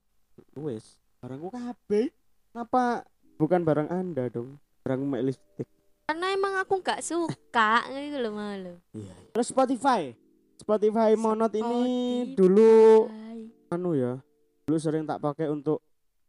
Wis 0.55 0.95
barangku 1.19 1.51
kabeh. 1.51 2.07
Kenapa 2.55 3.03
bukan 3.37 3.61
barang 3.63 3.89
anda 3.89 4.27
dong 4.27 4.57
barang 4.81 5.01
mek 5.05 5.31
lipstick 5.31 5.67
karena 6.07 6.31
emang 6.31 6.55
aku 6.55 6.79
nggak 6.79 7.03
suka 7.03 7.83
gitu 7.91 8.17
loh 8.23 8.31
malu 8.31 8.73
Iya. 8.95 9.11
Terus 9.35 9.51
Spotify. 9.51 10.15
Spotify 10.57 11.13
Monot 11.13 11.51
ini 11.53 11.83
Spotify. 12.23 12.33
dulu 12.33 12.73
anu 13.69 13.91
ya. 13.93 14.15
Dulu 14.65 14.77
sering 14.79 15.03
tak 15.03 15.19
pakai 15.19 15.51
untuk 15.51 15.83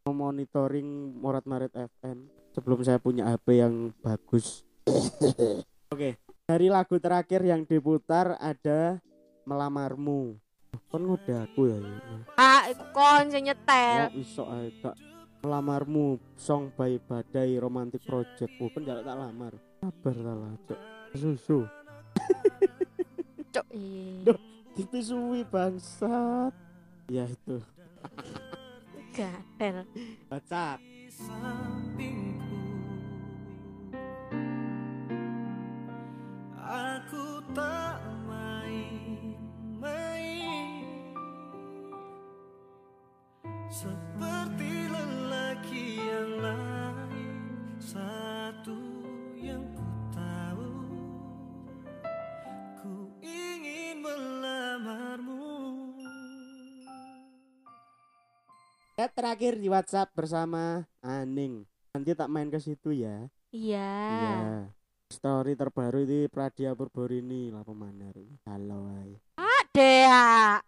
monitoring 0.04 1.14
Morat 1.16 1.46
Marit 1.46 1.70
FM 1.72 2.26
sebelum 2.50 2.82
saya 2.82 2.98
punya 2.98 3.30
HP 3.30 3.62
yang 3.62 3.94
bagus. 4.02 4.66
Oke, 5.94 6.18
dari 6.44 6.66
lagu 6.68 6.98
terakhir 6.98 7.40
yang 7.46 7.62
diputar 7.62 8.34
ada 8.42 8.98
Melamarmu. 9.46 10.36
Kan 10.90 11.06
ngode 11.06 11.32
aku 11.32 11.70
ya. 11.70 11.78
ya. 11.80 12.18
ah 12.36 12.62
kon 12.92 13.30
nyetel 13.30 14.08
Oh, 14.08 14.20
iso 14.20 14.42
ae 14.48 14.68
Melamarmu 15.38 16.18
song 16.34 16.74
by 16.74 16.98
Badai 16.98 17.62
Romantic 17.62 18.02
Project. 18.02 18.50
Oh, 18.58 18.66
jaluk 18.82 19.06
tak 19.06 19.14
lamar. 19.14 19.54
Sabar 19.78 20.16
lah, 20.18 20.54
Cok. 20.66 20.80
Susu. 21.14 21.62
cok 23.54 23.66
ih 23.70 24.26
Duh. 24.26 24.34
Dipisui 24.74 25.46
bangsat. 25.46 26.50
Ya 27.06 27.30
itu. 27.30 27.62
gatel 29.14 29.86
Baca. 30.26 30.78
Aku 36.68 37.40
tak 37.56 37.98
main-main 38.28 39.40
Seperti 43.72 44.77
Chat 58.98 59.14
terakhir 59.14 59.54
di 59.54 59.70
WhatsApp 59.70 60.10
bersama 60.10 60.82
Aning. 61.06 61.62
Nanti 61.94 62.18
tak 62.18 62.26
main 62.26 62.50
ke 62.50 62.58
situ 62.58 62.90
ya. 62.90 63.30
iya 63.54 63.94
Iya. 64.10 64.38
Story 65.06 65.54
terbaru 65.54 66.02
ini 66.02 66.26
Pradia 66.26 66.74
Purborini 66.74 67.46
lah 67.54 67.62
pemanar. 67.62 68.10
Halo 68.42 68.90
ay. 68.98 69.14
dea 69.70 70.58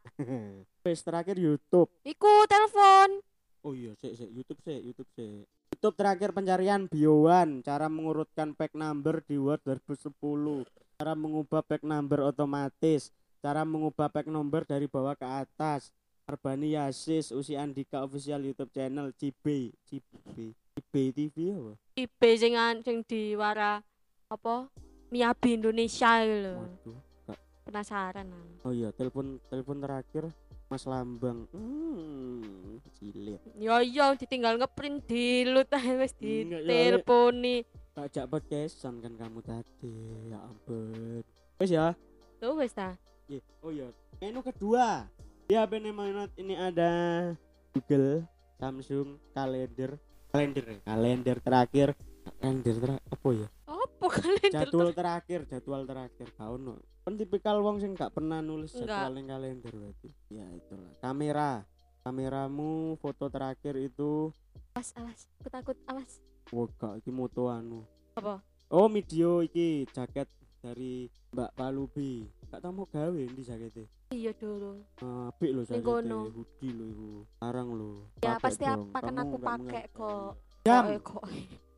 Wes 0.86 1.02
terakhir 1.02 1.42
YouTube. 1.42 1.90
iku 2.06 2.46
telepon 2.46 3.18
Oh 3.66 3.74
iya, 3.74 3.98
sik 3.98 4.14
sik 4.14 4.30
YouTube 4.30 4.62
sik, 4.62 4.78
YouTube 4.78 5.10
sik. 5.18 5.50
YouTube 5.74 5.98
terakhir 5.98 6.30
pencarian 6.30 6.86
Biowan, 6.86 7.66
cara 7.66 7.90
mengurutkan 7.90 8.54
pack 8.54 8.78
number 8.78 9.26
di 9.26 9.42
Word 9.42 9.58
2010. 9.66 10.70
Cara 11.02 11.18
mengubah 11.18 11.66
pack 11.66 11.82
number 11.82 12.22
otomatis, 12.22 13.10
cara 13.42 13.66
mengubah 13.66 14.06
pack 14.06 14.30
number 14.30 14.62
dari 14.62 14.86
bawah 14.86 15.18
ke 15.18 15.26
atas. 15.26 15.90
Arbani 16.30 16.78
Yasis, 16.78 17.34
Usi 17.34 17.58
Andika 17.58 18.06
official 18.06 18.38
YouTube 18.46 18.70
channel 18.70 19.10
CB, 19.18 19.74
CB, 19.82 20.54
CB 20.78 20.92
TV 21.10 21.36
apa? 21.58 21.72
IB 21.98 22.20
sing 22.38 22.54
sing 22.86 22.96
diwara 23.02 23.82
apa 24.30 24.70
Miyabi 25.10 25.58
Indonesia 25.58 26.22
gitu 26.22 26.54
lho 26.54 26.54
penasaran 27.66 28.30
aku. 28.30 28.70
Oh 28.70 28.72
iya, 28.74 28.94
telepon 28.94 29.42
telepon 29.50 29.82
terakhir 29.82 30.30
Mas 30.70 30.86
Lambang. 30.86 31.50
Hmm, 31.50 32.78
cilik. 32.94 33.42
yo 33.58 33.74
yo 33.82 34.14
ditinggal 34.14 34.54
ngeprint 34.54 35.02
dilut 35.10 35.66
ae 35.74 35.94
wis 36.02 36.14
ya, 36.14 36.46
diteleponi 36.46 37.66
Tak 37.90 38.06
ajak 38.06 38.26
podcastan 38.30 39.02
kan 39.02 39.18
kamu 39.18 39.42
tadi. 39.42 39.94
Ya 40.30 40.38
ampun. 40.46 41.26
Wes 41.58 41.70
ya. 41.74 41.94
tuh 42.38 42.54
wis 42.54 42.70
ta 42.70 42.94
Iya. 43.26 43.42
Oh 43.62 43.70
iya, 43.70 43.90
menu 44.22 44.42
kedua. 44.42 45.06
Di 45.50 45.58
HP 45.58 45.82
Nemonot 45.82 46.30
ini 46.38 46.54
ada 46.54 46.90
Google, 47.74 48.22
Samsung, 48.54 49.18
kalender, 49.34 49.98
kalender, 50.30 50.62
ya, 50.62 50.78
kalender 50.86 51.36
terakhir, 51.42 51.88
kalender 52.38 52.74
terakhir 52.78 53.10
apa 53.10 53.28
ya? 53.34 53.48
apa 53.66 54.06
kalian 54.14 54.50
Jadwal 54.54 54.90
terakhir, 54.94 55.40
jadwal 55.50 55.82
terakhir. 55.90 56.30
Kau 56.38 56.54
no. 56.54 56.78
Kan 57.02 57.18
tipikal 57.18 57.58
wong 57.66 57.82
sing 57.82 57.98
gak 57.98 58.14
pernah 58.14 58.38
nulis 58.38 58.78
jadwal 58.78 59.10
ning 59.10 59.26
kalender 59.26 59.74
berarti. 59.74 60.14
Ya 60.30 60.46
itulah. 60.54 60.94
Kamera. 61.02 61.66
Kameramu 62.06 62.94
foto 63.02 63.26
terakhir 63.26 63.74
itu 63.74 64.30
awas 64.78 64.94
awas 65.02 65.26
aku 65.42 65.50
takut 65.50 65.76
awas 65.90 66.22
wah 66.54 66.70
gak 66.78 67.02
iki 67.02 67.10
moto 67.10 67.50
anu. 67.50 67.82
apa 68.14 68.38
Oh, 68.70 68.86
video 68.86 69.42
iki 69.42 69.82
jaket 69.90 70.30
dari 70.62 71.10
Mbak 71.34 71.58
Palubi. 71.58 72.22
Gak 72.54 72.62
tau 72.62 72.70
mau 72.70 72.86
gawe 72.86 73.18
ndi 73.18 73.42
jakete. 73.42 73.90
Iya 74.10 74.34
dulu 74.34 74.82
Apik 74.98 75.50
lho 75.54 75.62
kono. 75.80 76.26
hoodie 76.34 76.70
lho 76.74 76.84
iku. 76.84 77.10
Larang 77.38 77.68
lho. 77.72 77.90
ya 78.18 78.42
pasti 78.42 78.66
dong. 78.66 78.90
akan 78.90 79.14
Kamu 79.14 79.22
aku 79.22 79.36
pakai 79.38 79.84
kok 79.94 80.30
Jam. 80.60 80.84
Oh, 80.84 81.00
kok 81.00 81.24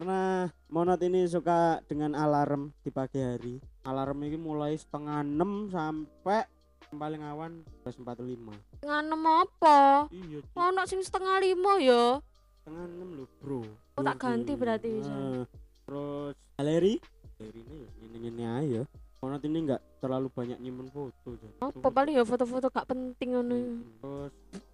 Nah, 0.03 0.51
Monot 0.67 0.99
ini 0.99 1.23
suka 1.31 1.79
dengan 1.87 2.19
alarm 2.19 2.75
di 2.83 2.91
pagi 2.91 3.23
hari. 3.23 3.63
Alarm 3.87 4.19
ini 4.27 4.35
mulai 4.35 4.75
setengah 4.75 5.23
enam 5.23 5.71
sampai 5.71 6.43
paling 6.91 7.23
awan 7.23 7.63
jam 7.87 8.03
45. 8.03 8.83
nganem 8.83 9.23
apa 9.25 10.11
Iya, 10.11 10.43
Ci. 10.43 10.53
ono 10.53 10.83
sing 10.85 11.01
setengah 11.01 11.37
lima 11.39 11.79
ya 11.79 12.19
setengah 12.59 12.85
enam 12.85 13.09
lho, 13.15 13.25
Bro. 13.39 13.61
Oh, 13.95 14.03
tak 14.03 14.17
ganti 14.19 14.53
berarti 14.57 14.89
bisa. 14.89 15.09
Nah, 15.09 15.45
terus 15.85 16.35
galeri. 16.57 16.95
Galeri 17.37 17.61
ini 17.61 17.75
ya 17.77 17.89
ini-ini 18.03 18.45
aja. 18.49 18.83
Monot 19.21 19.45
ini 19.45 19.59
enggak 19.63 19.83
terlalu 20.03 20.29
banyak 20.35 20.59
nyimpen 20.59 20.91
foto. 20.91 21.39
Jan. 21.39 21.51
apa 21.63 21.89
paling 21.95 22.19
ya 22.19 22.27
foto-foto 22.27 22.67
gak 22.67 22.91
penting 22.91 23.39
ngono. 23.39 23.55
Terus 24.03 24.33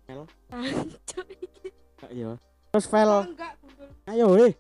file. 0.09 0.25
Kak, 2.01 2.11
ya. 2.17 2.33
Terus 2.73 2.87
file, 2.89 3.19
ayo 4.09 4.25
weh. 4.33 4.57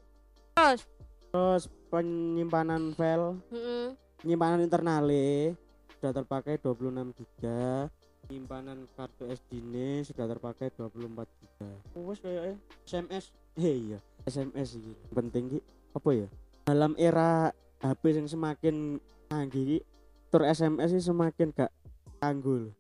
terus? 0.52 0.84
Terus 1.32 1.64
penyimpanan 1.88 2.92
file 2.92 3.40
heeh 3.48 3.96
penyimpanan 4.20 4.60
internale 4.60 5.56
sudah 5.98 6.12
terpakai 6.14 6.60
26 6.60 7.16
giga. 7.16 7.88
Penyimpanan 8.28 8.84
kartu 8.92 9.24
SD 9.24 9.64
ini 9.64 10.04
sudah 10.04 10.28
terpakai 10.28 10.68
24 10.76 11.24
giga. 11.40 11.70
Wes 11.96 12.20
kayak 12.20 12.60
SMS 12.84 13.32
eh 13.56 13.76
iya 13.88 13.98
SMS 14.28 14.76
ini. 14.76 14.92
Penting 15.10 15.44
ki. 15.56 15.58
Apa 15.96 16.10
ya? 16.12 16.28
Dalam 16.68 16.92
era 17.00 17.50
HP 17.80 18.20
yang 18.20 18.28
semakin 18.28 19.00
canggih 19.32 19.80
tur 20.28 20.44
SMS 20.44 20.92
ini 20.92 21.02
semakin 21.02 21.48
gak 21.50 21.72
tanggul 22.18 22.72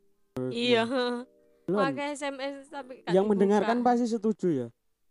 iya 0.50 0.84
Belum. 1.64 1.78
pakai 1.80 2.14
SMS 2.14 2.68
tapi 2.68 3.02
gak 3.02 3.12
yang 3.12 3.24
dibuka. 3.24 3.32
mendengarkan 3.36 3.78
pasti 3.80 4.06
setuju 4.06 4.48
ya 4.48 4.66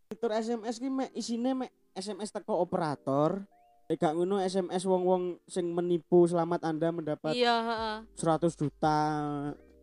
fitur 0.08 0.32
SMS 0.32 0.78
ki 0.78 0.90
mek 0.90 1.10
isine 1.14 1.52
mek 1.54 1.72
SMS 1.94 2.32
teko 2.32 2.62
operator 2.62 3.44
gak 3.88 4.14
ngono 4.14 4.38
SMS 4.40 4.84
wong-wong 4.84 5.40
sing 5.46 5.72
menipu 5.72 6.26
selamat 6.26 6.64
Anda 6.64 6.90
mendapat 6.92 7.34
iya 7.34 7.56
heeh 7.62 7.98
100 8.16 8.54
juta 8.54 8.98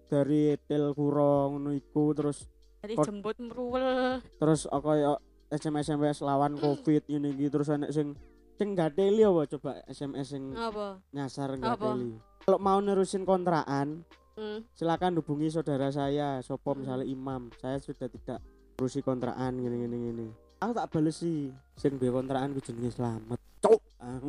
dari 0.06 0.54
Telkuro 0.60 1.50
ngono 1.50 1.72
iku 1.72 2.12
terus 2.12 2.46
dari 2.78 2.94
jemput 2.94 3.36
meruwel 3.40 4.20
terus 4.36 4.68
oh, 4.68 4.78
kaya 4.78 5.16
SMS 5.48 5.88
SMS 5.88 6.18
lawan 6.20 6.54
Covid 6.54 7.06
ini 7.08 7.32
iki 7.32 7.48
terus 7.48 7.70
enek 7.70 7.90
sing 7.90 8.12
sing 8.54 8.74
gateli 8.74 9.22
apa 9.22 9.46
coba 9.50 9.70
SMS 9.86 10.26
sing 10.30 10.52
apa 10.52 11.00
nyasar 11.10 11.56
Apa? 11.56 11.96
gateli. 11.96 12.18
Kalau 12.44 12.60
mau 12.60 12.76
nerusin 12.76 13.24
kontrakan 13.24 14.04
hmm. 14.36 14.76
silakan 14.76 15.16
hubungi 15.16 15.48
saudara 15.48 15.88
saya 15.88 16.44
Sopo 16.44 16.76
misalnya 16.76 17.08
Imam. 17.08 17.48
Saya 17.56 17.80
sudah 17.80 18.04
tidak 18.04 18.44
nerusi 18.76 19.00
kontrakan 19.00 19.64
gini 19.64 19.88
gini 19.88 19.96
gini. 20.12 20.26
Aku 20.60 20.76
tak 20.76 20.92
bales 20.92 21.16
sih 21.16 21.48
sing 21.72 21.96
duwe 21.96 22.12
kontrakan 22.12 22.52
ku 22.52 22.60
jenenge 22.60 22.92
Slamet. 22.92 23.40
Cuk. 23.64 23.80
Aku 24.20 24.28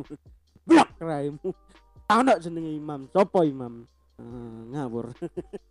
blok 0.64 0.88
raimu. 0.96 1.52
Ana 2.08 2.40
jenenge 2.40 2.72
Imam. 2.72 3.04
Sopo 3.12 3.44
Imam? 3.44 3.84
Eh, 4.16 4.60
ngawur. 4.72 5.12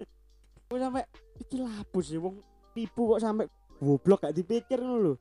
Kok 0.69 0.77
sampe 0.77 1.01
iki 1.41 1.57
lapus 1.57 2.13
sih 2.13 2.21
wong 2.21 2.41
nipu 2.73 3.13
kok 3.13 3.21
sampe 3.21 3.45
goblok 3.77 4.25
gak 4.25 4.33
dipikir 4.33 4.81
ngono 4.81 4.97
lho. 4.97 5.13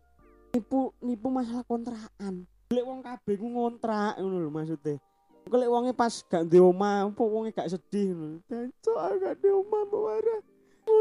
Nipu 0.56 0.92
nipu 1.00 1.28
masalah 1.32 1.64
kontrakan. 1.68 2.48
Lek 2.72 2.84
wong 2.84 3.00
kabeh 3.00 3.36
ku 3.36 3.48
ngontrak 3.48 4.20
ngono 4.20 4.44
lho 4.44 4.50
maksudnya. 4.52 5.00
Lek 5.44 5.70
wonge 5.70 5.92
pas 5.92 6.14
gak 6.24 6.48
ndek 6.48 6.62
omah, 6.62 7.12
wonge 7.12 7.50
gak 7.52 7.68
sedih. 7.68 8.40
Jancuk 8.48 8.96
aku 8.96 9.14
gak 9.20 9.34
ndek 9.38 9.52
omah 9.52 9.80
mbok 9.84 10.02
warah. 10.02 10.40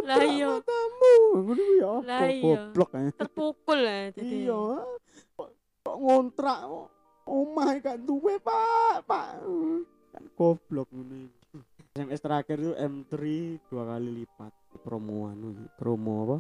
Lah 0.03 0.23
iya. 0.23 0.51
Matamu. 0.60 1.15
Ngono 1.43 1.63
ya 1.75 1.89
apa 1.99 2.25
iya. 2.32 2.43
goblok 2.43 2.89
terpukul 3.19 3.79
lah 3.84 4.12
Iya. 4.15 4.62
Kok 5.84 5.97
ngontrak 5.99 6.60
kok 6.63 6.88
omah 7.27 7.69
gak 7.84 7.97
duwe, 8.03 8.39
Pak. 8.39 9.03
Pak. 9.08 9.27
Kan 10.12 10.23
goblok 10.36 10.88
iki. 10.91 11.27
SMS 11.93 12.25
terakhir 12.25 12.58
itu 12.58 12.73
M3 12.73 13.13
dua 13.69 13.84
kali 13.93 14.10
lipat 14.23 14.53
promoan 14.82 15.38
iki. 15.53 15.65
promo 15.77 16.13
apa? 16.25 16.38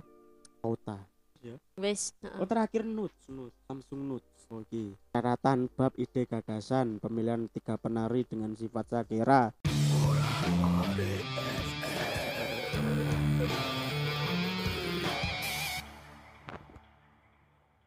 Kota. 0.63 1.12
Wes 1.77 2.17
heeh. 2.25 2.39
Oh 2.41 2.47
terakhir 2.49 2.81
Notes, 2.81 3.29
Notes, 3.29 3.57
Samsung 3.69 4.01
Notes. 4.01 4.33
Oke. 4.49 4.97
Syarat 5.13 5.43
urutan 5.43 5.67
bab 5.75 5.91
ide 5.99 6.23
gagasan 6.23 7.03
pemilihan 7.03 7.51
tiga 7.51 7.75
penari 7.75 8.23
dengan 8.23 8.55
sifat 8.55 8.87
Shakira 8.87 9.51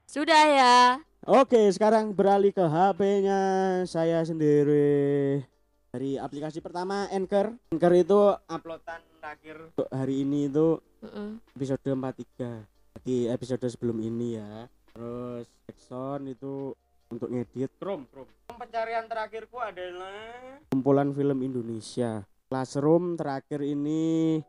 Sudah 0.05 0.45
ya. 0.53 0.77
Oke 1.25 1.73
sekarang 1.73 2.13
beralih 2.13 2.53
ke 2.53 2.61
HP-nya 2.61 3.41
saya 3.89 4.21
sendiri 4.21 5.41
dari 5.89 6.21
aplikasi 6.21 6.61
pertama 6.61 7.09
Anchor 7.09 7.57
Anchor 7.73 7.93
itu 7.97 8.21
uploadan 8.53 9.01
terakhir 9.17 9.73
untuk 9.73 9.89
hari 9.89 10.29
ini 10.29 10.53
itu 10.53 10.77
Heeh. 11.01 11.41
episode 11.57 11.81
43 11.89 12.76
di 13.07 13.31
episode 13.31 13.63
sebelum 13.71 14.03
ini 14.03 14.35
ya. 14.35 14.67
Terus 14.91 15.47
Jackson 15.63 16.27
itu 16.27 16.75
untuk 17.07 17.31
ngedit. 17.31 17.71
Chrome 17.79 18.11
Chrome 18.11 18.35
pencarian 18.51 19.07
terakhirku 19.07 19.63
adalah 19.63 20.59
kumpulan 20.75 21.15
film 21.15 21.39
Indonesia. 21.47 22.27
Classroom 22.51 23.15
terakhir 23.15 23.63
ini 23.63 24.43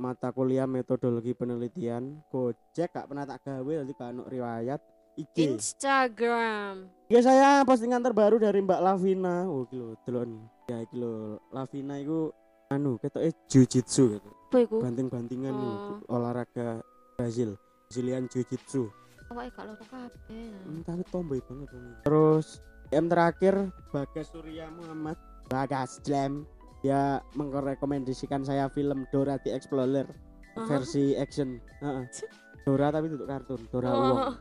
mata 0.00 0.32
kuliah 0.32 0.64
metodologi 0.64 1.36
penelitian. 1.36 2.24
Gojek 2.32 2.88
gak 2.88 3.04
pernah 3.04 3.28
tak 3.28 3.44
gawe 3.44 3.72
nanti 3.84 3.92
ono 4.00 4.24
riwayat. 4.24 4.80
IG 5.20 5.36
Instagram. 5.52 6.88
ya 7.12 7.20
saya 7.20 7.60
postingan 7.68 8.00
terbaru 8.00 8.40
dari 8.40 8.64
Mbak 8.64 8.80
Lavina. 8.80 9.44
Oh 9.44 9.68
kilo 9.68 10.00
delon. 10.08 10.48
Ya 10.72 10.80
kilo 10.88 11.44
Lavina 11.52 12.00
itu 12.00 12.32
anu 12.72 12.96
ketoknya 12.96 13.34
jujitsu 13.44 14.16
gitu. 14.16 14.30
Apa 14.48 14.58
iku? 14.64 14.76
banting-bantingan 14.80 15.52
Oh. 15.52 16.00
olahraga 16.08 16.80
Brazil 17.18 17.60
Brazilian 17.90 18.30
Jiu-Jitsu 18.30 18.86
Awake 19.34 19.50
gak 19.50 19.66
loro 19.66 19.82
kabeh. 19.82 20.46
tapi 20.86 21.02
tomboy 21.10 21.42
banget 21.42 21.66
terus 22.06 22.62
yang 22.94 23.10
terakhir 23.10 23.54
Bagas 23.90 24.30
Surya 24.30 24.70
Muhammad 24.70 25.18
Bagas 25.50 25.98
Jam 26.00 26.46
dia 26.86 27.18
mengrekomendasikan 27.34 28.46
saya 28.46 28.70
film 28.70 29.10
Dora 29.10 29.42
the 29.42 29.50
Explorer 29.50 30.06
Aha. 30.54 30.70
versi 30.70 31.18
action 31.18 31.58
Heeh. 31.82 32.06
Dora 32.62 32.94
tapi 32.94 33.10
untuk 33.10 33.26
kartun 33.26 33.58
Dora 33.68 33.90
Wong 33.90 34.14
Oh. 34.14 34.34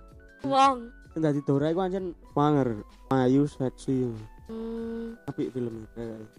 Wong. 0.45 0.77
Sing 1.09 1.19
dadi 1.19 1.41
Dora 1.41 1.73
iku 1.73 1.81
anjen 1.81 2.13
manger 2.31 2.85
ayu 3.09 3.49
seksi 3.49 4.13
Hmm. 4.45 5.13
tapi 5.25 5.45
filmnya 5.49 5.85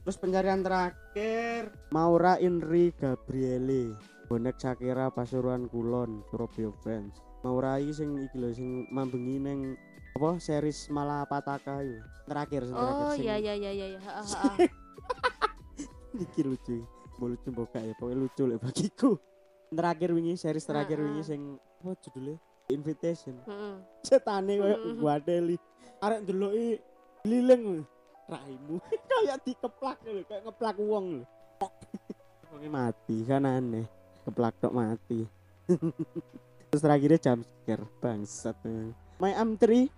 terus 0.02 0.14
pencarian 0.14 0.62
terakhir 0.62 1.70
Maura 1.90 2.38
Inri 2.38 2.90
Gabriele 2.92 3.94
bonek 4.30 4.62
Shakira 4.62 5.10
Pasuruan 5.10 5.66
Kulon 5.66 6.22
Surabaya 6.30 6.70
Friends 6.86 7.18
Maura 7.42 7.82
iki 7.82 7.98
sing 7.98 8.14
iki 8.14 8.38
lho 8.38 8.54
sing 8.54 8.86
mambengi 8.94 9.42
ning 9.42 9.74
apa 10.14 10.38
series 10.38 10.86
Malapataka 10.86 11.82
itu 11.82 11.98
terakhir 12.30 12.62
sing 12.70 12.78
terakhir 12.78 13.06
Oh 13.10 13.14
iya 13.18 13.34
iya 13.42 13.54
iya 13.58 13.72
iya 13.74 13.98
iki 16.22 16.46
lucu 16.46 16.86
mau 17.18 17.26
lucu 17.26 17.50
gak 17.52 17.82
ya 17.84 17.92
pokoknya 18.00 18.16
lucu 18.16 18.42
lek 18.48 18.58
bagiku. 18.64 19.10
Terakhir 19.70 20.10
wingi 20.16 20.34
series 20.40 20.64
terakhir 20.64 20.98
wingi 20.98 21.22
sing 21.22 21.40
apa 21.84 21.92
judulnya? 22.00 22.40
Invitation. 22.72 23.34
Heeh. 23.44 23.74
setane 24.00 24.56
koyo 24.56 24.76
guadeli 24.96 25.56
arek 26.00 26.24
ndeloki 26.24 26.80
lileng 27.28 27.62
lho. 27.76 27.84
raimu. 28.30 28.78
Kayak 29.10 29.38
dikeplak 29.44 29.98
lho 30.06 30.22
kayak 30.24 30.42
ngeplak 30.48 30.76
wong 30.80 31.06
lho. 31.20 31.24
Wonge 32.50 32.68
mati 32.72 33.16
kan 33.28 33.46
aneh 33.46 33.99
keplak 34.24 34.54
tok 34.60 34.74
mati. 34.74 35.26
Terus 36.70 36.82
terakhirnya 36.82 37.18
jam 37.18 37.38
scare 37.42 37.84
bangsat 37.98 38.56
my 39.20 39.36
am3 39.36 39.90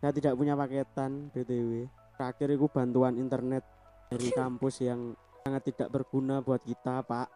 saya 0.00 0.12
tidak 0.16 0.34
punya 0.34 0.56
paketan 0.56 1.28
btw 1.30 1.86
terakhir 2.16 2.48
itu 2.54 2.66
bantuan 2.70 3.14
internet 3.20 3.62
dari 4.08 4.28
kampus 4.38 4.80
yang 4.82 5.12
sangat 5.42 5.74
tidak 5.74 5.88
berguna 5.90 6.38
buat 6.38 6.62
kita 6.62 7.02
pak. 7.02 7.26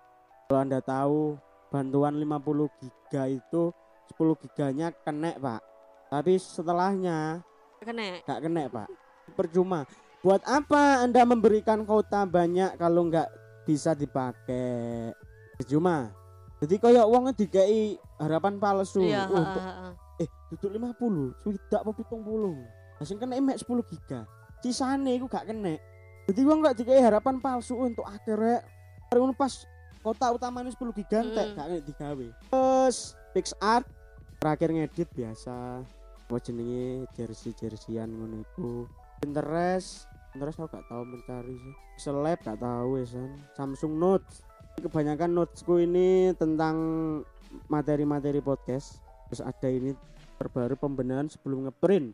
Kalau 0.47 0.63
anda 0.63 0.79
tahu 0.79 1.35
bantuan 1.75 2.15
50 2.15 2.79
giga 2.79 3.23
itu 3.27 3.75
10 4.15 4.43
giganya 4.47 4.95
kena 4.95 5.35
pak. 5.35 5.61
Tapi 6.07 6.39
setelahnya 6.39 7.43
Kena. 7.83 8.23
gak 8.23 8.41
kena 8.47 8.71
pak. 8.71 8.89
Percuma. 9.35 9.83
Buat 10.23 10.47
apa 10.47 11.03
anda 11.03 11.27
memberikan 11.27 11.83
kuota 11.83 12.23
banyak 12.23 12.79
kalau 12.79 13.11
nggak 13.11 13.27
bisa 13.67 13.99
dipakai? 13.99 15.11
Percuma 15.59 16.15
jadi 16.65 16.75
koyok 16.81 17.07
wong 17.13 17.25
dikai 17.37 18.01
harapan 18.17 18.57
palsu. 18.57 19.05
Iya, 19.05 19.29
ha, 19.29 19.37
untuk 19.37 19.63
ha, 19.63 19.73
ha. 19.87 19.91
eh 20.23 20.29
duduk 20.49 20.73
50 20.73 21.43
swidak 21.45 21.81
apa 21.85 21.93
pitung 21.93 22.23
puluh? 22.25 22.57
Langsung 22.97 23.21
kena 23.21 23.37
emek 23.37 23.61
10 23.61 23.85
giga. 23.93 24.25
Sisane 24.65 25.15
iku 25.21 25.29
gak 25.29 25.47
kena 25.47 25.77
jadi 26.27 26.43
wong 26.43 26.59
gak 26.67 26.83
dikai 26.83 26.99
harapan 26.99 27.39
palsu 27.39 27.79
untuk 27.79 28.03
akhirnya 28.03 28.67
baru 29.07 29.31
pas 29.31 29.63
kota 30.03 30.35
utamanya 30.35 30.75
10 30.75 30.91
giga 30.91 31.23
Hmm. 31.23 31.35
gak 31.35 31.49
kena 31.55 31.79
digawe. 31.87 32.27
Terus 32.51 32.97
fix 33.31 33.55
art 33.63 33.87
terakhir 34.43 34.75
ngedit 34.75 35.09
biasa. 35.15 35.87
Apa 36.27 36.43
jenenge? 36.43 37.07
Jersey 37.15 37.55
jerseyan 37.55 38.11
ngono 38.11 38.43
iku. 38.43 38.91
Pinterest 39.23 40.11
Pinterest 40.35 40.59
aku 40.59 40.69
gak 40.75 40.87
tahu 40.91 41.03
mencari 41.07 41.55
sih. 41.55 41.75
Seleb 42.03 42.39
gak 42.43 42.59
tahu 42.59 42.99
ya 42.99 43.07
Samsung 43.55 43.95
Note 43.95 44.27
kebanyakan 44.81 45.31
notesku 45.33 45.81
ini 45.81 46.37
tentang 46.37 46.77
materi-materi 47.73 48.45
podcast. 48.45 49.01
Terus 49.29 49.43
ada 49.43 49.69
ini 49.73 49.97
terbaru 50.37 50.77
pembenahan 50.77 51.27
sebelum 51.33 51.67
ngeprint. 51.67 52.13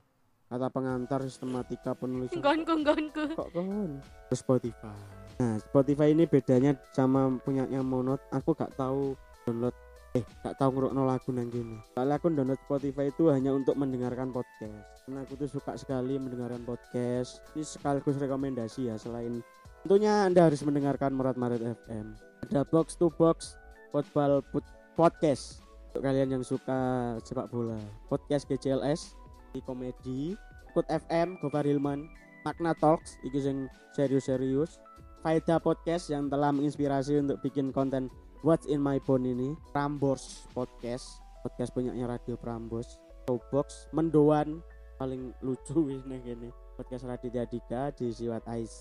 Kata 0.52 0.68
pengantar 0.68 1.24
sistematika 1.24 1.96
penulisan. 1.96 2.38
Nggonku 2.38 2.72
nggonku. 2.84 3.22
kok 3.34 3.48
kon 3.56 3.98
terus 4.28 4.40
Spotify. 4.44 4.96
Nah 5.40 5.56
Spotify 5.58 6.12
ini 6.12 6.28
bedanya 6.28 6.76
sama 6.92 7.32
punyanya 7.40 7.80
Monot. 7.80 8.20
Aku 8.30 8.52
gak 8.52 8.76
tahu 8.76 9.16
download 9.48 9.72
eh 10.12 10.24
gak 10.44 10.60
tahu 10.60 10.76
ngerokno 10.76 11.08
lagu 11.08 11.32
nang 11.32 11.48
gini 11.48 11.80
soalnya 11.96 12.20
aku 12.20 12.28
download 12.28 12.60
Spotify 12.68 13.08
itu 13.08 13.32
hanya 13.32 13.56
untuk 13.56 13.80
mendengarkan 13.80 14.28
podcast. 14.28 15.08
Karena 15.08 15.24
aku 15.24 15.40
tuh 15.40 15.48
suka 15.48 15.72
sekali 15.80 16.20
mendengarkan 16.20 16.62
podcast. 16.68 17.40
Ini 17.56 17.64
sekaligus 17.64 18.20
rekomendasi 18.20 18.92
ya 18.92 19.00
selain 19.00 19.40
tentunya 19.82 20.28
anda 20.28 20.46
harus 20.46 20.60
mendengarkan 20.62 21.16
Murat 21.16 21.34
Maret 21.34 21.64
FM 21.64 22.31
ada 22.42 22.66
box 22.66 22.98
to 22.98 23.06
box 23.14 23.54
football 23.94 24.42
put 24.50 24.66
podcast. 24.98 25.62
Untuk 25.92 26.08
kalian 26.08 26.40
yang 26.40 26.44
suka 26.44 27.14
sepak 27.20 27.52
bola 27.52 27.76
podcast 28.08 28.48
GCLS 28.48 29.12
di 29.52 29.60
komedi 29.60 30.32
Kut 30.72 30.88
FM 30.88 31.36
Gofar 31.44 31.68
Hilman 31.68 32.08
Makna 32.48 32.72
Talks 32.72 33.20
iki 33.22 33.38
sing 33.38 33.68
serius-serius. 33.92 34.80
Faida 35.22 35.62
Podcast 35.62 36.10
yang 36.10 36.26
telah 36.26 36.50
menginspirasi 36.50 37.22
untuk 37.22 37.38
bikin 37.46 37.70
konten 37.70 38.10
What's 38.42 38.66
in 38.66 38.82
my 38.82 38.98
phone 38.98 39.22
ini 39.22 39.54
Prambors 39.70 40.50
Podcast. 40.50 41.22
Podcast 41.46 41.70
punyanya 41.70 42.10
Radio 42.10 42.34
Prambos 42.34 42.98
Showbox 43.30 43.94
Mendoan 43.94 44.58
paling 44.98 45.30
lucu 45.46 45.86
kene 46.10 46.50
podcast 46.72 47.04
Raditya 47.04 47.44
Dika 47.44 47.92
di 47.92 48.08
Siwat 48.08 48.48
IC 48.48 48.80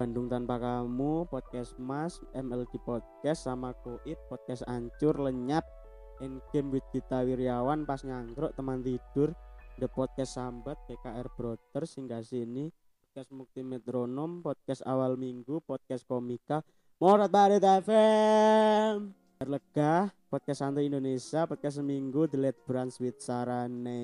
Bandung 0.00 0.32
Tanpa 0.32 0.56
Kamu 0.56 1.28
podcast 1.28 1.76
Mas 1.76 2.18
MLG 2.32 2.80
Podcast 2.80 3.44
sama 3.44 3.76
Koit 3.84 4.16
podcast 4.32 4.64
Ancur 4.64 5.20
Lenyap 5.20 5.62
In 6.24 6.40
Game 6.50 6.72
with 6.72 6.86
Gita 6.90 7.22
Wiryawan 7.22 7.84
pas 7.84 8.00
nyangkruk 8.02 8.56
teman 8.56 8.80
tidur 8.80 9.36
The 9.78 9.86
Podcast 9.86 10.40
Sambat 10.40 10.80
PKR 10.88 11.28
Brothers 11.36 11.94
hingga 12.00 12.24
sini 12.24 12.72
podcast 13.08 13.30
Mukti 13.30 13.60
Metronom 13.60 14.40
podcast 14.40 14.80
awal 14.88 15.20
minggu 15.20 15.60
podcast 15.62 16.08
komika 16.08 16.64
Morat 16.98 17.28
Barit 17.28 17.62
FM 17.62 19.12
Terlega 19.38 20.10
podcast 20.32 20.64
santai 20.64 20.88
Indonesia 20.88 21.44
podcast 21.46 21.78
seminggu 21.78 22.26
The 22.26 22.40
Late 22.40 22.62
Branch 22.66 22.94
with 22.98 23.20
Sarane 23.20 24.00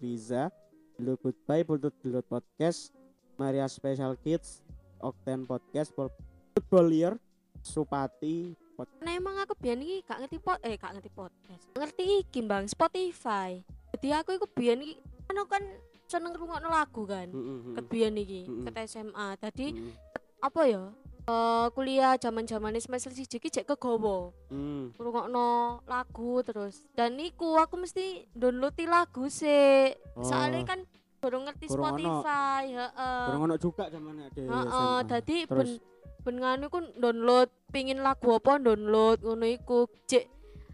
Riza 0.00 0.63
Dulu 0.94 1.18
Goodbye 1.20 1.62
Putut 1.62 1.94
Gelut 2.00 2.24
Podcast 2.24 2.94
Maria 3.34 3.66
Special 3.66 4.14
Kids 4.16 4.62
Okten 4.98 5.42
Podcast 5.42 5.90
Pol- 5.90 6.14
Football 6.52 6.88
Year 6.90 7.14
Supati 7.60 8.54
Nah 8.74 9.14
emang 9.14 9.38
aku 9.38 9.54
biyen 9.54 9.78
iki 9.78 10.02
gak 10.02 10.18
ngerti 10.18 10.38
pot 10.38 10.58
eh 10.60 10.74
gak 10.74 10.98
ngerti 10.98 11.06
podcast. 11.08 11.62
Ngerti 11.72 12.04
iki 12.20 12.42
Bang 12.42 12.66
Spotify. 12.66 13.62
Jadi 13.94 14.08
aku 14.10 14.34
iku 14.34 14.50
biyen 14.50 14.82
iki 14.82 14.98
kan 15.24 15.38
aku 15.38 15.48
kan 15.48 15.62
seneng 16.04 16.34
ngrungokno 16.34 16.66
lagu 16.66 17.06
kan. 17.06 17.30
Mm-mm. 17.30 17.78
Ket 17.78 17.86
biyen 17.86 18.18
iki, 18.18 18.50
Mm-mm. 18.50 18.66
ket 18.66 18.74
SMA. 18.84 19.38
Tadi 19.38 19.78
Mm. 19.78 19.94
apa 20.42 20.60
ya? 20.66 20.90
Eh 21.24 21.66
kuliah 21.72 22.20
zaman-zaman 22.20 22.76
semester 22.76 23.08
siji 23.08 23.40
iki 23.40 23.48
cek 23.48 23.64
kegowo. 23.64 24.36
Mm. 24.52 24.92
ngrungokno 25.00 25.80
lagu 25.88 26.44
terus. 26.44 26.84
Dan 26.92 27.16
niku 27.16 27.56
aku 27.56 27.80
mesti 27.80 28.28
download 28.36 28.76
lagu 28.84 29.32
sih. 29.32 29.96
Oh. 30.16 30.24
Soalnya 30.24 30.68
kan 30.68 30.84
baru 31.24 31.40
ngerti 31.48 31.72
Kurang. 31.72 31.96
Spotify, 31.96 32.62
heeh. 32.76 33.24
Kurang 33.32 33.42
ono 33.48 33.56
juga 33.56 33.88
zaman 33.88 34.28
ada 34.28 34.40
Heeh, 34.44 34.96
dadi 35.08 35.38
Terus? 35.48 35.80
ben 35.80 35.94
ben 36.24 36.40
nganu 36.40 36.72
ku 36.72 36.80
download 36.96 37.52
pingin 37.68 38.00
lagu 38.00 38.32
apa 38.32 38.56
download 38.56 39.20
ngono 39.20 39.44
iku 39.44 39.84
cek 40.08 40.24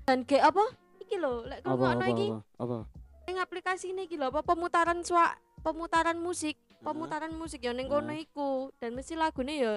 dan 0.06 0.22
kayak 0.22 0.54
apa 0.54 0.62
iki 1.02 1.18
lho 1.18 1.42
lek 1.42 1.58
apa 1.66 2.06
iki 2.06 2.30
apa 2.30 2.38
apa 2.62 2.78
ning 3.26 3.36
aplikasi 3.42 3.90
ini 3.90 4.06
iki 4.06 4.14
lho 4.14 4.30
apa 4.30 4.46
pemutaran 4.46 5.02
suara 5.02 5.34
pemutaran 5.66 6.22
musik 6.22 6.54
pemutaran 6.86 7.34
musik 7.34 7.66
ya 7.66 7.74
ning 7.74 7.90
kono 7.90 8.14
iku 8.14 8.70
dan 8.78 8.94
mesti 8.94 9.18
lagune 9.18 9.58
ya 9.58 9.74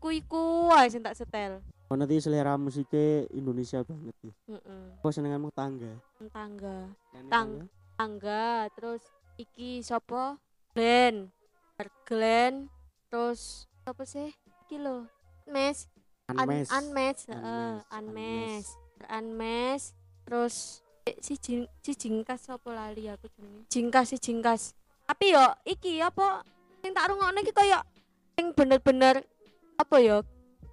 ku 0.00 0.08
iku 0.12 0.70
wae 0.72 0.86
sing 0.88 1.02
tak 1.02 1.16
setel. 1.16 1.60
Oh 1.86 1.94
nanti 1.94 2.18
selera 2.18 2.58
musiknya 2.58 3.30
Indonesia 3.30 3.78
banget 3.86 4.16
ya. 4.26 4.32
Heeh. 4.50 4.84
Kok 4.98 5.12
senenganmu 5.14 5.54
tangga? 5.54 5.94
Tangga. 6.34 6.90
Tang. 7.14 7.28
tangga? 7.30 7.64
Tangga 7.94 8.46
terus 8.74 9.02
iki 9.38 9.80
sapa? 9.86 10.34
Glenn. 10.74 11.30
Glenn 12.02 12.66
terus 13.06 13.70
apa 13.86 14.02
sih? 14.02 14.34
Iki 14.66 14.82
lho. 14.82 15.06
Mes. 15.46 15.86
Heeh, 16.26 16.42
Unmesh, 16.74 17.30
Unmesh. 17.94 18.70
Unmesh. 19.06 19.86
Terus 20.26 20.82
si 21.22 21.38
jing, 21.38 21.70
si 21.78 21.94
jingkas 21.94 22.50
apa 22.50 22.66
lali 22.74 23.06
aku 23.06 23.30
jenenge. 23.30 23.70
Jingkas 23.70 24.10
si 24.10 24.18
jingkas. 24.18 24.74
Tapi 25.06 25.30
yo 25.30 25.54
iki 25.62 26.02
apa 26.02 26.42
sing 26.82 26.90
tak 26.90 27.14
rungokne 27.14 27.46
iki 27.46 27.54
koyo 27.54 27.78
sing 28.34 28.50
bener-bener 28.58 29.22
apa 29.76 29.96
ya 30.00 30.18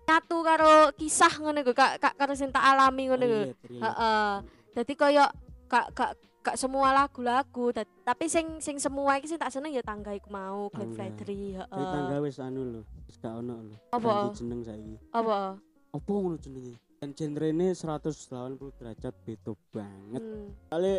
nyatu 0.03 0.37
karo 0.43 0.91
kisah 0.99 1.31
ngono 1.39 1.63
iku 1.63 1.71
kak 1.71 1.99
kak 1.99 2.15
karo 2.19 2.35
tak 2.35 2.63
alami 2.63 3.03
ngono. 3.07 3.25
Heeh. 3.71 4.31
Dadi 4.75 4.93
koyo 4.99 5.25
gak 5.71 5.85
gak 5.95 6.11
gak 6.43 6.59
semua 6.59 6.91
lagu-lagu 6.91 7.71
tapi 8.03 8.27
sing 8.27 8.59
sing 8.59 8.75
semua 8.75 9.15
iki 9.15 9.31
sing 9.31 9.39
tak 9.39 9.53
seneng 9.55 9.71
ya 9.71 9.79
tangga 9.79 10.11
iku 10.11 10.27
mau 10.27 10.67
Glenn 10.75 10.91
Tangga. 10.91 11.15
Fredly, 11.23 11.55
Tapi 11.55 11.71
heeh. 11.71 11.93
tangga 11.95 12.17
wis 12.19 12.37
anu 12.43 12.61
lho, 12.67 12.81
wis 13.07 13.15
gak 13.15 13.33
ono 13.39 13.55
lho. 13.63 13.75
Apa? 13.95 14.35
Jeneng 14.35 14.59
saiki. 14.67 14.95
Apa? 15.15 15.55
Apa 15.95 16.11
ngono 16.11 16.35
jenenge? 16.35 16.75
Dan 16.99 17.15
genre 17.15 17.47
ini 17.47 17.67
180 17.71 18.79
derajat 18.79 19.13
beda 19.23 19.51
banget. 19.71 20.23
Hmm. 20.23 20.51
Kali 20.67 20.93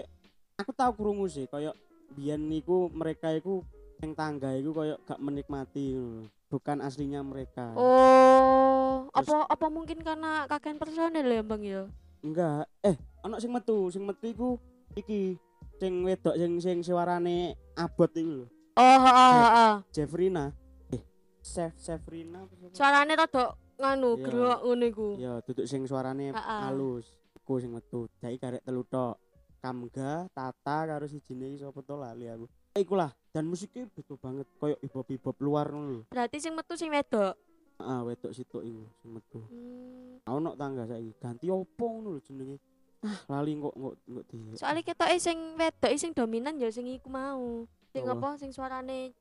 aku 0.56 0.70
tahu 0.72 0.92
krungu 0.96 1.28
sih 1.28 1.44
kayak 1.44 1.76
biyen 2.16 2.48
niku 2.48 2.88
mereka 2.88 3.32
iku 3.36 3.60
yang 4.00 4.16
tangga 4.16 4.56
iku 4.56 4.72
kayak 4.72 4.98
gak 5.04 5.20
menikmati 5.20 5.92
ngono. 5.92 6.24
Bukan 6.54 6.78
aslinya 6.78 7.18
mereka. 7.18 7.74
Oh, 7.74 9.10
Terus- 9.10 9.26
apa 9.26 9.50
apa 9.50 9.66
mungkin 9.66 9.98
karena 10.06 10.46
kakean 10.46 10.78
personil 10.78 11.26
ya, 11.26 11.42
Bang 11.42 11.66
ya? 11.66 11.90
Enggak. 12.22 12.70
Eh, 12.78 12.94
ono 13.26 13.42
sing 13.42 13.50
metu, 13.50 13.90
sing 13.90 14.06
metu 14.06 14.30
iku 14.30 14.48
iki 14.94 15.34
sing 15.82 16.06
wedok 16.06 16.38
sing 16.38 16.62
sing 16.62 16.78
suarane 16.78 17.58
abot 17.74 18.06
iku 18.06 18.30
lho. 18.38 18.46
Oh, 18.78 18.98
heeh, 19.02 19.34
heeh. 19.34 19.74
Jeffrina. 19.90 20.54
Eh, 20.94 21.02
Chef 21.42 21.74
Jeffrina? 21.74 22.46
Suarane 22.70 23.18
rada 23.18 23.58
nganu, 23.74 24.14
Iya. 24.14 24.22
gerok 24.22 24.58
ngono 24.62 24.84
iku. 24.86 25.08
Ya, 25.18 25.32
duduk 25.42 25.66
sing 25.66 25.90
suarane 25.90 26.30
Ha-ha. 26.30 26.70
halus. 26.70 27.10
Iku 27.34 27.58
sing 27.58 27.74
metu. 27.74 28.06
Saiki 28.22 28.38
karek 28.38 28.62
telu 28.62 28.86
tok. 28.86 29.18
Kamga, 29.58 30.30
Tata 30.30 30.86
karo 30.86 31.10
sijine 31.10 31.58
sapa 31.58 31.82
to 31.82 31.98
lali 31.98 32.30
aku. 32.30 32.46
Iku 32.74 32.98
lah, 32.98 33.14
dan 33.30 33.46
musiknya 33.46 33.86
beda 33.86 34.18
banget 34.18 34.50
koyo 34.58 34.74
hip-hop 34.82 35.38
luar 35.38 35.70
ngono 35.70 35.88
lho. 35.94 36.02
Berarti 36.10 36.42
sing 36.42 36.58
metu 36.58 36.74
sing 36.74 36.90
wedok. 36.90 37.38
Heeh, 37.78 38.00
wedok 38.02 38.34
sitok 38.34 38.66
iku 38.66 38.82
sing 38.98 39.10
metu. 39.14 39.40
Hmm. 39.46 40.18
Ono 40.26 40.58
tangga 40.58 40.82
saiki. 40.82 41.14
Ganti 41.22 41.46
opo 41.54 41.84
ngono 41.86 42.18
lho 42.18 42.20
jenenge. 42.26 42.58
Ah, 43.06 43.38
lali 43.38 43.54
kok 43.54 43.74
kok 43.78 43.94
kok 44.02 44.24
di. 44.26 44.38
Soalnya 44.58 44.82
ketoke 44.82 45.16
sing 45.22 45.38
wedok 45.54 45.92
sing 45.94 46.10
dominan 46.18 46.58
ya 46.58 46.66
sing 46.74 46.90
iku 46.90 47.06
mau. 47.06 47.62
Sing 47.94 48.02
Apa? 48.10 48.18
apa? 48.18 48.28
Sing 48.42 48.50
suarane 48.50 49.14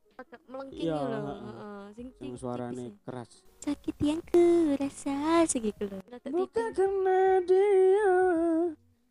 melengking 0.50 0.90
Iya, 0.90 0.98
lho. 0.98 1.10
heeh. 1.14 1.38
Heeh, 1.46 1.84
sing 1.94 2.08
sing 2.18 2.34
suarane 2.34 2.86
keras. 3.06 3.30
sakit 3.62 3.96
yang 4.02 4.22
ku 4.26 4.74
rasa 4.82 5.46
lho. 5.46 6.00
Rada 6.10 6.28
Bukan 6.34 6.68
karena 6.74 7.20
dia. 7.46 8.18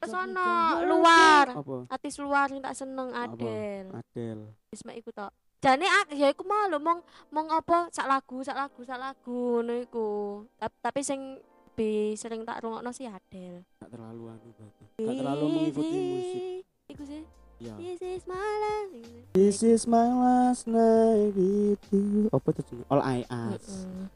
Pesono 0.03 0.50
luar. 0.82 1.46
Apa? 1.55 1.76
Artis 1.86 2.18
luar 2.18 2.50
sing 2.50 2.59
tak 2.59 2.74
seneng 2.74 3.14
Apa? 3.14 3.30
Adele. 3.32 3.90
Adele. 3.94 4.46
Wis 4.68 4.82
mek 4.82 4.98
iku 4.98 5.14
tok. 5.14 5.30
Jane 5.62 5.86
ya 6.11 6.26
iku 6.26 6.42
mau 6.42 6.66
lho 6.66 6.82
mong 6.82 7.07
mong 7.30 7.46
apa 7.55 7.86
sak 7.94 8.11
lagu 8.11 8.42
sak 8.42 8.59
lagu 8.59 8.82
sak 8.82 8.98
lagu 8.98 9.62
ngono 9.62 9.78
iku. 9.78 10.09
Ta- 10.59 10.74
Tapi 10.82 11.07
sing 11.07 11.38
lebih 11.72 12.18
sering 12.20 12.44
tak 12.44 12.61
rungokno 12.61 12.92
sih 12.92 13.09
Adele. 13.09 13.64
Gak 13.80 13.88
terlalu 13.88 14.22
anu. 14.28 14.48
Gak 15.00 15.14
terlalu 15.16 15.44
mengikuti 15.48 15.98
musik. 16.05 16.42
Iku 16.84 17.03
sih. 17.09 17.22
Ya. 17.62 17.78
This 17.78 18.03
is 18.03 18.22
my. 18.26 18.36
Iku 18.36 18.90
sih. 18.92 19.22
This 19.32 19.59
is 19.62 19.82
my 19.86 20.05
last 20.11 20.66
night 20.66 21.30
with 21.32 21.80
you. 21.88 22.26
Apa 22.28 22.48
tuh? 22.53 22.82
All 22.90 23.00
I 23.00 23.22
ask. 23.24 23.86
Heeh. 23.86 24.07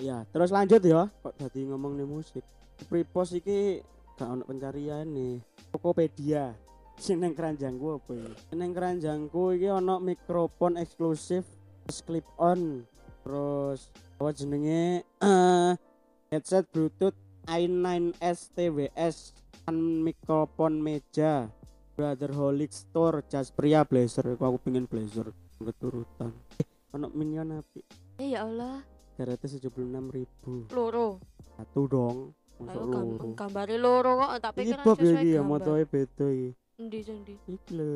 Ya, 0.00 0.22
terus 0.30 0.52
lanjut 0.52 0.78
ya. 0.80 1.08
Kok 1.10 1.34
jadi 1.34 1.60
ngomong 1.66 1.96
nih 1.96 2.06
musik. 2.06 2.44
Prepos 2.86 3.34
iki 3.34 3.82
gak 4.20 4.28
ono 4.30 4.44
pencarian 4.44 5.08
nih. 5.08 5.40
Tokopedia. 5.72 6.52
Sing 6.94 7.16
nang 7.16 7.32
keranjangku 7.32 7.96
apa 7.96 8.12
ini? 8.12 8.32
Nang 8.52 8.70
keranjangku 8.70 9.56
iki 9.56 9.72
ono 9.72 9.96
mikrofon 9.96 10.76
eksklusif 10.76 11.48
terus 11.82 12.04
clip 12.04 12.28
on. 12.36 12.84
Terus 13.24 13.88
apa 14.14 14.30
jenenge? 14.30 15.00
Eh 15.16 15.72
headset 16.30 16.68
Bluetooth 16.68 17.16
i9s 17.48 18.52
TWS 18.52 19.16
kan 19.62 19.76
mikrofon 19.76 20.78
meja 20.78 21.48
Brother 21.96 22.30
Holic 22.30 22.70
Store 22.70 23.24
jas 23.24 23.48
pria 23.48 23.82
blazer 23.82 24.24
Kok 24.30 24.46
aku 24.46 24.58
pengen 24.62 24.84
blazer 24.84 25.32
keturutan 25.58 26.32
eh 26.56 26.64
ono 26.90 27.08
minion 27.10 27.58
api 27.58 27.80
Eh, 28.16 28.32
ya 28.32 28.44
Allah, 28.44 28.84
376 29.16 29.68
ribu 30.08 30.68
loro. 30.70 31.16
satu 31.50 31.80
dong 31.84 32.16
Ayo 32.62 32.76
loro 32.76 32.92
gam- 33.16 33.34
gambare 33.34 33.76
loro 33.76 34.10
kok 34.18 34.30
tak 34.38 34.52
iki 34.52 34.58
pikir 34.66 34.76
Bob 34.80 34.96
ya 34.96 35.02
sesuai 35.02 35.22
iki 35.22 35.30
ya 35.30 35.42
motoe 35.42 35.82
beda 35.84 36.26
iki 36.28 36.48
Endi 36.76 36.98
sendi? 37.00 37.34
iki 37.46 37.70
lho 37.72 37.94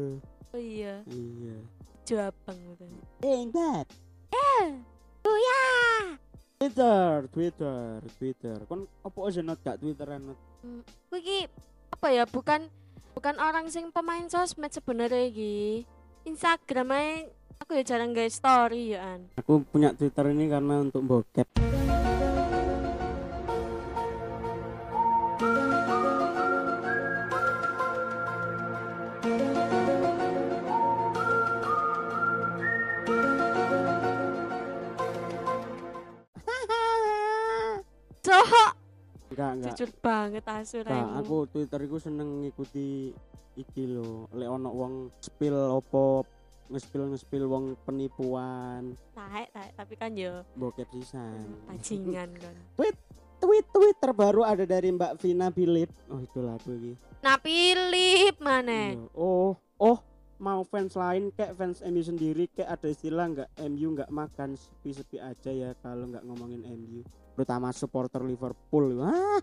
Oh 0.51 0.57
iya, 0.57 1.03
iya 1.09 1.57
jabang 2.05 2.55
gitu. 2.55 2.85
eh 3.21 3.43
that 3.51 3.87
Oh 5.25 5.35
ya. 5.35 5.65
Twitter 6.57 7.27
Twitter 7.29 7.83
Twitter 8.15 8.57
kon 8.65 8.87
apa 9.01 9.19
aja 9.21 9.41
not 9.41 9.59
gak 9.59 9.77
Twitteran 9.79 10.23
not 10.23 10.39
Kuwi 11.09 11.19
iki 11.19 11.39
apa 11.91 12.07
ya 12.09 12.25
bukan 12.25 12.71
bukan 13.13 13.37
orang 13.37 13.67
sing 13.67 13.89
pemain 13.89 14.25
sosmed 14.27 14.71
sebenarnya 14.71 15.27
iki. 15.27 15.85
Instagram 16.25 16.89
ae 16.91 17.29
aku 17.59 17.75
ya 17.75 17.85
jarang 17.85 18.13
guys 18.13 18.35
story 18.35 18.93
ya 18.93 19.13
an. 19.13 19.29
aku 19.35 19.61
punya 19.63 19.93
Twitter 19.93 20.25
ini 20.27 20.47
karena 20.47 20.81
untuk 20.81 21.03
bokep 21.03 21.49
Cok, 38.25 38.73
enggak 39.31 39.51
enggak 39.53 39.73
jujur 39.75 39.91
banget 40.01 40.45
asu 40.47 40.81
Nah, 40.81 41.21
aku 41.21 41.45
Twitter 41.47 41.81
iku 41.81 42.01
seneng 42.01 42.41
ngikuti 42.41 43.13
iki 43.55 43.85
lho, 43.87 44.27
lek 44.33 44.49
ono 44.49 44.71
wong 44.73 44.93
spill 45.21 45.55
opo 45.71 46.25
ngespil 46.65 47.13
ngespil 47.13 47.45
wong 47.45 47.77
penipuan 47.85 48.97
Taek, 49.13 49.53
taek, 49.53 49.71
tapi 49.77 49.95
kan 49.95 50.17
yo 50.17 50.41
bokep 50.57 50.89
sisan. 50.91 51.45
bajingan 51.69 52.33
kan. 52.43 52.57
Tweet 52.75 52.97
tweet 53.69 53.97
terbaru 54.01 54.41
ada 54.41 54.65
dari 54.65 54.89
Mbak 54.89 55.21
Vina 55.21 55.53
Philip. 55.53 55.93
Oh 56.09 56.17
itu 56.17 56.41
lagu 56.41 56.73
iki. 56.73 56.97
Nah, 57.21 57.37
Philip 57.37 58.41
mana? 58.41 58.97
Iya. 58.97 59.05
Oh 59.13 59.53
oh 59.77 59.99
mau 60.41 60.65
fans 60.65 60.97
lain 60.97 61.29
kayak 61.31 61.53
fans 61.55 61.85
MU 61.85 62.01
sendiri 62.01 62.49
kayak 62.49 62.75
ada 62.75 62.89
istilah 62.89 63.27
nggak 63.29 63.51
MU 63.69 63.87
nggak 63.93 64.11
makan 64.11 64.57
sepi-sepi 64.57 65.21
aja 65.21 65.51
ya 65.53 65.71
kalau 65.79 66.09
nggak 66.09 66.25
ngomongin 66.25 66.65
MU 66.65 67.05
terutama 67.35 67.75
supporter 67.75 68.23
Liverpool 68.23 69.03
wah 69.03 69.43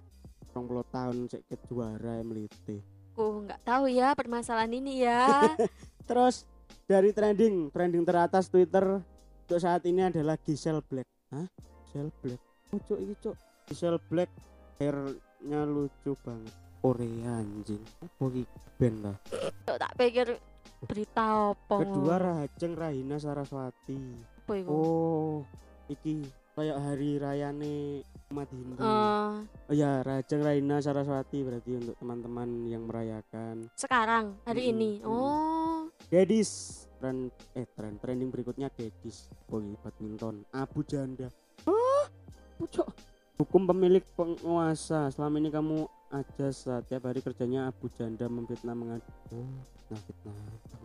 20 0.52 0.96
tahun 0.96 1.16
cek 1.32 1.44
ke 1.48 1.56
juara 1.68 2.24
meliti 2.24 2.80
Aku 3.12 3.44
nggak 3.44 3.62
tahu 3.68 3.92
ya 3.92 4.16
permasalahan 4.16 4.72
ini 4.72 5.04
ya. 5.04 5.28
Terus 6.10 6.48
dari 6.88 7.12
trending, 7.12 7.68
trending 7.68 8.08
teratas 8.08 8.48
Twitter 8.48 9.04
untuk 9.44 9.60
saat 9.60 9.84
ini 9.84 10.08
adalah 10.08 10.39
Giselle 10.39 10.80
Black. 10.80 11.08
Hah? 11.36 11.44
Giselle 11.86 12.10
Black. 12.24 12.39
Oh, 12.72 12.80
cuk, 12.80 13.00
ini 13.04 13.14
cuk. 13.20 13.36
Giselle 13.68 14.00
Black 14.08 14.32
hairnya 14.80 15.68
lucu 15.68 16.16
banget. 16.24 16.56
Korea 16.80 17.44
anjing. 17.44 17.84
Apa 18.00 18.24
iki 18.32 18.44
band 18.80 18.98
lah. 19.04 19.18
Cok, 19.68 19.78
tak 19.78 19.92
pikir 20.00 20.28
berita 20.88 21.52
apa. 21.52 21.76
Kedua 21.84 22.16
Rahajeng 22.16 22.74
Rahina 22.80 23.20
Saraswati. 23.20 24.00
apa 24.42 24.54
iku? 24.56 24.72
Oh, 24.72 25.36
iki 25.92 26.26
kayak 26.62 26.78
hari 26.78 27.18
rayane 27.18 28.05
umat 28.30 28.45
Hindu. 28.53 28.78
Eh, 28.78 28.86
Oh. 28.86 29.34
Ya, 29.74 30.05
Rahajeng 30.05 30.45
Rahina 30.45 30.78
Saraswati 30.78 31.41
berarti 31.41 31.74
untuk 31.74 31.97
teman-teman 31.97 32.70
yang 32.70 32.86
merayakan. 32.86 33.66
Sekarang 33.74 34.38
hari 34.45 34.70
Mm-mm, 34.70 34.74
ini. 34.78 34.91
Oh, 35.01 35.89
Gadis 36.14 36.86
tren 37.01 37.34
eh 37.57 37.66
tren 37.74 37.97
trending 37.97 38.30
berikutnya 38.30 38.70
gadis 38.70 39.26
Boy 39.49 39.74
badminton. 39.82 40.45
Abu 40.53 40.86
Janda. 40.86 41.34
Oh 41.66 42.05
pucuk. 42.62 42.93
Hukum 43.41 43.66
pemilik 43.66 44.05
penguasa. 44.14 45.09
Selama 45.09 45.41
ini 45.41 45.49
kamu 45.49 45.89
aja 46.14 46.47
setiap 46.53 47.09
hari 47.09 47.26
kerjanya 47.26 47.74
Abu 47.74 47.89
Janda 47.89 48.30
memfitnah 48.30 48.78
mengadu. 48.78 49.09
Oh 49.34 49.49
nah 49.89 49.97
fitnah. 49.97 50.36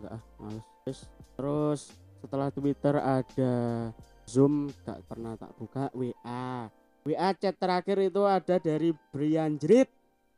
Enggak 0.01 0.13
ah 0.17 0.23
males. 0.41 0.99
Terus 1.37 1.81
setelah 2.17 2.49
Twitter 2.49 2.97
ada 2.97 3.55
Zoom 4.27 4.69
gak 4.83 5.07
pernah 5.07 5.39
tak 5.39 5.55
buka 5.57 5.89
WA 5.95 6.67
WA 7.07 7.31
chat 7.39 7.55
terakhir 7.55 8.03
itu 8.03 8.27
ada 8.27 8.59
dari 8.59 8.91
Brian 9.15 9.55
Jrit. 9.63 9.87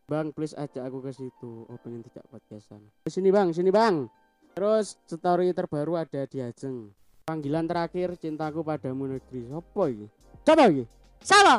Bang 0.05 0.37
please 0.37 0.53
ajak 0.53 0.85
aku 0.85 1.01
ke 1.01 1.17
situ. 1.17 1.65
Oh 1.65 1.79
pengen 1.81 2.05
tidak 2.05 2.29
podcastan. 2.29 2.85
Sini 3.09 3.33
bang 3.33 3.57
sini 3.57 3.73
bang. 3.73 4.05
Terus 4.53 5.01
story 5.09 5.57
terbaru 5.57 5.97
ada 5.97 6.29
di 6.29 6.45
Ajeng. 6.45 6.93
Panggilan 7.25 7.65
terakhir 7.65 8.21
cintaku 8.21 8.61
padamu 8.61 9.09
negeri. 9.09 9.49
Sopo 9.49 9.89
ini 9.89 10.09
Siapa 10.45 10.69
ini 10.69 10.85
Siapa? 11.25 11.57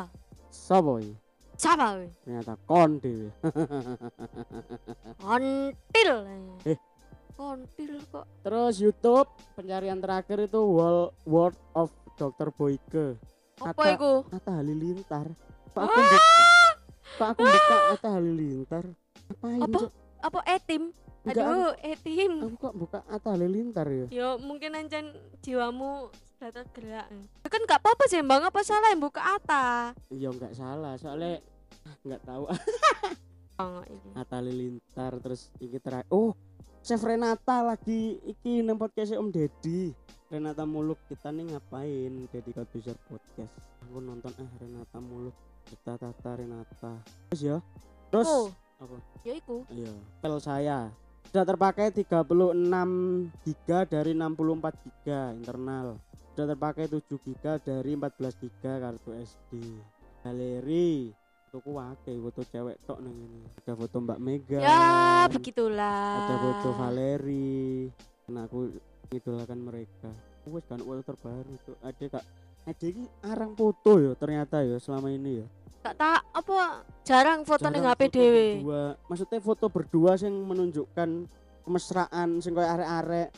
Sopo 0.53 1.01
ini 1.01 1.13
weh? 1.59 2.09
ternyata 2.23 2.55
kon 2.63 3.03
dewe 3.03 3.29
Kontil. 5.19 6.17
Eh. 6.63 6.79
Kontil 7.35 7.93
kok. 8.07 8.25
terus 8.45 8.79
YouTube 8.79 9.27
pencarian 9.59 9.99
terakhir 9.99 10.47
itu 10.47 10.59
World, 10.63 11.11
World 11.27 11.57
of 11.75 11.91
Dr. 12.19 12.51
Boyke 12.51 13.15
Apa 13.57 13.95
iku? 13.95 14.27
Atta 14.29 14.51
Halilintar 14.53 15.31
Pak 15.71 15.81
aku 15.81 15.95
buka 15.97 16.17
Pak 17.15 17.27
aku 17.31 17.41
buka 17.41 17.75
Atta 17.89 18.09
Halilintar 18.13 18.85
Apa? 19.31 19.47
Cuk? 19.65 19.91
Apa 20.19 20.39
etim? 20.51 20.83
Enggak, 21.19 21.45
Aduh, 21.45 21.71
etim. 21.81 22.31
aku 22.41 22.55
kok 22.59 22.75
buka 22.75 22.99
Atta 23.05 23.29
Halilintar 23.31 23.87
ya 23.87 24.05
Ya 24.09 24.29
mungkin 24.35 24.73
ancen 24.73 25.11
jiwamu 25.39 26.11
sudah 26.35 26.51
tergerak. 26.53 27.07
Kan 27.43 27.61
gak 27.63 27.79
apa-apa 27.79 28.07
sih 28.07 28.19
bang, 28.19 28.39
apa 28.41 28.59
salah 28.61 28.89
yang 28.89 28.99
buka 28.99 29.19
Ata? 29.19 29.91
iya 30.07 30.27
nggak 30.29 30.53
salah 30.53 30.95
soalnya 30.95 31.43
ah, 31.83 31.95
nggak 32.01 32.21
tahu 32.23 32.43
Oh, 33.59 33.83
ini. 33.83 34.09
Atta 34.15 34.39
Halilintar 34.39 35.19
terus 35.19 35.51
iki 35.57 35.75
terakhir 35.77 36.07
oh 36.09 36.31
Chef 36.79 36.99
Renata 36.99 37.59
lagi 37.61 38.15
iki 38.23 38.63
nang 38.63 38.75
podcast 38.75 39.11
Om 39.11 39.27
Deddy 39.27 39.91
Renata 40.29 40.61
Muluk 40.61 41.01
kita 41.09 41.33
nih 41.33 41.57
ngapain 41.57 42.29
Deddy 42.29 42.53
Corbuzier 42.53 42.93
podcast 43.09 43.49
aku 43.81 43.97
nonton 43.97 44.29
eh 44.37 44.49
Renata 44.61 45.01
Muluk 45.01 45.33
kita 45.65 45.97
tata 45.97 46.31
Renata 46.37 46.93
terus 47.33 47.41
ya 47.41 47.57
terus 48.13 48.29
Oh, 48.29 48.53
apa 48.77 48.95
ya 49.25 49.33
iku. 49.35 49.65
Iya, 49.73 49.89
pel 50.21 50.37
saya 50.37 50.93
sudah 51.29 51.45
terpakai 51.45 51.89
36 51.93 52.25
giga 53.45 53.85
dari 53.89 54.13
64 54.17 54.85
giga 54.85 55.21
internal. 55.33 55.97
Sudah 56.33 56.45
terpakai 56.55 56.85
7 56.87 57.05
giga 57.25 57.57
dari 57.59 57.91
14 57.97 58.41
giga 58.41 58.73
kartu 58.81 59.13
SD. 59.13 59.51
Galeri 60.25 61.13
fotoku 61.49 61.81
wake 61.81 62.13
foto 62.21 62.41
cewek 62.45 62.77
tok 62.85 63.01
nang 63.01 63.17
ini. 63.17 63.41
Ada 63.65 63.73
foto 63.73 63.95
Mbak 64.05 64.19
Mega. 64.21 64.59
Ya, 64.61 65.25
begitulah. 65.29 66.29
Ada 66.29 66.35
foto 66.37 66.69
Valeri. 66.77 67.89
Karena 68.25 68.45
aku 68.45 68.59
idolakan 69.13 69.59
mereka. 69.59 70.09
Wes 70.49 70.65
kan 70.65 70.81
foto 70.81 71.01
terbaru 71.05 71.53
tuh. 71.65 71.75
Ada 71.81 72.05
kak 72.19 72.25
ada 72.69 72.85
ini 72.85 73.05
arang 73.25 73.51
foto 73.57 73.97
ya 73.97 74.11
ternyata 74.13 74.61
ya 74.61 74.77
selama 74.77 75.09
ini 75.09 75.41
ya. 75.41 75.47
Gak 75.79 75.95
tak 75.95 76.21
apa 76.35 76.83
jarang 77.07 77.41
foto 77.47 77.65
Jarang 77.65 77.85
HP 77.87 78.01
berdua. 78.59 78.83
Maksudnya 79.07 79.39
foto 79.39 79.65
berdua 79.71 80.11
yang 80.19 80.35
menunjukkan 80.45 81.09
kemesraan 81.65 82.29
sing 82.43 82.51
koyo 82.53 82.67
arek-arek. 82.67 83.29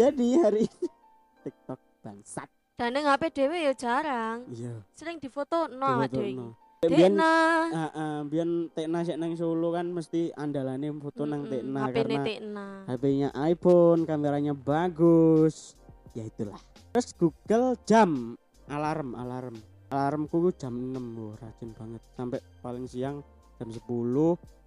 Jadi 0.00 0.28
hari 0.40 0.60
ini 0.64 0.86
TikTok 1.44 1.80
bangsat. 2.00 2.48
Dan 2.80 2.96
ning 2.96 3.04
HP 3.04 3.22
dhewe 3.36 3.58
ya 3.60 3.72
jarang. 3.76 4.48
Iya. 4.48 4.80
Sering 4.96 5.20
difoto 5.20 5.68
no 5.68 6.00
no. 6.00 6.56
Biyen 6.80 7.12
Dekna. 7.12 7.32
heeh, 7.76 8.16
biyen 8.24 8.72
Tekna 8.72 9.04
sik 9.04 9.20
nang 9.20 9.36
Solo 9.36 9.68
kan 9.68 9.92
mesti 9.92 10.32
andalane 10.32 10.88
foto 10.96 11.28
nang 11.28 11.44
Mm-mm, 11.44 11.52
Tekna 11.52 11.80
HP 11.84 11.92
karena 11.92 12.20
Tekna. 12.24 12.66
HP-nya 12.88 13.28
iPhone, 13.52 14.08
kameranya 14.08 14.56
bagus. 14.56 15.76
Ya 16.16 16.24
itulah. 16.24 16.56
Terus 16.96 17.12
Google 17.20 17.76
jam 17.84 18.32
alarm, 18.64 19.12
alarm. 19.12 19.60
Alarmku 19.92 20.56
jam 20.56 20.72
6 20.72 20.96
loh, 20.96 21.36
rajin 21.36 21.76
banget. 21.76 22.00
Sampai 22.16 22.40
paling 22.64 22.88
siang 22.88 23.20
jam 23.60 23.68
10 23.68 23.84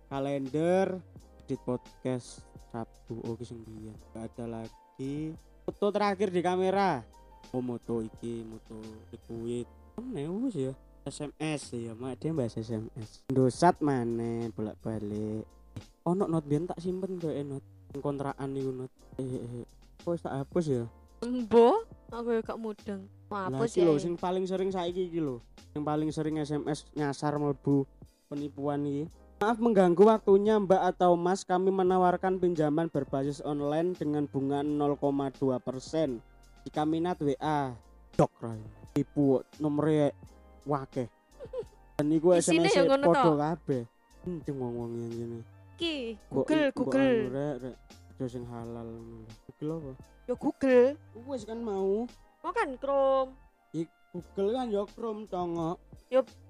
kalender 0.05 0.93
edit 1.41 1.59
podcast 1.65 2.45
Sabtu 2.69 3.25
oh 3.25 3.33
kisah 3.33 3.57
biyen. 3.57 3.97
Gak 4.13 4.29
ada 4.37 4.61
lagi 4.61 5.33
foto 5.65 5.89
terakhir 5.89 6.29
di 6.29 6.45
kamera. 6.45 7.01
Oh 7.49 7.65
moto 7.65 8.05
iki, 8.05 8.45
moto 8.45 8.77
ikuit. 9.09 9.65
Mana 9.97 10.29
wis 10.45 10.69
ya? 10.69 10.73
SMS 11.03 11.75
ya, 11.75 11.91
mak 11.93 12.15
dia 12.19 12.31
bahas 12.31 12.55
SMS. 12.55 13.27
Dosat 13.27 13.83
mana 13.83 14.47
bolak-balik. 14.55 15.43
Ono 16.07 16.23
not 16.27 16.47
biyen 16.47 16.63
tak 16.63 16.79
simpen 16.79 17.19
kok 17.19 17.35
not 17.43 17.63
kontrakan 17.99 18.49
niku 18.55 18.71
not. 18.71 18.91
Eh, 19.19 19.23
eh, 19.23 19.63
eh. 19.63 19.67
Kok 20.03 20.15
tak 20.19 20.35
hapus 20.43 20.65
ya? 20.71 20.83
Mbo, 21.23 21.87
aku 22.11 22.29
ya 22.35 22.41
gak 22.43 22.59
mudeng. 22.59 23.07
Hapus 23.31 23.75
iki 23.75 23.81
ya. 23.83 23.87
lho 23.87 23.95
sing 23.99 24.13
paling 24.19 24.43
sering 24.43 24.69
saiki 24.71 25.07
iki 25.07 25.19
lho. 25.23 25.39
Yang 25.75 25.83
paling 25.83 26.09
sering 26.11 26.35
SMS 26.39 26.87
nyasar 26.95 27.35
mlebu 27.39 27.87
penipuan 28.27 28.83
iki. 28.83 29.03
Maaf 29.43 29.59
mengganggu 29.59 30.07
waktunya 30.07 30.55
Mbak 30.55 30.95
atau 30.95 31.19
Mas, 31.19 31.43
kami 31.43 31.67
menawarkan 31.67 32.39
pinjaman 32.39 32.87
berbasis 32.87 33.43
online 33.43 33.91
dengan 33.91 34.23
bunga 34.23 34.63
0,2 34.63 35.59
persen. 35.59 36.23
Jika 36.63 36.87
minat 36.87 37.19
WA, 37.19 37.75
dok 38.15 38.31
rai. 38.39 38.63
Tipu 38.95 39.43
nomornya 39.59 40.15
wakeh. 40.65 41.07
Dan 41.97 42.07
iku 42.09 42.33
Isine 42.33 42.65
SMS 42.65 42.73
ya 42.73 42.83
ngono 42.83 43.05
podo 43.05 43.21
to? 43.21 43.33
kabeh. 43.35 43.83
Wong-wong 44.47 44.91
yang 44.95 45.11
gini. 45.11 45.39
Ki, 45.75 45.95
Google, 46.27 46.71
Google. 46.71 47.11
anu 47.27 47.31
rek, 47.31 47.55
rek. 47.61 47.75
Aja 48.13 48.25
sing 48.29 48.43
halal 48.47 48.87
ngono. 48.87 49.27
Google 49.45 49.71
apa? 49.73 49.91
Ya 50.23 50.33
Google. 50.33 50.85
Wes 51.27 51.43
kan 51.43 51.59
mau. 51.59 52.07
Mau 52.39 52.51
kan 52.51 52.69
Chrome. 52.77 53.31
Google 54.13 54.49
kan 54.53 54.67
ya 54.69 54.85
Chrome 54.87 55.25
congok. 55.25 55.77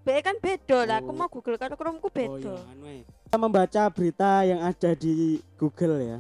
Be 0.04 0.20
kan 0.20 0.36
beda 0.38 0.84
lah. 0.84 1.00
Aku 1.00 1.12
Oh. 1.12 1.16
mau 1.16 1.32
Google 1.32 1.56
karo 1.56 1.74
Chrome 1.74 1.98
ku 1.98 2.08
Oh 2.08 2.14
iya, 2.14 2.28
beda. 2.28 2.54
anu 2.70 2.84
ae. 2.86 3.02
Kita 3.02 3.38
membaca 3.40 3.82
berita 3.90 4.44
yang 4.44 4.60
ada 4.60 4.92
di 4.94 5.40
Google 5.56 5.98
ya. 5.98 6.20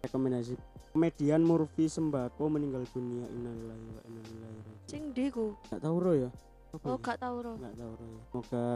Rekomendasi. 0.00 0.54
Komedian 0.94 1.42
Murphy 1.42 1.90
Sembako 1.90 2.46
meninggal 2.46 2.86
dunia. 2.88 3.26
Innalillahi 3.26 3.84
wa 3.90 4.00
inna 4.06 4.20
ilaihi 4.22 4.60
raji'un. 4.62 4.86
Sing 4.86 5.02
ndi 5.10 5.26
ku? 5.28 5.58
Gak 5.66 5.82
tahu 5.82 5.96
ro 5.98 6.12
ya? 6.14 6.30
Apa 6.74 6.84
Oh, 6.84 6.98
gak 6.98 7.18
tahu 7.18 7.36
roh. 7.38 7.54
Nggak 7.56 7.74
tahu 7.78 7.92
ro 7.94 8.04
ya. 8.04 8.22
Semoga 8.26 8.66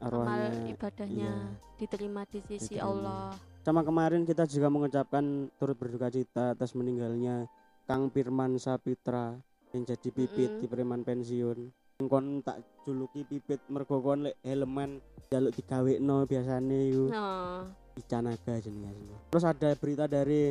Amal 0.00 0.10
arwahnya 0.10 0.68
ibadahnya 0.68 1.32
iya. 1.32 1.76
diterima 1.76 2.22
di 2.24 2.40
sisi 2.42 2.76
Diterima. 2.76 2.88
Allah. 2.90 3.26
sama 3.60 3.80
kemarin 3.80 4.22
kita 4.22 4.44
juga 4.44 4.68
mengucapkan 4.68 5.24
turut 5.56 5.76
berduka 5.76 6.08
cita 6.08 6.52
atas 6.52 6.72
meninggalnya 6.72 7.48
Kang 7.84 8.08
Firman 8.08 8.56
Sapitra 8.56 9.40
yang 9.72 9.82
jadi 9.82 10.08
pipit 10.08 10.50
Mm-mm. 10.50 10.60
di 10.60 10.66
preman 10.68 11.00
pensiun 11.00 11.72
kon 12.04 12.44
tak 12.44 12.60
juluki 12.84 13.24
pipit 13.24 13.64
mergo 13.66 13.98
kon 13.98 14.28
lek 14.28 14.36
helman 14.42 15.00
jaluk 15.28 15.54
digawekno 15.54 16.24
biasane 16.24 16.92
yuk 16.92 17.08
Nah, 17.08 17.64
Icanaga 17.94 18.58
jenenge. 18.58 19.14
Terus 19.30 19.44
ada 19.46 19.70
berita 19.72 20.04
dari 20.04 20.50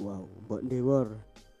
wow, 0.00 0.24
Mbok 0.48 0.62
Dewor 0.64 1.06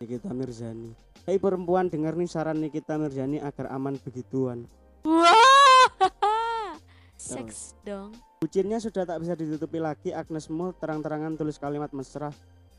Nikita 0.00 0.32
Mirzani. 0.32 0.96
Hei 1.28 1.36
perempuan 1.36 1.92
dengar 1.92 2.16
nih 2.16 2.24
saran 2.24 2.56
Nikita 2.56 2.96
Mirzani 2.96 3.36
agar 3.36 3.68
aman 3.68 4.00
begituan. 4.00 4.64
wah, 5.04 6.72
seks 7.20 7.76
dong. 7.84 8.16
Bucinnya 8.40 8.80
sudah 8.80 9.04
tak 9.04 9.20
bisa 9.20 9.36
ditutupi 9.36 9.76
lagi 9.76 10.16
Agnes 10.16 10.48
Mo 10.48 10.72
terang-terangan 10.72 11.36
tulis 11.36 11.60
kalimat 11.60 11.92
mesra 11.92 12.32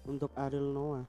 untuk 0.09 0.33
Ariel 0.33 0.73
Noah. 0.73 1.05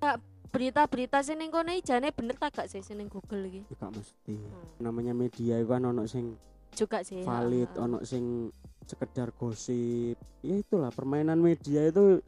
Hah? 0.00 0.16
Berita-berita 0.48 1.20
sing 1.20 1.44
ning 1.44 1.52
kono 1.52 1.68
jane 1.84 2.08
bener 2.16 2.40
tak 2.40 2.56
gak 2.56 2.72
sih 2.72 2.80
sing 2.80 2.96
ning 2.96 3.12
Google 3.12 3.44
iki? 3.44 3.68
Ya, 3.68 3.76
gak 3.84 4.00
mesti. 4.00 4.48
Hmm. 4.48 4.64
Namanya 4.80 5.12
media 5.12 5.60
itu 5.60 5.68
kan 5.68 5.84
ono 5.84 6.08
sing 6.08 6.40
Juga 6.72 7.04
sih. 7.04 7.20
valid, 7.20 7.68
heeh. 7.68 7.84
ono 7.84 8.00
sing 8.00 8.48
sekedar 8.88 9.28
gosip. 9.36 10.16
Ya 10.40 10.56
itulah 10.56 10.88
permainan 10.88 11.44
media 11.44 11.84
itu 11.84 12.24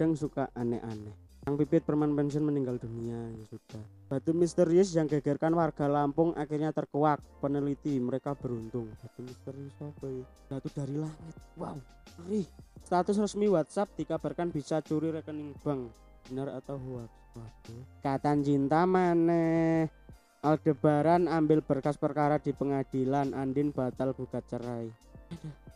kadang 0.00 0.16
suka 0.16 0.48
aneh-aneh. 0.56 1.23
Sang 1.44 1.60
Pipit 1.60 1.84
perman 1.84 2.16
pensiun 2.16 2.40
meninggal 2.40 2.80
dunia 2.80 3.20
ya 3.28 3.44
sudah. 3.52 3.84
Batu 4.08 4.32
misterius 4.32 4.96
yang 4.96 5.04
gegerkan 5.04 5.52
warga 5.52 5.84
Lampung 5.84 6.32
akhirnya 6.40 6.72
terkuak. 6.72 7.20
Peneliti 7.44 8.00
mereka 8.00 8.32
beruntung. 8.32 8.88
Batu 8.96 9.20
misterius 9.20 9.76
apa 9.84 10.08
ya? 10.08 10.24
Batu 10.48 10.72
dari 10.72 10.96
langit. 10.96 11.36
Wow, 11.60 11.76
ngeri. 12.24 12.48
Status 12.88 13.20
resmi 13.20 13.52
WhatsApp 13.52 13.92
dikabarkan 13.92 14.56
bisa 14.56 14.80
curi 14.80 15.12
rekening 15.12 15.52
bank. 15.60 15.92
Benar 16.32 16.64
atau 16.64 16.80
hoax? 16.80 17.12
Waduh. 17.36 17.84
Katan 18.00 18.40
cinta 18.40 18.88
maneh. 18.88 19.92
Aldebaran 20.40 21.28
ambil 21.28 21.60
berkas 21.60 22.00
perkara 22.00 22.40
di 22.40 22.56
pengadilan. 22.56 23.36
Andin 23.36 23.68
batal 23.68 24.16
gugat 24.16 24.48
cerai. 24.48 24.88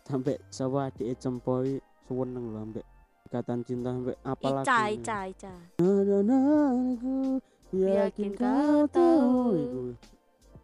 Sampai 0.09 0.41
sawa 0.49 0.89
adik 0.89 1.21
cempoi 1.21 1.77
suweneng 2.09 2.57
lho 2.57 2.61
ambek 2.65 2.87
ikatan 3.29 3.61
cinta 3.61 3.93
sampai 3.93 4.17
apa 4.25 4.49
lagi? 4.49 4.65
Ica, 4.65 4.81
Ica, 4.89 5.19
Ica. 5.29 5.55
Yakin 7.69 7.93
Yakin 7.93 8.31
kau 8.33 8.49
kau 8.49 8.83
tahu. 8.89 9.93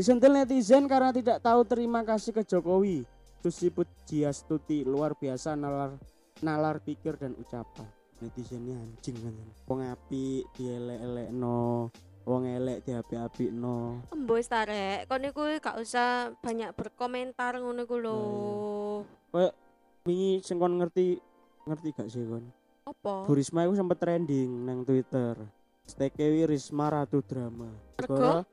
Disentil 0.00 0.32
netizen 0.32 0.88
karena 0.88 1.12
tidak 1.12 1.38
tahu 1.44 1.62
terima 1.68 2.00
kasih 2.02 2.32
ke 2.32 2.42
Jokowi 2.42 3.04
Susi 3.44 3.68
Pujiastuti 3.68 4.88
luar 4.88 5.12
biasa 5.12 5.52
nalar 5.52 5.94
nalar 6.40 6.80
pikir 6.80 7.20
dan 7.20 7.36
ucapan 7.36 7.86
netizennya 8.24 8.80
anjing 8.80 9.16
kan 9.20 9.36
wong 9.68 9.80
apik 9.84 10.48
dielek-elekno 10.56 11.92
wong 12.24 12.42
elek 12.48 12.88
diapik-apikno 12.88 14.00
ta 14.48 14.64
rek, 14.64 15.04
kon 15.12 15.20
niku 15.20 15.44
gak 15.60 15.76
usah 15.76 16.32
banyak 16.40 16.72
berkomentar 16.72 17.60
ngono 17.60 17.84
iku 17.84 17.96
lho. 18.00 18.18
koyo 19.28 19.52
wingi 20.08 20.40
sing 20.40 20.56
kon 20.56 20.80
ngerti 20.80 21.20
ngerti 21.64 21.88
gak 21.92 22.08
sih 22.08 22.22
kon 22.22 22.44
Apa? 22.84 23.24
Bu 23.24 23.32
Risma 23.32 23.64
itu 23.64 23.74
sempet 23.74 23.96
trending 23.96 24.50
nang 24.62 24.84
Twitter 24.84 25.32
Stekewi 25.84 26.44
Risma 26.44 26.88
Ratu 26.88 27.20
Drama 27.20 27.68
Mergo? 27.96 28.44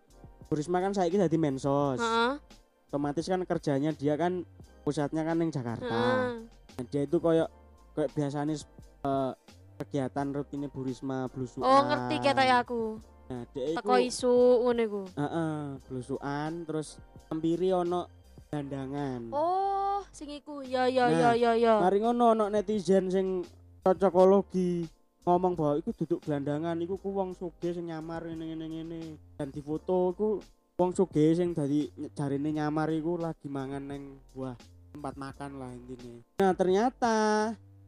Bu 0.48 0.54
Risma 0.56 0.80
kan 0.80 0.92
saiki 0.92 1.16
dadi 1.16 1.36
mensos 1.36 2.00
Heeh. 2.00 2.40
otomatis 2.88 3.24
kan 3.24 3.44
kerjanya 3.44 3.92
dia 3.92 4.16
kan 4.16 4.44
pusatnya 4.84 5.24
kan 5.24 5.38
yang 5.38 5.52
Jakarta 5.52 5.88
Heeh. 5.88 6.48
Nah, 6.72 6.86
dia 6.88 7.04
itu 7.04 7.20
koyo 7.20 7.46
koyo 7.92 8.08
biasanya 8.10 8.56
eh, 9.04 9.32
kegiatan 9.78 10.28
rutinnya 10.32 10.68
Bu 10.68 10.84
Risma 10.84 11.28
blusukan 11.28 11.64
Oh, 11.64 11.82
ngerti 11.84 12.16
ya 12.24 12.64
aku. 12.64 12.82
nah 13.28 13.48
dia 13.56 13.80
Teko 13.80 13.96
itu 13.96 14.12
isu 14.12 14.34
ngono 14.60 14.82
iku. 14.82 15.02
heeh 15.16 15.56
blusukan 15.88 16.52
terus 16.68 17.00
hampiri 17.28 17.72
ono 17.72 18.08
dandangan. 18.52 19.32
Oh, 19.32 20.04
sing 20.12 20.28
iku. 20.28 20.60
Ya 20.62 20.84
ya 20.86 21.08
ya 21.08 21.32
Nah, 21.32 21.36
ya 21.40 21.52
ya. 21.56 21.76
mari 21.80 22.04
ngono 22.04 22.36
ono 22.36 22.46
netizen 22.52 23.08
sing 23.08 23.48
cocokologi 23.80 24.84
ngomong 25.24 25.56
bahwa 25.56 25.74
iku 25.80 25.96
duduk 25.96 26.20
gelandangan 26.28 26.76
iku 26.84 27.00
ku 27.00 27.16
wong 27.16 27.32
sugih 27.32 27.72
sing 27.72 27.88
nyamar 27.88 28.28
ngene 28.28 28.44
ngene 28.52 28.66
ngene. 28.68 29.00
Dan 29.40 29.56
di 29.56 29.64
foto 29.64 30.12
iku 30.12 30.30
wong 30.76 30.92
sugih 30.92 31.32
sing 31.32 31.56
dadi 31.56 31.88
ny- 31.96 32.12
jarine 32.12 32.52
nyamar 32.52 32.92
iku 32.92 33.16
lagi 33.16 33.48
mangan 33.48 33.88
neng 33.88 34.20
buah 34.36 34.60
tempat 34.92 35.16
makan 35.16 35.56
lah 35.56 35.72
intinya 35.72 36.20
nah 36.36 36.52
ternyata 36.52 37.16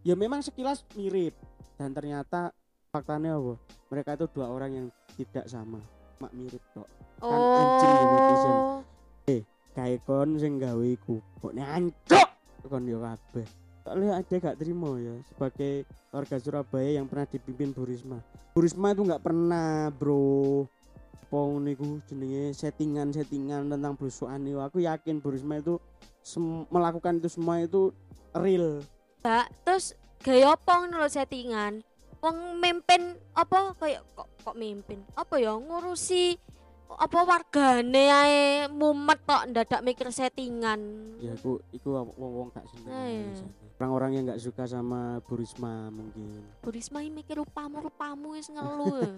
ya 0.01 0.15
memang 0.15 0.39
sekilas 0.39 0.87
mirip. 0.95 1.35
Dan 1.75 1.91
ternyata 1.91 2.55
faktanya 2.87 3.35
apa? 3.35 3.59
Mereka 3.91 4.15
itu 4.15 4.25
dua 4.31 4.47
orang 4.47 4.71
yang 4.71 4.87
tidak 5.19 5.43
sama. 5.51 5.83
Mak 6.23 6.31
mirip 6.31 6.63
kok. 6.71 6.87
Kan 7.19 7.35
anjing 7.35 7.91
ya 7.91 8.03
netizen. 8.07 8.55
Kayak 9.73 10.05
kon 10.05 10.37
sing 10.37 10.61
gawe 10.61 10.85
iku 10.85 11.17
kok 11.41 11.53
nancok 11.57 12.29
kon 12.69 12.85
yo 12.85 13.01
kabeh. 13.01 13.45
Soalnya 13.83 14.21
ada 14.23 14.35
gak 14.39 14.57
terima 14.61 14.95
ya 14.95 15.11
sebagai 15.27 15.83
warga 16.13 16.37
Surabaya 16.39 17.01
yang 17.01 17.09
pernah 17.09 17.27
dipimpin 17.27 17.75
Bu 17.75 17.83
Risma. 17.83 18.21
Itu 18.55 19.01
nggak 19.03 19.19
pernah 19.25 19.89
bro. 19.91 20.69
Pong 21.27 21.65
niku 21.65 21.97
jenenge? 22.05 22.53
Settingan-settingan 22.53 23.65
tentang 23.65 23.97
blusukan 23.97 24.37
itu. 24.45 24.61
Aku 24.61 24.77
yakin 24.79 25.17
Bu 25.19 25.33
Risma 25.33 25.57
itu 25.57 25.81
melakukan 26.69 27.17
itu 27.17 27.27
semua 27.33 27.59
itu 27.59 27.89
real. 28.37 28.85
Mbak, 29.25 29.45
terus 29.65 29.97
gaya 30.21 30.53
apa 30.53 30.85
ngono 30.85 31.09
settingan? 31.09 31.81
Wong 32.21 32.61
mimpin 32.61 33.17
apa? 33.35 33.73
Kayak 33.81 34.05
kok 34.13 34.29
kok 34.45 34.55
mimpin? 34.55 35.03
Apa 35.17 35.41
ya 35.41 35.57
ngurusi 35.57 36.39
apa 36.93 37.19
wargane 37.25 38.05
ae 38.05 38.41
mumet 38.69 39.19
tok 39.25 39.49
ndadak 39.49 39.81
mikir 39.81 40.07
settingan. 40.09 40.79
ya 41.17 41.33
aku 41.33 41.57
iku 41.73 41.89
wong-wong 42.15 42.53
gak 42.53 42.69
seneng 42.69 42.93
biasanya. 42.93 43.53
orang-orang 43.81 44.09
yang 44.13 44.23
nggak 44.29 44.41
suka 44.41 44.63
sama 44.69 45.17
Bu 45.25 45.33
Risma 45.35 45.89
mungkin 45.89 46.45
Bu 46.61 46.69
Risma 46.69 47.01
iki 47.01 47.11
mikir 47.11 47.35
rupamu 47.41 47.81
rupamu 47.81 48.37
wis 48.37 48.47
ngeluh. 48.47 49.09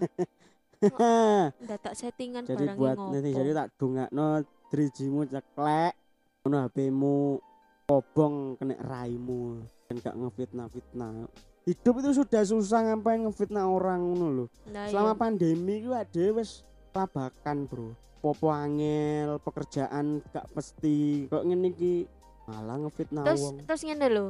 Ndadak 1.64 1.94
settingan 1.96 2.44
jadi 2.44 2.72
barang 2.72 2.76
buat 2.76 2.96
ngopo. 2.96 3.12
netizen 3.12 3.52
tak 3.52 3.68
dongakno 3.80 4.26
drijimu 4.68 5.20
ceklek 5.24 5.92
ngono 6.44 6.56
HP-mu 6.68 7.16
kobong 7.86 8.34
kena 8.58 8.76
raimu 8.82 9.62
dan 9.86 9.94
gak 10.02 10.14
ngefitnah 10.18 10.66
fitnah 10.68 11.12
hidup 11.64 11.94
itu 11.98 12.10
sudah 12.22 12.42
susah 12.44 12.80
ngapain 12.82 13.22
ngefitnah 13.24 13.64
orang 13.64 14.02
ngono 14.02 14.26
loh 14.30 14.48
Nah, 14.68 14.86
selama 14.90 15.14
iya. 15.14 15.18
pandemi 15.18 15.74
itu 15.80 15.90
ada 15.90 16.24
wes 16.36 16.60
labakan 16.96 17.68
bro 17.68 17.92
popo 18.18 18.48
angel 18.48 19.38
pekerjaan 19.38 20.24
gak 20.32 20.48
pasti 20.50 21.28
kok 21.28 21.44
ngene 21.44 21.68
iki 21.70 21.94
malah 22.48 22.80
ngefitnah 22.80 23.22
terus 23.22 23.42
wong 23.44 23.56
terus 23.62 23.82
ngene 23.84 24.06
lho. 24.08 24.26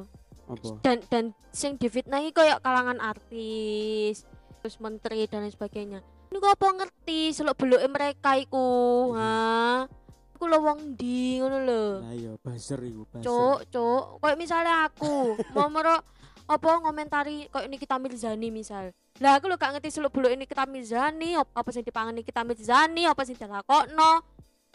apa 0.46 0.78
Dan 0.78 0.98
dan 1.10 1.24
sing 1.50 1.74
difitnahi 1.74 2.30
kayak 2.30 2.62
kalangan 2.62 3.02
artis, 3.02 4.22
terus 4.62 4.78
menteri 4.78 5.26
dan 5.26 5.42
lain 5.42 5.50
sebagainya. 5.50 6.00
Ini 6.30 6.36
kok 6.38 6.54
apa 6.54 6.66
ngerti 6.70 7.34
seluk 7.34 7.58
beluke 7.58 7.82
mereka 7.90 8.38
iku, 8.38 9.10
ha? 9.12 9.90
Iku 10.32 10.44
lho 10.46 10.58
wong 10.60 10.94
ndi 10.94 11.42
ngono 11.42 11.58
lho. 11.66 11.84
lah 11.98 12.14
iya 12.14 12.32
buzzer 12.38 12.78
iku 12.78 13.02
buzzer 13.10 13.26
Cuk, 13.26 13.58
cuk, 13.68 14.04
kayak 14.22 14.38
misalnya 14.38 14.86
aku 14.86 15.34
mau 15.56 15.66
mero 15.66 15.98
apa 16.46 16.68
ngomentari 16.78 17.50
kayak 17.50 17.66
Nikita 17.66 17.98
Mirzani 17.98 18.48
misal. 18.48 18.94
Lah 19.16 19.40
aku 19.40 19.48
lho 19.48 19.56
gak 19.56 19.72
ngerti 19.76 19.88
seluk 19.96 20.12
beluk 20.12 20.28
ini 20.28 20.44
Nikita 20.44 20.68
Mirzani, 20.68 21.40
apa, 21.40 21.48
apa 21.56 21.68
sing 21.72 21.80
dipangan 21.80 22.12
Nikita 22.12 22.44
Mirzani, 22.44 23.08
apa 23.08 23.22
sing 23.24 23.36
dilakokno. 23.36 24.12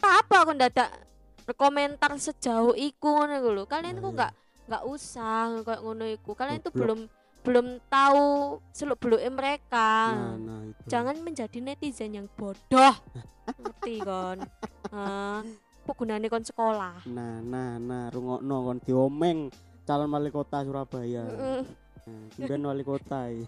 Apa 0.01 0.35
aku 0.41 0.51
ndadak 0.57 0.89
berkomentar 1.45 2.09
sejauh 2.17 2.73
iku 2.73 3.21
ngono 3.21 3.37
lho. 3.53 3.63
Kalian 3.69 4.01
tuh 4.01 4.13
iya. 4.17 4.17
gak 4.25 4.31
gak 4.65 4.83
usah 4.89 5.61
kayak 5.61 5.81
ngono 5.85 6.05
iku. 6.09 6.33
Kalian 6.33 6.61
tuh 6.65 6.73
belum 6.73 6.99
belum 7.41 7.81
tahu 7.89 8.57
seluk 8.69 9.01
beluke 9.01 9.25
mereka. 9.33 10.13
nah 10.13 10.37
nah 10.37 10.61
itu 10.65 10.81
Jangan 10.89 11.15
menjadi 11.21 11.57
netizen 11.61 12.17
yang 12.17 12.27
bodoh. 12.33 12.95
Ngerti 13.45 13.95
kon? 14.01 14.37
Apa 15.81 15.91
gunane 15.97 16.29
kon 16.29 16.45
sekolah? 16.45 17.05
Nah, 17.09 17.41
nah, 17.41 17.81
nah, 17.81 18.13
rungokno 18.13 18.55
kon 18.65 18.79
diomeng 18.85 19.49
calon 19.85 20.13
wali 20.13 20.29
kota 20.29 20.61
Surabaya. 20.61 21.25
Mm. 21.25 21.61
Kemudian 22.03 22.61
wali 22.69 22.83
kota 22.83 23.29
ya. 23.29 23.45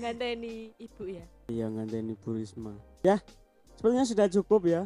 nganteni 0.00 0.72
ibu 0.76 1.04
ya 1.06 1.24
Iya 1.46 1.66
nganteni 1.68 2.16
Bu 2.16 2.32
Risma. 2.32 2.72
Ya, 3.02 3.20
sepertinya 3.74 4.06
sudah 4.06 4.26
cukup 4.30 4.62
ya. 4.64 4.82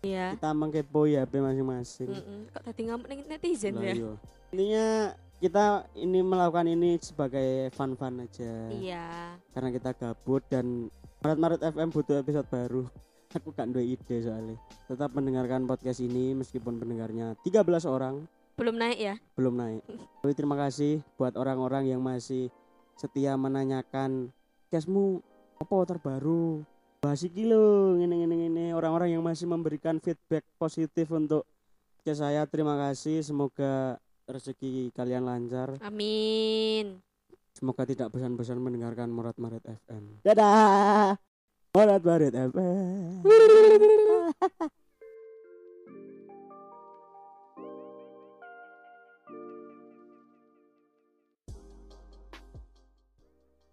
iya 0.00 0.34
Kita 0.36 0.52
mengkepoi 0.52 1.16
HP 1.16 1.32
masing-masing. 1.38 2.10
Mm-mm. 2.10 2.40
kok 2.50 2.62
tadi 2.62 2.80
ngamuk 2.86 3.08
netizen 3.26 3.74
Lah 3.74 3.84
ya 3.84 3.94
iya. 3.96 4.12
Intinya 4.48 4.86
kita 5.38 5.64
ini 5.94 6.18
melakukan 6.20 6.66
ini 6.66 6.98
sebagai 6.98 7.48
fun-fun 7.72 8.22
aja. 8.22 8.52
iya 8.70 9.34
Karena 9.50 9.70
kita 9.70 9.90
gabut 9.94 10.42
dan 10.46 10.90
Maret-Maret 11.18 11.60
FM 11.66 11.88
butuh 11.90 12.16
episode 12.18 12.46
baru. 12.46 12.82
Aku 13.28 13.52
gak 13.52 13.68
ada 13.68 13.82
ide 13.82 14.16
soalnya. 14.22 14.56
Tetap 14.86 15.12
mendengarkan 15.12 15.66
podcast 15.66 16.00
ini 16.00 16.32
meskipun 16.32 16.78
pendengarnya 16.78 17.36
13 17.42 17.60
orang. 17.84 18.24
Belum 18.58 18.74
naik 18.74 18.98
ya 18.98 19.14
belum 19.38 19.54
naik. 19.54 19.82
Tapi 20.18 20.32
terima 20.34 20.58
kasih 20.58 20.98
buat 21.14 21.38
orang-orang 21.38 21.86
yang 21.94 22.02
masih 22.02 22.50
setia 22.98 23.38
menanyakan 23.38 24.34
casmu 24.68 25.22
apa 25.62 25.74
terbaru. 25.86 26.66
Bahas 26.98 27.22
iki 27.22 27.46
lho, 27.46 27.94
ngene 27.94 28.26
ngene 28.26 28.34
ngene. 28.42 28.64
Orang-orang 28.74 29.14
yang 29.14 29.22
masih 29.22 29.46
memberikan 29.46 30.02
feedback 30.02 30.42
positif 30.58 31.06
untuk 31.14 31.46
ke 32.02 32.10
saya 32.10 32.42
terima 32.50 32.74
kasih. 32.74 33.22
Semoga 33.22 34.02
rezeki 34.26 34.90
kalian 34.92 35.24
lancar. 35.24 35.78
amin 35.80 37.00
Semoga 37.56 37.82
tidak 37.88 38.14
bosan-bosan 38.14 38.62
mendengarkan 38.62 39.10
Morat 39.10 39.34
Marit 39.38 39.62
FM. 39.66 40.22
Dadah. 40.22 41.18
Morat 41.74 42.02
Marit 42.06 42.34
FM. 42.34 43.22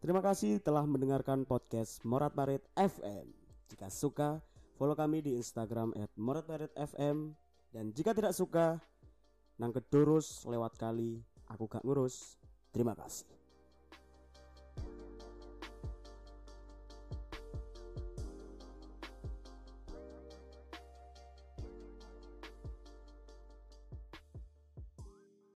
Terima 0.05 0.21
kasih 0.21 0.61
telah 0.61 0.85
mendengarkan 0.85 1.49
podcast 1.49 1.97
Morat 2.05 2.37
Marit 2.37 2.61
FM. 2.77 3.25
Jika 3.73 3.89
suka, 3.89 4.37
follow 4.77 4.93
kami 4.93 5.25
di 5.25 5.33
Instagram 5.33 5.97
@moratmaritfm 6.13 7.33
dan 7.73 7.89
jika 7.89 8.13
tidak 8.13 8.37
suka, 8.37 8.77
nang 9.57 9.73
kedurus 9.73 10.45
lewat 10.45 10.77
kali 10.77 11.25
aku 11.49 11.65
gak 11.65 11.81
ngurus. 11.81 12.37
Terima 12.69 12.93
kasih. 12.93 13.44